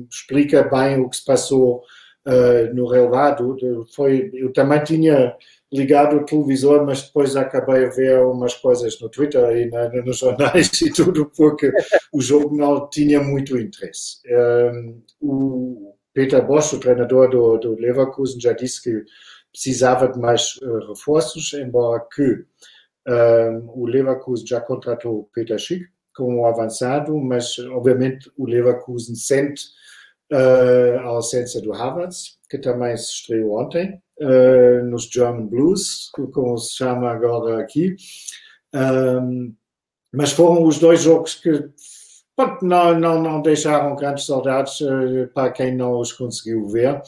explica 0.08 0.62
bem 0.62 1.00
o 1.00 1.08
que 1.08 1.16
se 1.16 1.24
passou 1.24 1.82
uh, 2.26 2.74
no 2.74 2.86
relevado. 2.86 3.56
Foi, 3.92 4.30
eu 4.34 4.52
também 4.52 4.84
tinha 4.84 5.34
ligado 5.72 6.16
o 6.16 6.24
televisor, 6.24 6.84
mas 6.84 7.02
depois 7.02 7.34
acabei 7.34 7.86
a 7.86 7.88
ver 7.88 8.18
umas 8.20 8.54
coisas 8.54 9.00
no 9.00 9.08
Twitter 9.08 9.56
e 9.56 9.70
na, 9.70 9.88
nos 10.02 10.18
jornais 10.18 10.70
e 10.82 10.92
tudo, 10.92 11.30
porque 11.34 11.72
o 12.12 12.20
jogo 12.20 12.56
não 12.56 12.88
tinha 12.90 13.22
muito 13.22 13.58
interesse. 13.58 14.18
Um, 14.28 15.02
o, 15.20 15.94
Peter 16.12 16.46
Bosch, 16.46 16.74
o 16.74 16.80
treinador 16.80 17.30
do, 17.30 17.56
do 17.56 17.74
Leverkusen, 17.74 18.40
já 18.40 18.52
disse 18.52 18.82
que 18.82 19.02
precisava 19.50 20.08
de 20.08 20.18
mais 20.18 20.56
uh, 20.62 20.88
reforços, 20.88 21.52
embora 21.54 22.06
que 22.14 22.32
uh, 23.08 23.72
o 23.74 23.86
Leverkusen 23.86 24.46
já 24.46 24.60
contratou 24.60 25.20
o 25.20 25.28
Peter 25.32 25.58
Schick 25.58 25.86
como 26.14 26.44
avançado, 26.44 27.16
mas 27.16 27.58
obviamente 27.58 28.30
o 28.36 28.44
Leverkusen 28.44 29.14
sente 29.14 29.64
uh, 30.32 30.98
a 31.00 31.04
ausência 31.04 31.60
do 31.60 31.72
Havertz, 31.72 32.38
que 32.48 32.58
também 32.58 32.96
se 32.96 33.12
estreou 33.12 33.60
ontem 33.60 34.00
nos 34.84 35.04
German 35.04 35.46
Blues, 35.46 36.08
como 36.32 36.56
se 36.56 36.76
chama 36.76 37.10
agora 37.10 37.60
aqui. 37.60 37.96
Um, 38.72 39.52
mas 40.12 40.30
foram 40.30 40.62
os 40.62 40.78
dois 40.78 41.02
jogos 41.02 41.34
que 41.34 41.50
não, 42.62 42.98
não, 42.98 43.22
não 43.22 43.42
deixaram 43.42 43.94
grandes 43.94 44.26
saudades 44.26 44.80
uh, 44.80 45.28
para 45.34 45.52
quem 45.52 45.76
não 45.76 45.98
os 45.98 46.12
conseguiu 46.12 46.66
ver. 46.66 47.00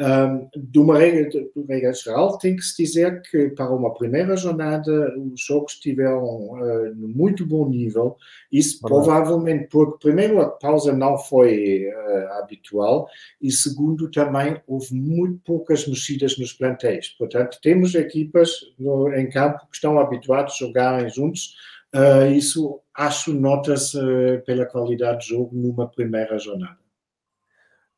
Um, 0.00 0.48
de 0.56 0.78
uma 0.78 0.96
regra, 0.96 1.28
de 1.28 1.50
regra 1.68 1.92
geral, 1.92 2.38
tem 2.38 2.56
que 2.56 2.62
se 2.62 2.82
dizer 2.82 3.20
que 3.20 3.50
para 3.50 3.70
uma 3.70 3.92
primeira 3.92 4.34
jornada 4.34 4.90
os 5.18 5.44
jogos 5.44 5.74
estiveram 5.74 6.24
uh, 6.24 6.94
muito 6.96 7.44
bom 7.44 7.68
nível. 7.68 8.16
Isso 8.50 8.80
provavelmente 8.80 9.68
porque, 9.68 9.98
primeiro, 10.08 10.40
a 10.40 10.48
pausa 10.48 10.94
não 10.94 11.18
foi 11.18 11.86
uh, 11.86 12.32
habitual 12.38 13.06
e, 13.42 13.52
segundo, 13.52 14.10
também 14.10 14.58
houve 14.66 14.94
muito 14.94 15.38
poucas 15.44 15.86
mexidas 15.86 16.38
nos 16.38 16.54
plantéis. 16.54 17.08
Portanto, 17.18 17.58
temos 17.62 17.94
equipas 17.94 18.50
no, 18.78 19.12
em 19.14 19.28
campo 19.28 19.58
que 19.70 19.74
estão 19.74 19.98
habituados 19.98 20.54
a 20.54 20.64
jogarem 20.64 21.10
juntos 21.10 21.54
Uh, 21.94 22.30
isso 22.30 22.80
acho 22.94 23.32
nota-se 23.32 23.98
uh, 23.98 24.40
pela 24.44 24.64
qualidade 24.64 25.22
de 25.22 25.28
jogo 25.28 25.50
numa 25.52 25.88
primeira 25.88 26.38
jornada. 26.38 26.78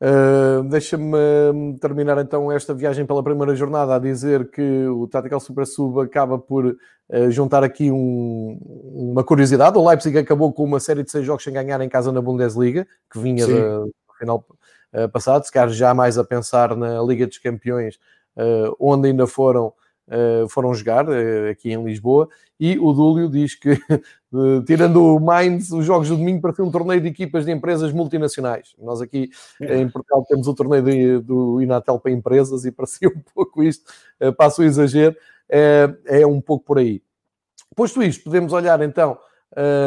Uh, 0.01 0.65
Deixa-me 0.65 1.17
hum, 1.53 1.77
terminar 1.79 2.19
então 2.19 2.51
esta 2.51 2.75
viagem 2.75 3.05
pela 3.05 3.23
primeira 3.23 3.55
jornada 3.55 3.95
a 3.95 3.99
dizer 3.99 4.51
que 4.51 4.87
o 4.87 5.07
Tactical 5.07 5.39
Super 5.39 5.67
Sub 5.67 6.01
acaba 6.01 6.39
por 6.39 6.77
juntar 7.29 7.63
aqui 7.63 7.91
um, 7.91 8.59
uma 8.95 9.23
curiosidade. 9.23 9.77
O 9.77 9.87
Leipzig 9.87 10.17
acabou 10.17 10.51
com 10.51 10.65
uma 10.65 10.81
série 10.81 11.05
de 11.05 11.11
seis 11.11 11.27
jogos 11.27 11.45
sem 11.45 11.53
ganhar 11.53 11.79
em 11.83 11.89
casa 11.89 12.11
na 12.11 12.23
Bundesliga, 12.23 12.87
que 13.13 13.19
vinha 13.19 13.47
do 13.47 13.93
final 14.19 14.47
passado, 15.13 15.45
se 15.45 15.53
calhar 15.53 15.69
já 15.69 15.93
mais 15.93 16.17
a 16.17 16.25
pensar 16.25 16.75
na 16.75 17.03
Liga 17.03 17.27
dos 17.27 17.37
Campeões 17.37 17.99
onde 18.81 19.09
ainda 19.09 19.27
foram 19.27 19.75
foram 20.49 20.75
jogar 20.75 21.09
uh, 21.09 21.51
aqui 21.51 21.73
em 21.73 21.83
Lisboa 21.83 22.29
e 22.59 22.79
o 22.79 22.93
Dúlio 22.93 23.29
diz 23.29 23.55
que, 23.55 23.73
uh, 24.33 24.63
tirando 24.67 25.03
o 25.03 25.21
Mainz, 25.21 25.71
os 25.71 25.85
jogos 25.85 26.09
do 26.09 26.17
domingo 26.17 26.41
para 26.41 26.53
ser 26.53 26.63
um 26.63 26.71
torneio 26.71 27.01
de 27.01 27.09
equipas 27.09 27.45
de 27.45 27.53
empresas 27.53 27.93
multinacionais. 27.93 28.75
Nós 28.79 29.01
aqui 29.01 29.31
em 29.61 29.89
Portugal 29.89 30.25
temos 30.29 30.47
o 30.47 30.55
torneio 30.55 30.83
de, 30.83 31.19
do 31.21 31.63
Inatel 31.63 31.99
para 31.99 32.11
empresas 32.11 32.65
e 32.65 32.73
parecia 32.73 33.09
um 33.09 33.23
pouco 33.35 33.63
isto, 33.63 33.91
passo 34.37 34.63
o 34.63 34.65
exagero, 34.65 35.17
é 35.49 36.27
um 36.27 36.41
pouco 36.41 36.65
por 36.65 36.79
aí. 36.79 37.03
Posto 37.75 38.03
isto, 38.03 38.25
podemos 38.25 38.53
olhar 38.53 38.81
então 38.83 39.19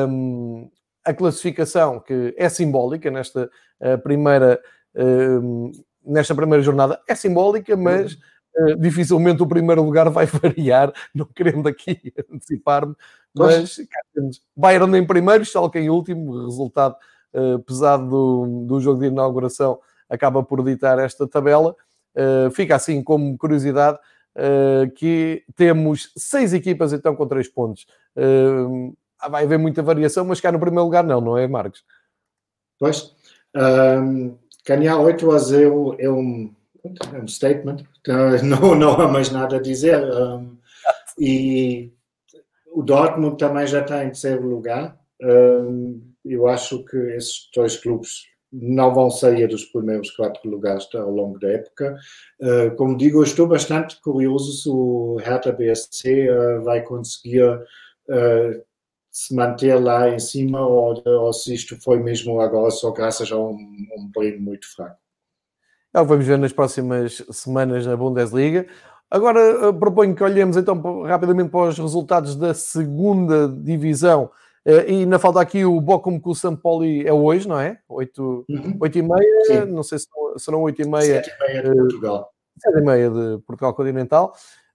um, 0.09 0.69
a 1.03 1.13
classificação 1.13 1.99
que 1.99 2.33
é 2.37 2.49
simbólica 2.49 3.11
nesta 3.11 3.49
primeira 4.03 4.59
um, 4.95 5.71
nesta 6.05 6.35
primeira 6.35 6.63
jornada, 6.63 7.01
é 7.07 7.15
simbólica, 7.15 7.75
mas 7.75 8.17
eh, 8.57 8.75
dificilmente 8.75 9.43
o 9.43 9.47
primeiro 9.47 9.83
lugar 9.83 10.09
vai 10.09 10.25
variar, 10.27 10.93
não 11.13 11.25
querendo 11.25 11.67
aqui 11.67 12.13
antecipar-me, 12.31 12.95
mas 13.33 13.77
Bayern 14.55 14.97
em 14.97 15.05
primeiro, 15.05 15.43
Schalke 15.43 15.77
em 15.77 15.89
último, 15.89 16.45
resultado 16.45 16.95
uh, 17.33 17.59
pesado 17.59 18.07
do, 18.07 18.65
do 18.65 18.79
jogo 18.79 19.01
de 19.01 19.07
inauguração 19.07 19.77
acaba 20.09 20.41
por 20.41 20.63
ditar 20.63 20.99
esta 20.99 21.27
tabela. 21.27 21.75
Uh, 22.15 22.49
fica 22.51 22.77
assim 22.77 23.03
como 23.03 23.37
curiosidade 23.37 23.99
uh, 24.37 24.89
que 24.91 25.43
temos 25.53 26.13
seis 26.15 26.53
equipas 26.53 26.93
então 26.93 27.13
com 27.13 27.27
três 27.27 27.49
pontos. 27.49 27.85
vai 29.29 29.43
haver 29.43 29.59
muita 29.59 29.83
variação, 29.83 30.23
mas 30.23 30.39
cá 30.39 30.49
no 30.49 30.59
primeiro 30.59 30.85
lugar 30.85 31.03
não, 31.03 31.19
não 31.19 31.37
é, 31.37 31.45
Marcos? 31.45 31.83
Pois, 32.79 33.13
um, 33.55 34.37
ganhar 34.65 34.97
8 34.97 35.31
a 35.31 35.37
0 35.37 35.95
é 35.99 36.09
um 36.09 36.53
um 37.13 37.27
statement, 37.27 37.83
não, 38.43 38.75
não 38.75 38.91
há 38.93 39.07
mais 39.07 39.31
nada 39.31 39.57
a 39.57 39.61
dizer. 39.61 40.03
Um, 40.03 40.57
e 41.19 41.91
o 42.71 42.83
Dortmund 42.83 43.37
também 43.37 43.65
já 43.65 43.81
está 43.81 44.03
em 44.03 44.07
terceiro 44.07 44.47
lugar. 44.47 44.99
Um, 45.21 46.01
eu 46.23 46.47
acho 46.47 46.83
que 46.85 46.97
esses 46.97 47.49
dois 47.55 47.77
clubes 47.77 48.25
não 48.51 48.93
vão 48.93 49.09
sair 49.09 49.47
dos 49.47 49.65
primeiros 49.65 50.11
quatro 50.11 50.49
lugares 50.49 50.87
ao 50.93 51.11
longo 51.11 51.39
da 51.39 51.49
época. 51.49 51.97
Uh, 52.39 52.75
como 52.75 52.97
digo, 52.97 53.23
estou 53.23 53.47
bastante 53.47 53.99
curioso 54.01 54.53
se 54.53 54.69
o 54.69 55.17
Hertha 55.17 55.51
BSC 55.51 56.29
uh, 56.29 56.63
vai 56.63 56.81
conseguir 56.81 57.43
uh, 57.43 58.63
se 59.11 59.33
manter 59.33 59.75
lá 59.75 60.09
em 60.09 60.19
cima 60.19 60.65
ou, 60.65 61.01
ou, 61.05 61.33
se 61.33 61.53
isto 61.53 61.81
foi 61.81 61.99
mesmo 61.99 62.39
agora 62.41 62.71
só 62.71 62.91
graças 62.91 63.31
a 63.31 63.37
um, 63.37 63.53
um 63.53 64.41
muito 64.41 64.73
fraco. 64.73 65.04
É 65.95 65.99
o 66.01 66.03
que 66.03 66.09
vamos 66.09 66.25
ver 66.25 66.37
nas 66.37 66.51
próximas 66.51 67.23
semanas 67.31 67.85
na 67.85 67.95
Bundesliga. 67.95 68.67
Agora 69.09 69.39
eh, 69.39 69.71
proponho 69.71 70.13
que 70.13 70.21
olhemos 70.25 70.57
então 70.57 71.03
rapidamente 71.03 71.49
para 71.49 71.69
os 71.69 71.79
resultados 71.79 72.35
da 72.35 72.53
segunda 72.53 73.47
divisão. 73.47 74.29
Eh, 74.65 74.91
e 74.91 75.05
na 75.05 75.17
falta 75.17 75.39
aqui 75.39 75.63
o 75.63 75.79
Bochum 75.79 76.19
com 76.19 76.31
o 76.31 76.35
São 76.35 76.53
Paulo 76.53 76.83
é 76.83 77.13
hoje, 77.13 77.47
não 77.47 77.57
é? 77.57 77.79
8, 77.87 78.45
uhum. 78.49 78.77
8 78.77 78.97
e 78.97 79.01
meia, 79.01 79.45
Sim. 79.45 79.71
não 79.71 79.83
sei 79.83 79.99
se 79.99 80.07
serão 80.37 80.63
8 80.63 80.81
e 80.81 80.85
meia. 80.85 81.23
7 81.23 81.29
e 81.29 81.47
meia 81.47 81.63
de 81.63 81.75
Portugal. 81.77 82.29
7 82.59 82.77
e 82.77 82.81
meia 82.81 83.09
de 83.09 83.41
Portugal 83.47 83.73
Continental. 83.73 84.33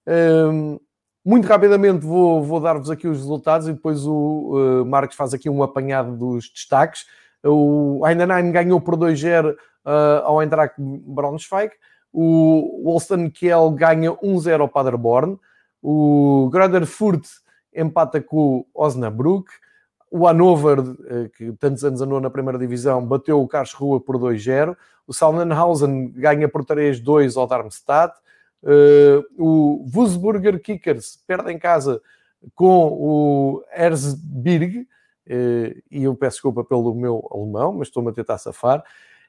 Um, 0.08 0.80
muito 1.22 1.46
rapidamente 1.46 2.06
vou, 2.06 2.42
vou 2.42 2.60
dar-vos 2.60 2.90
aqui 2.90 3.06
os 3.06 3.18
resultados 3.18 3.68
e 3.68 3.74
depois 3.74 4.06
o 4.06 4.86
Marcos 4.86 5.18
faz 5.18 5.34
aqui 5.34 5.50
um 5.50 5.62
apanhado 5.62 6.16
dos 6.16 6.50
destaques. 6.50 7.04
O 7.44 8.00
Heidenheim 8.06 8.50
ganhou 8.52 8.80
por 8.80 8.96
2-0 8.96 9.54
uh, 9.84 10.24
ao 10.24 10.40
Eintracht 10.40 10.74
Braunschweig. 10.78 11.72
O 12.12 12.82
Wolsten 12.84 13.30
Kiel 13.30 13.70
ganha 13.70 14.12
1-0 14.12 14.60
ao 14.60 14.68
Paderborn. 14.68 15.38
O 15.82 16.48
Greuther 16.52 16.86
Furt 16.86 17.24
empata 17.74 18.20
com 18.20 18.58
o 18.58 18.66
Osnabrück. 18.74 19.50
O 20.10 20.26
Hannover, 20.26 20.78
eh, 21.06 21.30
que 21.36 21.52
tantos 21.52 21.84
anos 21.84 22.00
andou 22.00 22.20
na 22.20 22.28
primeira 22.28 22.58
divisão, 22.58 23.06
bateu 23.06 23.40
o 23.40 23.46
Karlsruhe 23.46 24.00
por 24.00 24.18
2-0. 24.18 24.76
O 25.06 25.14
Sonnenhausen 25.14 26.10
ganha 26.10 26.48
por 26.48 26.64
3-2 26.64 27.36
ao 27.36 27.46
Darmstadt. 27.46 28.18
Uh, 28.62 29.24
o 29.38 29.86
Wurzburger 29.94 30.60
Kickers 30.60 31.16
perde 31.26 31.50
em 31.50 31.58
casa 31.58 32.02
com 32.54 32.88
o 32.92 33.64
Erzberg. 33.74 34.80
Uh, 35.26 35.80
e 35.90 36.04
eu 36.04 36.14
peço 36.16 36.36
desculpa 36.36 36.64
pelo 36.64 36.92
meu 36.94 37.26
alemão, 37.32 37.72
mas 37.74 37.88
estou-me 37.88 38.10
a 38.10 38.12
tentar 38.12 38.38
safar. 38.38 38.82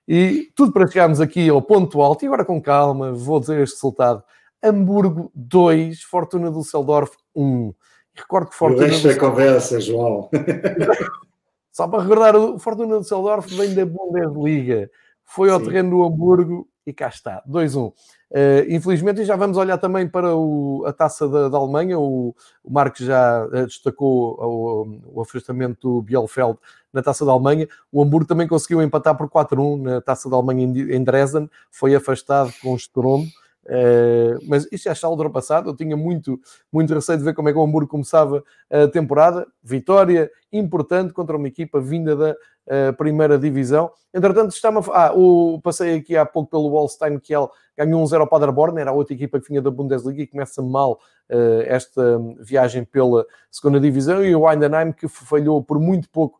E 0.08 0.52
tudo 0.56 0.72
para 0.72 0.88
chegarmos 0.88 1.22
aqui 1.22 1.50
ao 1.50 1.62
ponto 1.62 2.02
alto. 2.02 2.24
E 2.24 2.28
agora 2.28 2.46
com 2.46 2.62
calma, 2.62 3.14
vou 3.14 3.40
dizer 3.40 3.62
este 3.62 3.76
resultado. 3.76 4.24
Hamburgo 4.64 5.32
2, 5.34 6.02
Fortuna 6.04 6.52
do 6.52 6.60
Düsseldorf 6.60 7.16
1. 7.36 7.74
Recordo 8.14 8.50
que 8.50 8.56
Fortuna... 8.56 8.86
O 8.86 8.90
resto 8.90 9.18
conversa, 9.18 9.80
João. 9.80 10.30
Só 11.72 11.88
para 11.88 12.04
recordar, 12.04 12.36
o 12.36 12.60
Fortuna 12.60 12.96
do 12.96 13.02
Düsseldorf 13.02 13.48
vem 13.56 13.74
da 13.74 13.86
Bundesliga. 13.86 14.90
Foi 15.24 15.50
ao 15.50 15.60
Sim. 15.60 15.66
terreno 15.66 15.90
do 15.92 16.04
Hamburgo 16.04 16.68
e 16.86 16.94
cá 16.94 17.08
está, 17.08 17.42
2-1. 17.50 17.94
Uh, 18.32 18.64
eh, 18.64 18.66
infelizmente, 18.70 19.22
e 19.22 19.26
já 19.26 19.36
vamos 19.36 19.58
olhar 19.58 19.78
também 19.78 20.08
para 20.08 20.34
o, 20.36 20.84
a 20.86 20.94
taça 20.94 21.28
da, 21.28 21.50
da 21.50 21.58
Alemanha. 21.58 22.00
O, 22.00 22.34
o 22.64 22.72
Marcos 22.72 23.06
já 23.06 23.46
uh, 23.46 23.66
destacou 23.68 24.38
o, 24.40 25.20
o 25.20 25.22
afastamento 25.22 25.80
do 25.82 26.02
Bielfeld 26.02 26.58
na 26.94 27.02
taça 27.02 27.26
da 27.26 27.32
Alemanha. 27.32 27.68
O 27.92 28.02
Hamburgo 28.02 28.28
também 28.28 28.48
conseguiu 28.48 28.82
empatar 28.82 29.18
por 29.18 29.30
4-1 29.30 29.82
na 29.82 30.02
taça 30.02 30.30
da 30.30 30.38
Alemanha 30.38 30.64
em 30.64 31.04
Dresden, 31.04 31.50
foi 31.70 31.94
afastado 31.94 32.52
com 32.62 32.74
o 32.74 32.78
Stromo. 32.78 33.28
Uh, 33.66 34.40
mas 34.48 34.68
isto 34.72 34.86
já 34.86 34.92
está 34.92 35.08
ultrapassado. 35.08 35.70
Eu 35.70 35.76
tinha 35.76 35.96
muito, 35.96 36.40
muito 36.72 36.94
receio 36.94 37.18
de 37.18 37.24
ver 37.24 37.34
como 37.34 37.50
é 37.50 37.52
que 37.52 37.58
o 37.58 37.64
Hamburgo 37.64 37.90
começava 37.90 38.44
a 38.70 38.88
temporada. 38.88 39.48
Vitória 39.64 40.32
importante 40.52 41.14
contra 41.14 41.38
uma 41.38 41.48
equipa 41.48 41.80
vinda 41.80 42.16
da 42.16 42.32
uh, 42.32 42.94
primeira 42.98 43.38
divisão. 43.38 43.92
Entretanto, 44.14 44.52
está 44.52 44.70
ah, 44.70 45.14
o... 45.14 45.60
passei 45.64 45.96
aqui 45.96 46.18
há 46.18 46.26
pouco 46.26 46.50
pelo 46.50 46.70
Wallstein 46.70 47.20
que 47.20 47.34
ele 47.34 47.48
ganhou 47.78 48.04
1-0 48.04 48.20
ao 48.20 48.28
Paderborn, 48.28 48.80
era 48.80 48.92
a 48.92 48.94
outra 48.94 49.14
equipa 49.14 49.40
que 49.40 49.48
vinha 49.48 49.62
da 49.62 49.72
Bundesliga 49.72 50.22
e 50.22 50.28
começa 50.28 50.62
mal 50.62 51.00
uh, 51.30 51.62
esta 51.66 52.20
viagem 52.40 52.84
pela 52.84 53.26
segunda 53.50 53.80
divisão. 53.80 54.24
E 54.24 54.36
o 54.36 54.50
Heidenheim 54.50 54.92
que 54.92 55.08
falhou 55.08 55.64
por 55.64 55.80
muito 55.80 56.10
pouco 56.10 56.40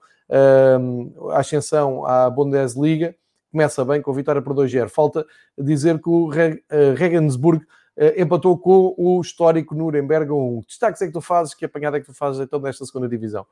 a 1.34 1.40
ascensão 1.40 2.06
à 2.06 2.30
Bundesliga 2.30 3.14
começa 3.52 3.84
bem 3.84 4.02
com 4.02 4.12
a 4.12 4.16
vitória 4.16 4.42
por 4.42 4.54
2-0. 4.56 4.90
Falta 4.90 5.26
dizer 5.58 6.00
que 6.02 6.10
o 6.10 6.32
eh, 6.34 6.62
Regensburg 6.96 7.64
eh, 7.98 8.22
empatou 8.22 8.58
com 8.58 8.96
o 8.98 9.20
histórico 9.22 9.76
Nuremberg 9.76 10.32
1. 10.32 10.62
Destaques 10.68 11.02
é 11.02 11.08
que 11.08 11.14
tu 11.14 11.22
fazes, 11.22 11.54
que 11.54 11.66
apanhada 11.66 11.98
é 11.98 12.00
que 12.00 12.06
tu 12.06 12.14
fazes 12.14 12.42
então 12.42 12.60
nesta 12.60 12.86
segunda 12.86 13.08
divisão? 13.08 13.46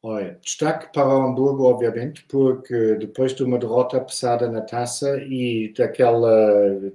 Olha, 0.00 0.38
destaque 0.40 0.92
para 0.92 1.08
o 1.08 1.22
Hamburgo, 1.22 1.64
obviamente, 1.64 2.24
porque 2.28 2.94
depois 2.94 3.34
de 3.34 3.42
uma 3.42 3.58
derrota 3.58 4.00
pesada 4.00 4.48
na 4.48 4.60
taça 4.60 5.18
e 5.24 5.74
daquela, 5.76 6.30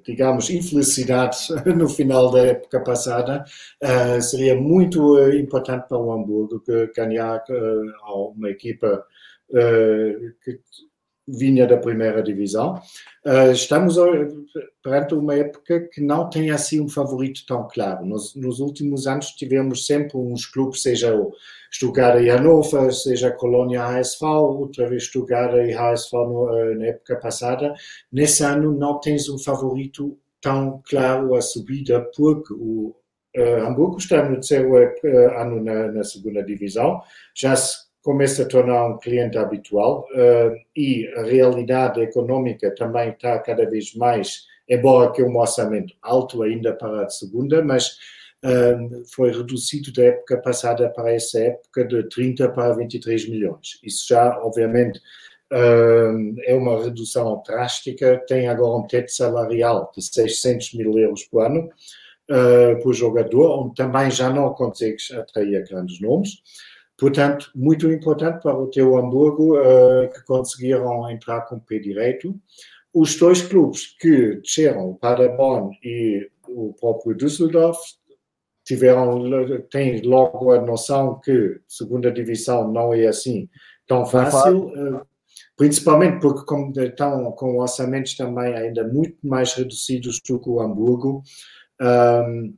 digamos, 0.06 0.50
infelicidade 0.50 1.38
no 1.76 1.90
final 1.90 2.32
da 2.32 2.40
época 2.40 2.80
passada, 2.80 3.44
uh, 3.84 4.22
seria 4.22 4.56
muito 4.56 5.20
importante 5.32 5.90
para 5.90 5.98
o 5.98 6.14
Hamburgo 6.14 6.64
ganhar 6.96 7.44
uh, 7.50 8.32
uma 8.36 8.50
equipa 8.50 9.06
que 10.44 10.60
vinha 11.28 11.66
da 11.66 11.78
primeira 11.78 12.22
divisão. 12.22 12.76
Uh, 13.26 13.52
estamos 13.52 13.96
perante 14.84 15.14
uma 15.14 15.36
época 15.36 15.88
que 15.92 16.02
não 16.02 16.30
tem 16.30 16.52
assim 16.52 16.82
um 16.82 16.90
favorito 16.90 17.46
tão 17.48 17.68
claro. 17.68 18.06
Nos, 18.06 18.36
nos 18.36 18.60
últimos 18.60 19.08
anos 19.08 19.28
tivemos 19.28 19.86
sempre 19.86 20.18
uns 20.18 20.46
clubes, 20.46 20.82
seja 20.82 21.16
o 21.16 21.32
Stuttgart 21.72 22.22
e 22.22 22.30
Hannover, 22.30 22.94
seja 22.94 23.32
Colônia 23.32 23.82
HSV, 23.82 24.26
outra 24.26 24.88
vez 24.88 25.06
Stuttgart 25.06 25.54
e 25.54 25.74
HSV 25.74 26.18
no, 26.18 26.50
uh, 26.50 26.76
na 26.78 26.88
época 26.88 27.16
passada. 27.16 27.74
Nesse 28.12 28.44
ano 28.44 28.78
não 28.78 29.00
tens 29.00 29.30
um 29.30 29.40
favorito 29.40 30.18
tão 30.42 30.82
claro 30.86 31.36
a 31.36 31.42
subida, 31.42 32.02
porque 32.16 32.54
o 32.54 32.94
uh, 33.38 33.66
Hamburgo 33.66 33.98
está 33.98 34.22
no 34.28 34.36
terceiro 34.36 34.76
ano 34.76 35.64
na, 35.64 35.90
na 35.90 36.04
segunda 36.04 36.44
divisão, 36.44 37.02
já 37.34 37.56
se 37.56 37.83
começa 38.04 38.44
a 38.44 38.48
tornar 38.48 38.86
um 38.86 38.98
cliente 38.98 39.38
habitual 39.38 40.06
uh, 40.14 40.56
e 40.76 41.08
a 41.16 41.24
realidade 41.24 42.02
econômica 42.02 42.70
também 42.76 43.10
está 43.10 43.40
cada 43.40 43.68
vez 43.68 43.96
mais, 43.96 44.44
embora 44.70 45.12
que 45.12 45.24
um 45.24 45.38
orçamento 45.38 45.94
alto 46.02 46.44
ainda 46.44 46.74
para 46.74 47.06
a 47.06 47.10
segunda, 47.10 47.64
mas 47.64 47.98
uh, 48.44 49.06
foi 49.16 49.32
reduzido 49.32 49.92
da 49.94 50.04
época 50.04 50.38
passada 50.38 50.90
para 50.90 51.14
essa 51.14 51.40
época 51.40 51.86
de 51.86 52.04
30 52.10 52.50
para 52.50 52.76
23 52.76 53.30
milhões. 53.30 53.80
Isso 53.82 54.06
já, 54.10 54.38
obviamente, 54.40 55.00
uh, 55.54 56.36
é 56.44 56.54
uma 56.54 56.84
redução 56.84 57.42
drástica. 57.48 58.22
Tem 58.28 58.50
agora 58.50 58.84
um 58.84 58.86
teto 58.86 59.14
salarial 59.14 59.90
de 59.96 60.04
600 60.04 60.74
mil 60.74 61.00
euros 61.00 61.24
por 61.24 61.46
ano 61.46 61.70
por 62.82 62.94
jogador, 62.94 63.60
onde 63.60 63.76
também 63.76 64.10
já 64.10 64.30
não 64.30 64.54
consegues 64.54 65.12
atrair 65.12 65.68
grandes 65.68 66.00
nomes. 66.00 66.42
Portanto, 67.04 67.52
muito 67.54 67.92
importante 67.92 68.42
para 68.42 68.58
o 68.58 68.68
teu 68.68 68.98
Hamburgo 68.98 69.58
uh, 69.58 70.10
que 70.10 70.24
conseguiram 70.24 71.10
entrar 71.10 71.42
com 71.42 71.58
o 71.58 71.60
pé 71.60 71.78
direito. 71.78 72.34
Os 72.94 73.18
dois 73.18 73.42
clubes 73.42 73.94
que 74.00 74.36
desceram, 74.38 74.92
o 74.92 74.96
Paderborn 74.96 75.78
e 75.84 76.30
o 76.48 76.74
próprio 76.80 77.14
Düsseldorf 77.14 77.78
tiveram, 78.64 79.22
têm 79.70 80.00
logo 80.00 80.54
a 80.54 80.62
noção 80.62 81.20
que 81.20 81.60
segunda 81.68 82.10
divisão 82.10 82.72
não 82.72 82.94
é 82.94 83.06
assim 83.06 83.50
tão 83.86 84.06
fácil, 84.06 84.68
uh, 84.68 85.06
principalmente 85.58 86.22
porque 86.22 86.46
como 86.46 86.72
estão 86.80 87.34
com 87.34 87.58
orçamentos 87.58 88.16
também 88.16 88.56
ainda 88.56 88.88
muito 88.88 89.18
mais 89.28 89.52
reduzidos 89.52 90.22
do 90.26 90.40
que 90.40 90.50
o 90.50 90.62
Hamburgo, 90.62 91.22
um, 91.82 92.56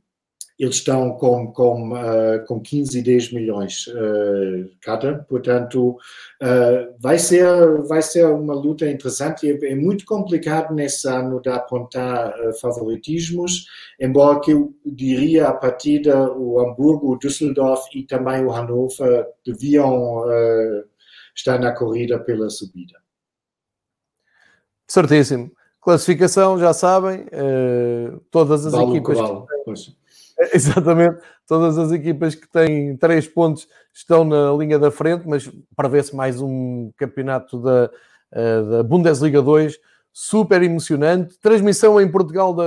eles 0.58 0.76
estão 0.76 1.12
com, 1.12 1.52
com, 1.52 1.92
uh, 1.92 2.44
com 2.46 2.60
15 2.60 2.98
e 2.98 3.02
10 3.02 3.32
milhões 3.32 3.86
uh, 3.88 4.70
cada, 4.80 5.18
portanto, 5.24 5.90
uh, 5.90 6.94
vai, 6.98 7.18
ser, 7.18 7.82
vai 7.82 8.00
ser 8.00 8.24
uma 8.26 8.54
luta 8.54 8.88
interessante. 8.88 9.50
É, 9.50 9.72
é, 9.72 9.74
muito 9.74 10.06
complicado 10.06 10.74
nesse 10.74 11.06
ano 11.08 11.40
de 11.42 11.50
apontar 11.50 12.32
favoritismos, 12.60 13.66
embora 14.00 14.40
que 14.40 14.52
eu 14.52 14.74
diria 14.84 15.48
a 15.48 15.52
partida 15.52 16.32
o 16.32 16.58
Hamburgo, 16.58 17.12
o 17.12 17.18
Düsseldorf 17.18 17.86
e 17.94 18.04
também 18.04 18.42
o 18.44 18.50
Hannover 18.50 19.26
deviam 19.44 20.24
estar 21.34 21.58
na 21.58 21.72
corrida 21.72 22.18
pela 22.18 22.48
subida. 22.48 22.94
Certíssimo. 24.88 25.50
Classificação, 25.80 26.58
já 26.58 26.72
sabem, 26.72 27.26
todas 28.30 28.66
as 28.66 28.72
vale 28.72 28.96
equipas. 28.96 29.18
Vale. 29.18 29.44
Exatamente, 30.52 31.18
todas 31.46 31.78
as 31.78 31.92
equipas 31.92 32.34
que 32.34 32.48
têm 32.48 32.96
três 32.96 33.26
pontos 33.26 33.66
estão 33.92 34.24
na 34.24 34.52
linha 34.52 34.78
da 34.78 34.90
frente, 34.90 35.26
mas 35.26 35.50
prevê-se 35.74 36.14
mais 36.14 36.40
um 36.40 36.90
campeonato 36.96 37.58
da, 37.60 37.90
eh, 38.32 38.62
da 38.62 38.82
Bundesliga 38.82 39.40
2 39.40 39.78
super 40.12 40.62
emocionante. 40.62 41.38
Transmissão 41.40 42.00
em 42.00 42.10
Portugal 42.10 42.54
da 42.54 42.64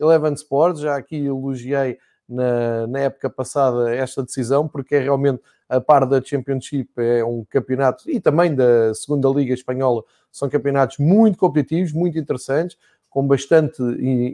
Eleven 0.00 0.34
Sports, 0.34 0.80
já 0.80 0.96
aqui 0.96 1.16
elogiei 1.26 1.98
na, 2.28 2.86
na 2.88 3.00
época 3.00 3.30
passada 3.30 3.94
esta 3.94 4.22
decisão, 4.22 4.66
porque 4.66 4.96
é 4.96 5.00
realmente 5.00 5.40
a 5.68 5.80
par 5.80 6.06
da 6.06 6.22
Championship, 6.22 6.90
é 6.96 7.24
um 7.24 7.44
campeonato 7.48 8.08
e 8.10 8.20
também 8.20 8.54
da 8.54 8.92
segunda 8.94 9.28
Liga 9.28 9.52
Espanhola, 9.54 10.02
são 10.30 10.48
campeonatos 10.48 10.98
muito 10.98 11.38
competitivos, 11.38 11.92
muito 11.92 12.18
interessantes, 12.18 12.76
com 13.10 13.26
bastante 13.26 13.82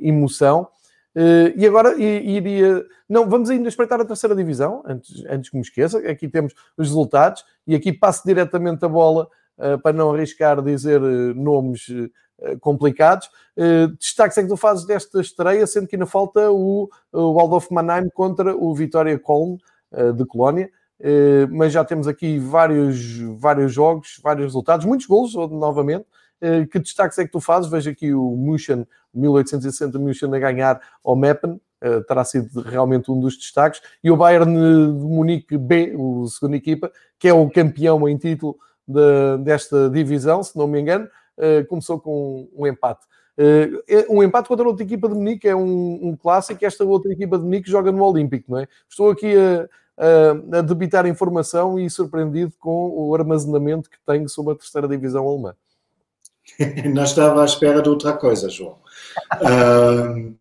emoção. 0.02 0.68
Uh, 1.14 1.52
e 1.56 1.66
agora 1.66 1.94
iria. 1.98 2.84
Não, 3.08 3.28
vamos 3.28 3.50
ainda 3.50 3.68
espreitar 3.68 4.00
a 4.00 4.04
terceira 4.04 4.34
divisão, 4.34 4.82
antes, 4.86 5.24
antes 5.26 5.50
que 5.50 5.56
me 5.56 5.62
esqueça. 5.62 5.98
Aqui 6.08 6.26
temos 6.26 6.54
os 6.76 6.88
resultados 6.88 7.44
e 7.66 7.74
aqui 7.74 7.92
passo 7.92 8.22
diretamente 8.24 8.84
a 8.84 8.88
bola 8.88 9.28
uh, 9.58 9.78
para 9.82 9.92
não 9.92 10.12
arriscar 10.12 10.62
dizer 10.62 11.02
uh, 11.02 11.34
nomes 11.34 11.86
complicados. 12.60 13.30
destaque 14.00 14.40
é 14.40 14.42
que 14.42 14.48
tu 14.48 14.56
fazes 14.56 14.84
desta 14.84 15.20
estreia, 15.20 15.64
sendo 15.64 15.86
que 15.86 15.94
ainda 15.94 16.06
falta 16.06 16.50
o, 16.50 16.90
o 17.12 17.34
Waldorf 17.34 17.72
Mannheim 17.72 18.08
contra 18.12 18.56
o 18.56 18.74
Vitória 18.74 19.16
Colm 19.16 19.58
de 20.16 20.26
Colónia. 20.26 20.68
mas 21.52 21.72
já 21.72 21.84
temos 21.84 22.08
aqui 22.08 22.40
vários, 22.40 23.16
vários 23.38 23.72
jogos, 23.72 24.18
vários 24.20 24.46
resultados, 24.46 24.84
muitos 24.84 25.06
gols 25.06 25.34
novamente. 25.34 26.04
Eh, 26.43 26.66
que 26.66 26.80
destaques 26.80 27.16
é 27.18 27.24
que 27.24 27.30
tu 27.30 27.40
fazes? 27.40 27.70
Vejo 27.70 27.88
aqui 27.88 28.12
o 28.12 28.36
München, 28.36 28.84
1860 29.14 29.97
München 29.97 30.34
a 30.34 30.38
ganhar 30.40 30.80
ao 31.05 31.14
Meppen, 31.14 31.61
eh, 31.80 32.01
terá 32.01 32.24
sido 32.24 32.61
realmente 32.62 33.12
um 33.12 33.20
dos 33.20 33.36
destaques. 33.38 33.80
E 34.03 34.11
o 34.11 34.16
Bayern 34.16 34.53
de 34.53 35.05
Munique 35.05 35.57
B, 35.57 35.95
o 35.97 36.26
segunda 36.26 36.57
equipa, 36.57 36.90
que 37.16 37.28
é 37.28 37.32
o 37.32 37.49
campeão 37.49 38.09
em 38.09 38.16
título 38.18 38.57
de, 38.88 39.38
desta 39.45 39.88
divisão, 39.88 40.43
se 40.43 40.59
não 40.59 40.66
me 40.66 40.80
engano, 40.80 41.09
eh, 41.38 41.62
começou 41.62 42.01
com 42.01 42.49
um 42.57 42.66
empate. 42.66 43.07
Um 44.11 44.22
empate 44.22 44.49
contra 44.49 44.66
outra 44.66 44.84
equipa 44.84 45.09
de 45.09 45.14
Munique 45.14 45.49
é 45.49 45.55
um, 45.55 46.09
um 46.09 46.16
clássico. 46.16 46.64
Esta 46.64 46.84
outra 46.84 47.12
equipa 47.12 47.38
de 47.38 47.45
Munique 47.45 47.70
joga 47.70 47.93
no 47.93 48.05
Olímpico, 48.05 48.51
não 48.51 48.59
é? 48.59 48.68
Estou 48.88 49.11
aqui 49.11 49.34
a, 49.36 49.68
a, 49.97 50.59
a 50.59 50.61
debitar 50.61 51.07
informação 51.07 51.78
e 51.78 51.88
surpreendido 51.88 52.53
com 52.59 52.90
o 52.90 53.14
armazenamento 53.14 53.88
que 53.88 53.97
tenho 54.05 54.28
sobre 54.28 54.55
a 54.55 54.57
terceira 54.57 54.88
divisão 54.88 55.26
alemã. 55.26 55.55
Não 56.93 57.05
estava 57.05 57.43
à 57.43 57.45
espera 57.45 57.82
de 57.82 57.88
outra 57.88 58.12
coisa, 58.14 58.49
João. 58.49 58.78
Uh, 59.40 60.34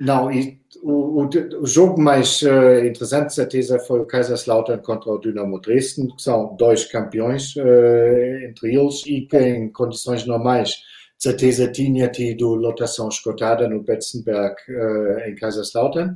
não, 0.00 0.32
e 0.32 0.58
o, 0.82 1.22
o, 1.22 1.28
o, 1.60 1.66
jogo 1.66 2.00
mais 2.00 2.40
uh, 2.40 2.86
interessante, 2.86 3.28
de 3.28 3.34
certeza, 3.34 3.78
foi 3.78 4.00
o 4.00 4.06
Kaiserslautern 4.06 4.80
contra 4.82 5.12
o 5.12 5.18
Dynamo 5.18 5.60
Dresden, 5.60 6.08
que 6.08 6.22
são 6.22 6.56
dois 6.56 6.86
campeões 6.86 7.54
uh, 7.56 8.46
entre 8.48 8.74
eles 8.74 9.02
e 9.06 9.22
que 9.22 9.38
em 9.38 9.70
condições 9.70 10.24
normais, 10.24 10.70
de 10.70 11.24
certeza, 11.24 11.70
tinha 11.70 12.08
tido 12.08 12.54
lotação 12.54 13.08
esgotada 13.08 13.68
no 13.68 13.82
Betzenberg 13.82 14.56
uh, 14.70 15.28
em 15.28 15.34
Kaiserslautern. 15.34 16.14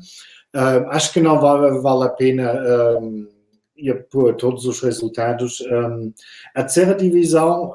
acho 0.88 1.12
que 1.12 1.20
não 1.20 1.38
vale, 1.38 1.78
vale 1.80 2.04
a 2.04 2.08
pena 2.08 2.54
um, 2.98 3.28
ir 3.76 4.06
por 4.08 4.34
todos 4.36 4.64
os 4.64 4.80
resultados. 4.80 5.60
Um, 5.60 6.10
a 6.54 6.62
terceira 6.62 6.94
divisão 6.94 7.74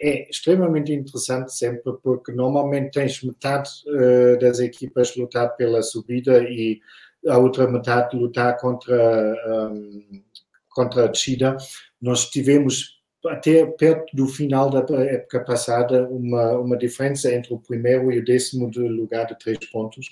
é 0.00 0.28
extremamente 0.30 0.92
interessante 0.92 1.52
sempre, 1.52 1.92
porque 2.02 2.32
normalmente 2.32 2.92
tens 2.92 3.22
metade 3.22 3.70
uh, 3.88 4.38
das 4.38 4.60
equipas 4.60 5.16
lutar 5.16 5.56
pela 5.56 5.82
subida 5.82 6.42
e 6.42 6.80
a 7.26 7.36
outra 7.36 7.68
metade 7.68 8.16
lutar 8.16 8.56
contra, 8.58 9.34
um, 9.72 10.22
contra 10.68 11.04
a 11.04 11.08
descida. 11.08 11.56
Nós 12.00 12.30
tivemos 12.30 12.98
até 13.26 13.66
perto 13.66 14.14
do 14.14 14.28
final 14.28 14.70
da 14.70 14.80
época 15.02 15.40
passada 15.40 16.08
uma, 16.08 16.52
uma 16.52 16.76
diferença 16.76 17.32
entre 17.34 17.52
o 17.52 17.58
primeiro 17.58 18.12
e 18.12 18.20
o 18.20 18.24
décimo 18.24 18.70
lugar 18.74 19.26
de 19.26 19.38
três 19.38 19.58
pontos. 19.70 20.06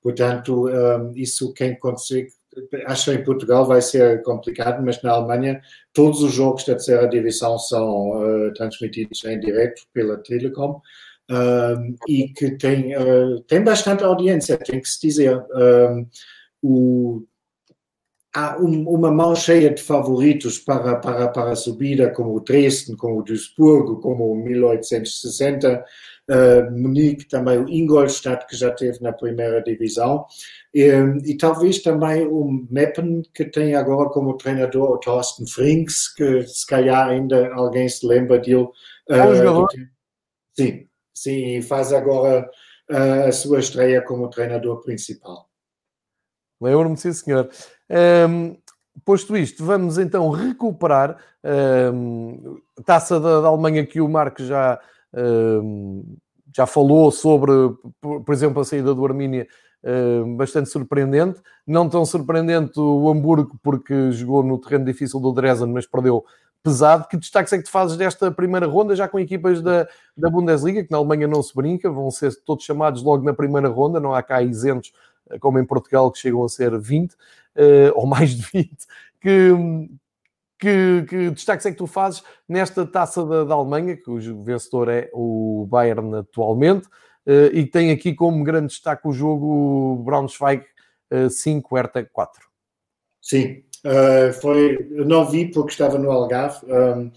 Portanto, 0.00 0.68
um, 0.68 1.12
isso 1.16 1.52
quem 1.52 1.76
consegue 1.76 2.30
acho 2.86 3.10
que 3.10 3.18
em 3.18 3.24
Portugal 3.24 3.66
vai 3.66 3.80
ser 3.80 4.22
complicado, 4.22 4.82
mas 4.84 5.02
na 5.02 5.12
Alemanha 5.12 5.60
todos 5.92 6.22
os 6.22 6.32
jogos 6.32 6.64
da 6.64 6.74
terceira 6.74 7.08
divisão 7.08 7.58
são 7.58 8.10
uh, 8.10 8.52
transmitidos 8.54 9.24
em 9.24 9.38
direto 9.40 9.82
pela 9.92 10.18
Telecom 10.18 10.80
uh, 11.30 11.96
e 12.08 12.28
que 12.28 12.52
tem, 12.52 12.96
uh, 12.96 13.40
tem 13.42 13.62
bastante 13.62 14.04
audiência, 14.04 14.58
tem 14.58 14.80
que 14.80 14.88
se 14.88 15.00
dizer. 15.00 15.42
o, 16.62 17.24
há 18.34 18.58
um, 18.58 18.88
uma 18.88 19.10
mão 19.10 19.34
cheia 19.34 19.70
de 19.70 19.82
favoritos 19.82 20.58
para, 20.58 20.96
para, 20.96 21.28
para 21.28 21.52
a 21.52 21.56
subida, 21.56 22.10
como 22.10 22.34
o 22.34 22.40
Dresden, 22.40 22.96
como 22.96 23.20
o 23.20 23.22
Duisburgo, 23.22 24.00
como 24.00 24.32
o 24.32 24.36
1860, 24.36 25.84
uh, 26.30 26.70
Munique, 26.70 27.28
também 27.28 27.58
o 27.58 27.68
Ingolstadt, 27.68 28.46
que 28.46 28.56
já 28.56 28.70
teve 28.70 29.00
na 29.00 29.12
primeira 29.12 29.62
divisão. 29.62 30.26
E, 30.74 30.88
e, 31.24 31.36
talvez 31.36 31.82
também 31.82 32.26
o 32.26 32.66
Meppen, 32.70 33.22
que 33.34 33.44
tem 33.44 33.74
agora 33.74 34.08
como 34.10 34.36
treinador 34.36 34.90
o 34.90 34.98
Thorsten 34.98 35.46
Frings, 35.46 36.08
que 36.14 36.42
se 36.42 36.66
calhar 36.66 37.08
ainda 37.08 37.52
alguém 37.54 37.88
se 37.88 38.06
lembra 38.06 38.38
dele. 38.38 38.68
Uh, 39.08 39.66
sim, 40.54 40.86
sim, 41.12 41.56
e 41.58 41.62
faz 41.62 41.92
agora 41.92 42.48
uh, 42.90 43.28
a 43.28 43.32
sua 43.32 43.60
estreia 43.60 44.02
como 44.02 44.30
treinador 44.30 44.82
principal. 44.82 45.48
Lembro-me, 46.60 46.96
sim, 46.96 47.12
senhor. 47.12 47.50
Um, 47.90 48.56
posto 49.04 49.36
isto, 49.36 49.64
vamos 49.64 49.98
então 49.98 50.30
recuperar 50.30 51.18
um, 51.92 52.60
a 52.78 52.82
taça 52.82 53.18
da, 53.18 53.40
da, 53.40 53.48
Alemanha 53.48 53.84
que 53.84 54.00
o 54.00 54.08
Marco 54.08 54.44
já, 54.44 54.80
já 56.54 56.66
falou 56.66 57.10
sobre, 57.10 57.52
por, 58.00 58.32
exemplo, 58.32 58.60
a 58.60 58.64
saída 58.64 58.94
do 58.94 59.04
Armínia 59.04 59.46
bastante 60.36 60.68
surpreendente. 60.68 61.40
Não 61.66 61.88
tão 61.88 62.04
surpreendente 62.04 62.78
o 62.78 63.10
Hamburgo, 63.10 63.58
porque 63.62 64.12
jogou 64.12 64.42
no 64.42 64.58
terreno 64.58 64.84
difícil 64.84 65.20
do 65.20 65.32
Dresden, 65.32 65.72
mas 65.72 65.86
perdeu 65.86 66.24
pesado. 66.62 67.08
Que 67.08 67.16
destaques 67.16 67.52
é 67.52 67.58
que 67.58 67.64
tu 67.64 67.70
fazes 67.70 67.96
desta 67.96 68.30
primeira 68.30 68.66
ronda, 68.66 68.94
já 68.94 69.08
com 69.08 69.18
equipas 69.18 69.60
da, 69.60 69.88
da 70.16 70.30
Bundesliga, 70.30 70.84
que 70.84 70.90
na 70.90 70.98
Alemanha 70.98 71.26
não 71.26 71.42
se 71.42 71.54
brinca, 71.54 71.90
vão 71.90 72.10
ser 72.10 72.32
todos 72.44 72.64
chamados 72.64 73.02
logo 73.02 73.24
na 73.24 73.34
primeira 73.34 73.68
ronda, 73.68 73.98
não 73.98 74.14
há 74.14 74.22
cá 74.22 74.42
isentos, 74.42 74.92
eh, 75.30 75.38
como 75.38 75.58
em 75.58 75.64
Portugal, 75.64 76.10
que 76.10 76.18
chegam 76.18 76.44
a 76.44 76.48
ser 76.48 76.78
20, 76.78 77.12
uh, 77.12 77.16
ou 77.94 78.06
mais 78.06 78.30
de 78.30 78.42
20, 78.52 78.70
que, 79.20 79.50
que, 80.62 81.04
que 81.08 81.30
destaques 81.30 81.66
é 81.66 81.72
que 81.72 81.76
tu 81.76 81.88
fazes 81.88 82.22
nesta 82.48 82.86
taça 82.86 83.26
da, 83.26 83.42
da 83.42 83.54
Alemanha, 83.54 83.96
que 83.96 84.08
o 84.08 84.44
vencedor 84.44 84.88
é 84.88 85.10
o 85.12 85.66
Bayern 85.68 86.14
atualmente, 86.14 86.86
uh, 87.26 87.52
e 87.52 87.66
tem 87.66 87.90
aqui 87.90 88.14
como 88.14 88.44
grande 88.44 88.68
destaque 88.68 89.08
o 89.08 89.12
jogo 89.12 89.96
Braunschweig 90.04 90.64
uh, 91.12 91.28
5, 91.28 91.74
Hertha 91.74 92.08
4. 92.12 92.46
Sim, 93.20 93.64
uh, 93.84 94.32
foi, 94.34 94.88
não 94.90 95.28
vi 95.28 95.50
porque 95.50 95.72
estava 95.72 95.98
no 95.98 96.12
Algarve. 96.12 96.64
Um, 96.66 97.10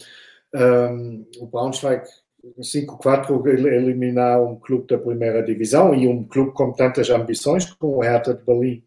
um, 0.56 1.26
o 1.39 1.46
Braunschweig 1.46 2.04
5-4 2.60 3.46
eliminar 3.48 4.41
um 4.41 4.56
clube 4.56 4.88
da 4.88 4.98
primeira 4.98 5.43
divisão 5.43 5.93
e 5.93 6.08
um 6.08 6.24
clube 6.24 6.52
com 6.54 6.72
tantas 6.72 7.12
ambições 7.12 7.66
como 7.66 7.98
o 7.98 8.02
Hertha 8.02 8.34
de 8.34 8.43
Berlim 8.43 8.84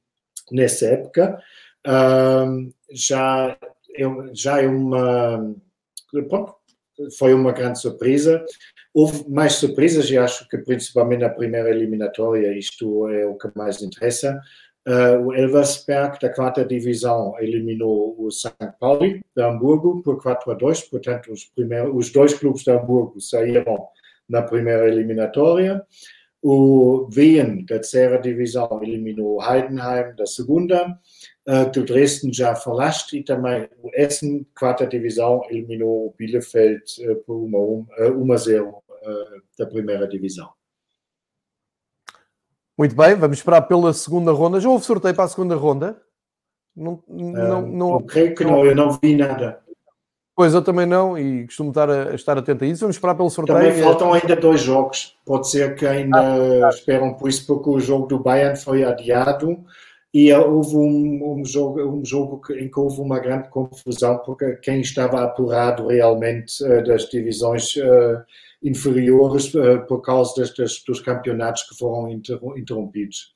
nessa 0.50 0.86
época. 0.86 1.40
Um, 1.86 2.72
já 2.90 3.56
é, 3.98 4.34
já 4.34 4.62
é 4.62 4.66
uma. 4.66 5.54
Foi 7.18 7.32
uma 7.34 7.52
grande 7.52 7.80
surpresa. 7.80 8.44
Houve 8.94 9.28
mais 9.28 9.54
surpresas 9.54 10.10
e 10.10 10.18
acho 10.18 10.48
que 10.48 10.58
principalmente 10.58 11.20
na 11.20 11.28
primeira 11.28 11.70
eliminatória 11.70 12.56
isto 12.56 13.08
é 13.08 13.26
o 13.26 13.36
que 13.36 13.48
mais 13.54 13.82
interessa. 13.82 14.40
Uh, 14.88 15.26
o 15.26 15.34
Elversberg, 15.34 16.18
da 16.18 16.32
quarta 16.32 16.64
divisão, 16.64 17.34
eliminou 17.38 18.16
o 18.18 18.30
St. 18.30 18.54
Pauli, 18.80 19.20
de 19.36 19.42
Hamburgo, 19.42 20.02
por 20.02 20.20
4 20.22 20.50
a 20.50 20.54
2. 20.54 20.82
Portanto, 20.84 21.30
os, 21.30 21.44
primeiros, 21.44 21.94
os 21.94 22.10
dois 22.10 22.32
clubes 22.32 22.62
de 22.62 22.70
Hamburgo 22.70 23.20
saíram 23.20 23.86
na 24.26 24.40
primeira 24.40 24.88
eliminatória. 24.88 25.84
O 26.42 27.06
Wien, 27.14 27.66
da 27.66 27.74
terceira 27.74 28.18
divisão, 28.18 28.80
eliminou 28.82 29.42
Heidenheim, 29.42 30.14
da 30.16 30.24
segunda. 30.24 30.98
Uh, 31.48 31.70
do 31.72 31.82
Dresden 31.82 32.30
já 32.30 32.54
falaste. 32.54 33.18
E 33.18 33.24
também 33.24 33.66
o 33.82 33.90
Essen, 33.94 34.46
quarta 34.58 34.86
divisão, 34.86 35.40
eliminou 35.48 36.08
o 36.08 36.14
Bielefeld 36.18 36.82
uh, 37.10 37.16
por 37.24 37.36
1 37.36 38.32
a 38.32 38.36
0 38.36 38.82
da 39.58 39.64
primeira 39.64 40.06
divisão. 40.06 40.50
Muito 42.76 42.94
bem, 42.94 43.14
vamos 43.14 43.38
esperar 43.38 43.62
pela 43.62 43.92
segunda 43.92 44.30
ronda. 44.30 44.60
Já 44.60 44.68
houve 44.68 44.84
sorteio 44.84 45.14
para 45.14 45.24
a 45.24 45.28
segunda 45.28 45.56
ronda? 45.56 46.00
Não, 46.76 47.02
não, 47.08 47.62
não, 47.66 47.92
eu 47.94 48.00
creio 48.02 48.34
que 48.36 48.44
não, 48.44 48.64
eu 48.64 48.76
não 48.76 48.96
vi 49.02 49.16
nada. 49.16 49.60
Pois 50.36 50.54
eu 50.54 50.62
também 50.62 50.86
não 50.86 51.18
e 51.18 51.44
costumo 51.46 51.70
estar 51.70 51.90
a, 51.90 52.14
estar 52.14 52.38
atento 52.38 52.62
a 52.62 52.66
isso. 52.68 52.82
Vamos 52.82 52.94
esperar 52.94 53.16
pelo 53.16 53.28
sorteio. 53.28 53.58
Também 53.58 53.82
faltam 53.82 54.12
ainda 54.12 54.36
dois 54.36 54.60
jogos. 54.60 55.18
Pode 55.26 55.50
ser 55.50 55.74
que 55.74 55.84
ainda 55.84 56.20
ah, 56.20 56.68
esperam 56.68 57.14
por 57.14 57.28
isso, 57.28 57.44
porque 57.44 57.68
o 57.68 57.80
jogo 57.80 58.06
do 58.06 58.20
Bayern 58.20 58.56
foi 58.56 58.84
adiado 58.84 59.58
e 60.12 60.32
houve 60.32 60.76
um, 60.76 61.38
um 61.38 61.44
jogo, 61.44 61.82
um 61.82 62.04
jogo 62.04 62.40
em 62.54 62.70
que 62.70 62.80
houve 62.80 63.00
uma 63.00 63.18
grande 63.18 63.48
confusão, 63.50 64.18
porque 64.18 64.56
quem 64.56 64.80
estava 64.80 65.22
apurado 65.22 65.86
realmente 65.86 66.64
uh, 66.64 66.82
das 66.84 67.08
divisões 67.08 67.76
uh, 67.76 68.24
inferiores 68.62 69.52
uh, 69.54 69.86
por 69.86 70.00
causa 70.00 70.34
das, 70.40 70.82
dos 70.86 71.00
campeonatos 71.00 71.62
que 71.64 71.76
foram 71.76 72.10
interrompidos. 72.10 73.34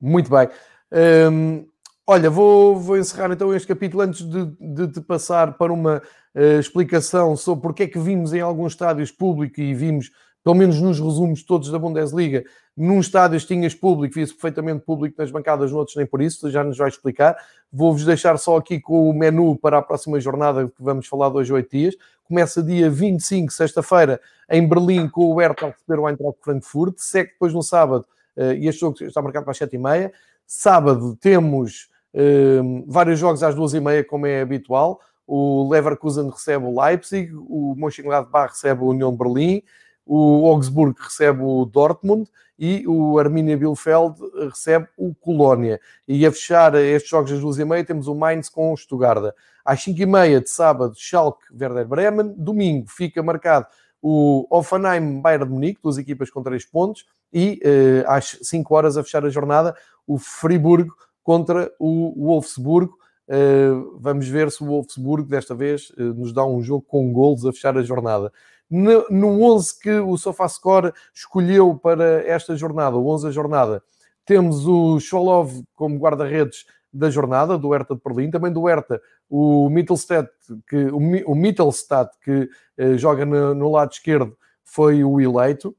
Muito 0.00 0.28
bem. 0.28 0.48
Um, 0.92 1.66
olha, 2.06 2.28
vou, 2.28 2.76
vou 2.76 2.98
encerrar 2.98 3.32
então 3.32 3.54
este 3.54 3.68
capítulo 3.68 4.02
antes 4.02 4.22
de, 4.28 4.46
de, 4.60 4.86
de 4.88 5.00
passar 5.00 5.56
para 5.56 5.72
uma 5.72 6.02
uh, 6.34 6.58
explicação 6.58 7.36
sobre 7.36 7.62
porque 7.62 7.84
é 7.84 7.86
que 7.86 7.98
vimos 7.98 8.34
em 8.34 8.40
alguns 8.40 8.72
estádios 8.72 9.10
públicos 9.10 9.58
e 9.58 9.72
vimos, 9.72 10.10
pelo 10.44 10.54
menos 10.54 10.78
nos 10.78 11.00
resumos 11.00 11.42
todos 11.42 11.70
da 11.70 11.78
Bundesliga, 11.78 12.44
num 12.76 13.00
estádio 13.00 13.40
tinhas 13.40 13.74
público, 13.74 14.14
via-se 14.14 14.34
perfeitamente 14.34 14.84
público 14.84 15.16
nas 15.18 15.30
bancadas, 15.30 15.72
noutros 15.72 15.96
nem 15.96 16.04
por 16.04 16.20
isso, 16.20 16.50
já 16.50 16.62
nos 16.62 16.76
vai 16.76 16.88
explicar. 16.88 17.34
Vou-vos 17.72 18.04
deixar 18.04 18.38
só 18.38 18.58
aqui 18.58 18.78
com 18.78 19.08
o 19.08 19.14
menu 19.14 19.56
para 19.56 19.78
a 19.78 19.82
próxima 19.82 20.20
jornada 20.20 20.66
que 20.66 20.82
vamos 20.82 21.06
falar 21.06 21.30
de 21.30 21.36
hoje, 21.38 21.52
oito 21.52 21.70
dias. 21.70 21.96
Começa 22.24 22.62
dia 22.62 22.90
25, 22.90 23.50
sexta-feira, 23.52 24.20
em 24.50 24.68
Berlim, 24.68 25.08
com 25.08 25.32
o 25.32 25.40
Hertha 25.40 25.66
a 25.66 25.70
receber 25.70 25.98
o 25.98 26.08
Eintracht 26.08 26.38
Frankfurt. 26.42 26.96
Segue 26.98 27.30
depois 27.30 27.54
no 27.54 27.62
sábado, 27.62 28.04
eh, 28.36 28.56
e 28.56 28.68
este 28.68 28.80
jogo 28.80 29.02
está 29.02 29.22
marcado 29.22 29.44
para 29.44 29.52
as 29.52 29.58
sete 29.58 29.76
e 29.76 29.78
meia. 29.78 30.12
Sábado 30.46 31.16
temos 31.16 31.88
um, 32.14 32.84
vários 32.86 33.18
jogos 33.18 33.42
às 33.42 33.54
duas 33.54 33.72
e 33.72 33.80
meia, 33.80 34.04
como 34.04 34.26
é 34.26 34.42
habitual. 34.42 35.00
O 35.26 35.68
Leverkusen 35.70 36.28
recebe 36.28 36.66
o 36.66 36.80
Leipzig, 36.80 37.32
o 37.34 37.74
Mönchengladbach 37.76 38.52
recebe 38.52 38.82
o 38.82 38.88
União 38.88 39.10
de 39.10 39.18
Berlim, 39.18 39.62
o 40.06 40.46
Augsburg 40.48 40.94
recebe 41.00 41.42
o 41.42 41.64
Dortmund 41.64 42.28
e 42.58 42.86
o 42.86 43.18
Arminia 43.18 43.56
Bielefeld 43.56 44.16
recebe 44.48 44.86
o 44.96 45.14
Colónia. 45.14 45.80
E 46.06 46.24
a 46.24 46.30
fechar 46.30 46.74
estes 46.74 47.10
jogos 47.10 47.32
às 47.32 47.40
duas 47.40 47.58
e 47.58 47.64
meia 47.64 47.84
temos 47.84 48.06
o 48.06 48.14
Mainz 48.14 48.48
com 48.48 48.72
o 48.72 48.76
Stuttgart. 48.76 49.34
Às 49.64 49.82
cinco 49.82 50.00
e 50.02 50.06
meia 50.06 50.40
de 50.40 50.50
sábado, 50.50 50.94
Schalke 50.96 51.44
Werder 51.52 51.86
Bremen. 51.86 52.34
Domingo 52.36 52.86
fica 52.88 53.22
marcado 53.22 53.66
o 54.00 54.46
Offenheim 54.50 55.20
Bayern 55.20 55.46
de 55.46 55.50
Munique, 55.50 55.80
duas 55.82 55.96
equipas 55.96 56.28
com 56.28 56.42
três 56.42 56.64
pontos. 56.64 57.06
E 57.32 57.60
uh, 57.64 58.10
às 58.10 58.38
5 58.42 58.74
horas 58.74 58.96
a 58.96 59.02
fechar 59.02 59.24
a 59.24 59.30
jornada, 59.30 59.74
o 60.06 60.18
Friburgo 60.18 60.94
contra 61.22 61.72
o 61.80 62.14
Wolfsburgo. 62.16 62.96
Uh, 63.26 63.98
vamos 63.98 64.28
ver 64.28 64.50
se 64.52 64.62
o 64.62 64.66
Wolfsburgo 64.66 65.26
desta 65.26 65.54
vez 65.54 65.88
uh, 65.98 66.02
nos 66.14 66.32
dá 66.32 66.44
um 66.44 66.62
jogo 66.62 66.84
com 66.86 67.10
golos 67.12 67.46
a 67.46 67.52
fechar 67.52 67.76
a 67.78 67.82
jornada 67.82 68.30
no, 68.70 69.06
no 69.10 69.42
11 69.42 69.80
que 69.80 69.90
o 69.90 70.16
SofaScore 70.16 70.92
escolheu 71.14 71.76
para 71.76 72.26
esta 72.26 72.56
jornada, 72.56 72.96
o 72.96 73.06
11 73.08 73.28
a 73.28 73.30
jornada, 73.30 73.82
temos 74.24 74.66
o 74.66 74.98
Cholov 75.00 75.62
como 75.74 75.98
guarda-redes 75.98 76.64
da 76.92 77.10
jornada, 77.10 77.58
do 77.58 77.72
Hertha 77.72 77.94
de 77.94 78.00
Berlim, 78.02 78.30
também 78.30 78.52
do 78.52 78.64
Hertha, 78.64 79.00
o 79.28 79.68
Mittelstadt, 79.68 80.30
que, 80.68 80.76
o, 80.86 81.34
Mittelstadt, 81.34 82.16
que 82.22 82.48
eh, 82.78 82.96
joga 82.96 83.26
no, 83.26 83.54
no, 83.54 83.70
lado 83.70 83.92
esquerdo, 83.92 84.36
foi 84.62 85.02
o 85.02 85.20
eleito. 85.20 85.76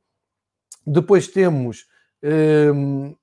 Depois 0.85 1.27
temos 1.27 1.87
ehm, 2.21 3.15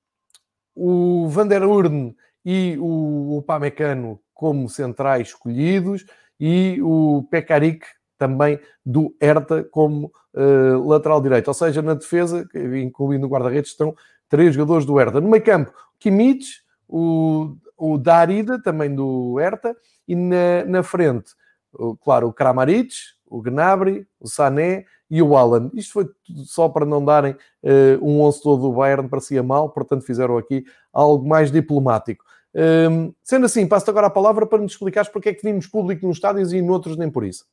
o 0.75 1.27
Van 1.29 1.47
der 1.47 1.63
Urne 1.63 2.15
e 2.43 2.77
o, 2.79 3.37
o 3.37 3.41
Pamecano 3.43 4.19
como 4.33 4.67
centrais 4.67 5.29
escolhidos 5.29 6.05
e 6.39 6.79
o 6.81 7.25
Pekarik 7.29 7.85
também 8.17 8.59
do 8.85 9.15
Herta 9.19 9.63
como 9.63 10.11
uh, 10.33 10.87
lateral 10.87 11.21
direito. 11.21 11.47
Ou 11.47 11.53
seja, 11.53 11.81
na 11.81 11.93
defesa, 11.93 12.47
incluindo 12.81 13.25
o 13.25 13.29
guarda-redes, 13.29 13.71
estão 13.71 13.95
três 14.29 14.55
jogadores 14.55 14.85
do 14.85 14.99
Herta. 14.99 15.21
No 15.21 15.29
meio 15.29 15.43
campo, 15.43 15.73
Kimmich, 15.99 16.61
o, 16.87 17.55
o 17.77 17.97
Darida, 17.97 18.61
também 18.61 18.93
do 18.93 19.39
Herta, 19.39 19.75
e 20.07 20.15
na, 20.15 20.65
na 20.65 20.83
frente, 20.83 21.31
o, 21.71 21.95
claro, 21.95 22.27
o 22.27 22.33
Kramaric, 22.33 22.93
o 23.25 23.41
Gnabry, 23.41 24.07
o 24.19 24.27
Sané 24.27 24.85
e 25.09 25.21
o 25.21 25.35
Alan. 25.35 25.71
Isto 25.73 25.93
foi 25.93 26.09
só 26.45 26.69
para 26.69 26.85
não 26.85 27.03
darem 27.03 27.33
uh, 27.33 28.03
um 28.03 28.21
11 28.21 28.41
todo 28.41 28.61
do 28.63 28.73
Bayern, 28.73 29.09
parecia 29.09 29.41
mal, 29.41 29.69
portanto 29.69 30.03
fizeram 30.03 30.37
aqui 30.37 30.65
algo 30.91 31.27
mais 31.27 31.51
diplomático. 31.51 32.23
Um, 32.55 32.59
ehm, 32.59 33.11
sendo 33.23 33.47
assim, 33.47 33.67
passo 33.67 33.89
agora 33.89 34.07
a 34.07 34.11
palavra 34.11 34.45
para 34.45 34.61
nos 34.61 34.73
explicares 34.73 35.09
porque 35.09 35.29
é 35.29 35.33
que 35.33 35.41
vimos 35.43 35.65
público 35.65 36.05
nos 36.05 36.17
estádios 36.17 36.53
e 36.53 36.61
noutros 36.61 36.97
nem 36.97 37.09
por 37.09 37.23
isso. 37.23 37.45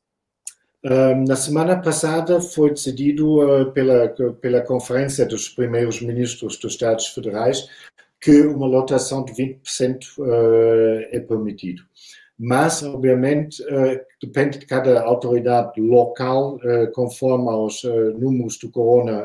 Na 0.83 1.37
semana 1.37 1.79
passada 1.79 2.41
foi 2.41 2.71
decidido 2.71 3.43
uh, 3.43 3.71
pela, 3.73 4.09
pela 4.41 4.63
Conferência 4.63 5.27
dos 5.27 5.47
Primeiros 5.47 6.01
Ministros 6.01 6.57
dos 6.57 6.73
Estados 6.73 7.09
Federais 7.09 7.69
que 8.19 8.43
uma 8.43 8.67
lotação 8.67 9.25
de 9.25 9.33
20% 9.33 10.19
uh, 10.19 11.07
é 11.11 11.21
permitido. 11.21 11.83
Mas, 12.39 12.83
obviamente, 12.83 13.63
uh, 13.63 14.01
depende 14.23 14.59
de 14.59 14.65
cada 14.65 15.03
autoridade 15.03 15.79
local, 15.79 16.59
conforme 16.95 17.51
aos 17.51 17.83
números 18.19 18.59
do 18.59 18.71
corona 18.71 19.23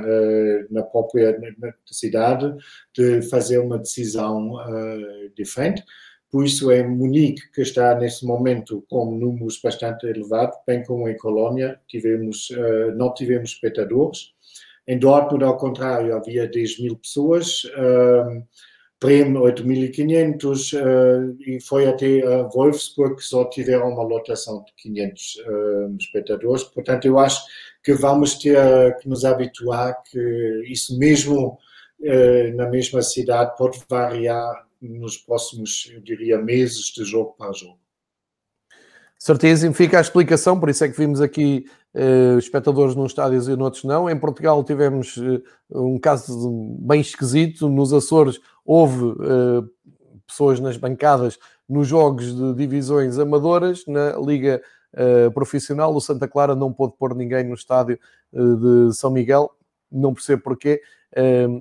na 0.69 0.83
própria 0.83 1.37
cidade, 1.85 2.53
de 2.93 3.21
fazer 3.21 3.59
uma 3.59 3.77
decisão 3.77 4.53
diferente. 5.35 5.83
Por 6.35 6.43
isso, 6.43 6.69
em 6.69 6.85
Munique, 6.85 7.49
que 7.53 7.61
está 7.61 7.95
nesse 7.95 8.25
momento 8.25 8.83
com 8.89 9.09
números 9.09 9.57
bastante 9.63 10.05
elevados, 10.05 10.57
bem 10.67 10.83
como 10.83 11.07
em 11.07 11.15
Colônia, 11.15 11.79
tivemos, 11.87 12.49
uh, 12.49 12.93
não 12.93 13.13
tivemos 13.13 13.51
espectadores. 13.51 14.33
Em 14.85 14.99
Dortmund, 14.99 15.45
ao 15.45 15.55
contrário, 15.55 16.13
havia 16.13 16.45
10 16.45 16.81
mil 16.81 16.97
pessoas. 16.97 17.63
Uh, 17.63 18.43
Bremen 18.99 19.35
8.500 19.35 20.73
uh, 20.73 21.37
e 21.39 21.61
foi 21.61 21.87
até 21.87 22.05
uh, 22.27 22.49
Wolfsburg 22.49 23.15
que 23.15 23.23
só 23.23 23.45
tiveram 23.45 23.93
uma 23.93 24.03
lotação 24.03 24.61
de 24.65 24.73
500 24.75 25.35
uh, 25.37 25.95
espectadores. 25.97 26.65
Portanto, 26.65 27.05
eu 27.05 27.17
acho 27.17 27.45
que 27.81 27.93
vamos 27.93 28.35
ter 28.35 28.97
que 28.97 29.07
nos 29.07 29.23
habituar 29.23 30.03
que 30.03 30.63
isso 30.67 30.99
mesmo 30.99 31.57
na 32.55 32.69
mesma 32.69 33.01
cidade 33.01 33.55
pode 33.57 33.79
variar 33.89 34.64
nos 34.87 35.17
próximos, 35.17 35.89
eu 35.93 36.01
diria, 36.01 36.41
meses 36.41 36.85
de 36.85 37.03
jogo 37.03 37.35
para 37.37 37.51
jogo. 37.51 37.79
Certíssimo, 39.17 39.73
fica 39.73 39.97
a 39.97 40.01
explicação, 40.01 40.59
por 40.59 40.69
isso 40.69 40.83
é 40.83 40.89
que 40.89 40.97
vimos 40.97 41.21
aqui 41.21 41.65
uh, 41.95 42.37
espectadores 42.37 42.95
num 42.95 43.05
estádios 43.05 43.47
e 43.47 43.55
noutros 43.55 43.83
não. 43.83 44.09
Em 44.09 44.19
Portugal 44.19 44.63
tivemos 44.63 45.17
uh, 45.17 45.41
um 45.71 45.97
caso 45.97 46.51
bem 46.81 47.01
esquisito, 47.01 47.69
nos 47.69 47.93
Açores 47.93 48.39
houve 48.65 49.03
uh, 49.03 49.67
pessoas 50.27 50.59
nas 50.59 50.77
bancadas 50.77 51.39
nos 51.67 51.87
jogos 51.87 52.35
de 52.35 52.53
divisões 52.53 53.17
amadoras, 53.17 53.83
na 53.87 54.15
Liga 54.19 54.61
Profissional, 55.33 55.93
o 55.93 55.99
Santa 55.99 56.25
Clara 56.25 56.55
não 56.55 56.71
pôde 56.71 56.93
pôr 56.97 57.15
ninguém 57.15 57.43
no 57.43 57.55
estádio 57.55 57.99
de 58.31 58.93
São 58.95 59.11
Miguel, 59.11 59.51
não 59.91 60.13
percebo 60.13 60.43
porquê. 60.43 60.79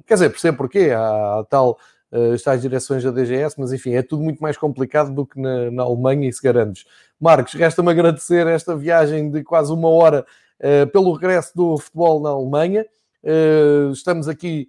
quer 0.07 0.15
dizer, 0.15 0.29
percebo 0.29 0.59
porquê, 0.59 0.91
há, 0.91 1.41
há 1.41 1.45
tal 1.49 1.79
uh, 2.15 2.35
está 2.35 2.53
às 2.53 2.63
direções 2.63 3.03
da 3.03 3.11
DGS, 3.11 3.57
mas 3.59 3.73
enfim, 3.73 3.95
é 3.95 4.03
tudo 4.03 4.23
muito 4.23 4.41
mais 4.41 4.57
complicado 4.57 5.13
do 5.13 5.27
que 5.27 5.39
na, 5.41 5.71
na 5.71 5.83
Alemanha, 5.83 6.29
isso 6.29 6.41
garantes. 6.43 6.87
Marcos, 7.21 7.55
resta-me 7.55 7.91
agradecer 7.91 8.47
esta 8.47 8.77
viagem 8.77 9.31
de 9.31 9.43
quase 9.43 9.73
uma 9.73 9.89
hora 9.89 10.25
uh, 10.61 10.87
pelo 10.91 11.13
regresso 11.13 11.55
do 11.57 11.77
futebol 11.77 12.23
na 12.23 12.31
Alemanha. 12.31 12.87
Uh, 13.23 13.91
estamos 13.93 14.29
aqui 14.29 14.69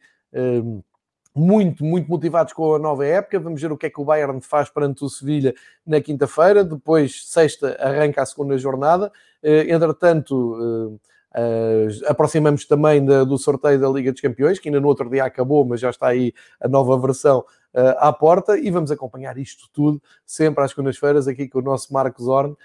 muito, 1.34 1.86
muito 1.86 2.10
motivados 2.10 2.52
com 2.52 2.76
a 2.76 2.80
nova 2.80 3.06
época. 3.06 3.40
Vamos 3.40 3.62
ver 3.62 3.72
o 3.72 3.78
que 3.78 3.86
é 3.86 3.90
que 3.90 4.02
o 4.02 4.04
Bayern 4.04 4.42
faz 4.42 4.70
perante 4.70 5.02
o 5.02 5.10
Sevilha 5.10 5.54
na 5.86 6.02
quinta-feira. 6.02 6.62
Depois, 6.62 7.26
sexta, 7.30 7.78
arranca 7.80 8.22
a 8.22 8.26
segunda 8.26 8.58
jornada. 8.58 9.10
Entretanto, 9.42 11.00
Uh, 11.36 11.90
aproximamos 12.08 12.66
também 12.66 13.04
da, 13.04 13.26
do 13.26 13.38
sorteio 13.38 13.78
da 13.78 13.90
Liga 13.90 14.10
dos 14.10 14.22
Campeões, 14.22 14.58
que 14.58 14.70
ainda 14.70 14.80
no 14.80 14.88
outro 14.88 15.10
dia 15.10 15.26
acabou, 15.26 15.66
mas 15.66 15.82
já 15.82 15.90
está 15.90 16.08
aí 16.08 16.34
a 16.62 16.68
nova 16.70 16.98
versão 16.98 17.40
uh, 17.40 17.98
à 17.98 18.14
porta, 18.14 18.58
e 18.58 18.72
vamos 18.72 18.90
acompanhar 18.90 19.38
isto 19.38 19.70
tudo 19.74 20.02
sempre 20.26 20.64
às 20.64 20.72
segundas-feiras 20.72 21.28
aqui 21.28 21.50
com 21.50 21.60
o 21.60 21.62
nosso 21.62 21.92
Marcos 21.92 22.26
Horn, 22.26 22.54
uh, 22.54 22.58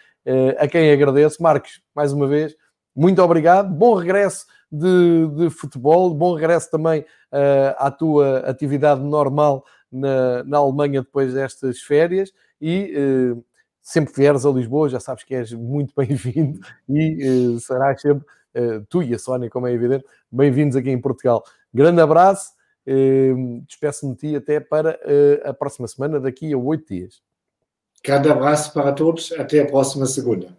a 0.56 0.68
quem 0.68 0.92
agradeço. 0.92 1.42
Marcos, 1.42 1.82
mais 1.92 2.12
uma 2.12 2.28
vez, 2.28 2.54
muito 2.94 3.20
obrigado, 3.20 3.68
bom 3.74 3.94
regresso 3.94 4.46
de, 4.70 5.26
de 5.36 5.50
futebol, 5.50 6.14
bom 6.14 6.32
regresso 6.34 6.70
também 6.70 7.04
à 7.76 7.90
tua 7.90 8.38
atividade 8.40 9.00
normal 9.00 9.64
na, 9.90 10.44
na 10.44 10.58
Alemanha 10.58 11.02
depois 11.02 11.32
destas 11.34 11.80
férias 11.80 12.32
e 12.60 12.92
sempre 13.80 14.12
vieres 14.14 14.44
a 14.44 14.50
Lisboa, 14.50 14.88
já 14.88 15.00
sabes 15.00 15.24
que 15.24 15.34
és 15.34 15.52
muito 15.52 15.92
bem-vindo 15.96 16.60
e 16.88 17.56
serás 17.60 18.00
sempre, 18.00 18.26
tu 18.88 19.02
e 19.02 19.14
a 19.14 19.18
Sónia, 19.18 19.50
como 19.50 19.66
é 19.66 19.72
evidente, 19.72 20.04
bem-vindos 20.30 20.76
aqui 20.76 20.90
em 20.90 21.00
Portugal. 21.00 21.44
Grande 21.72 22.00
abraço, 22.00 22.52
uh, 22.86 23.60
despeço-me 23.66 24.14
de 24.14 24.18
ti 24.18 24.36
até 24.36 24.60
para 24.60 24.98
a 25.44 25.52
próxima 25.52 25.86
semana, 25.86 26.20
daqui 26.20 26.52
a 26.52 26.58
oito 26.58 26.86
dias. 26.88 27.22
Grande 28.04 28.30
abraço 28.30 28.72
para 28.72 28.92
todos, 28.92 29.32
até 29.32 29.60
a 29.60 29.66
próxima 29.66 30.06
segunda. 30.06 30.56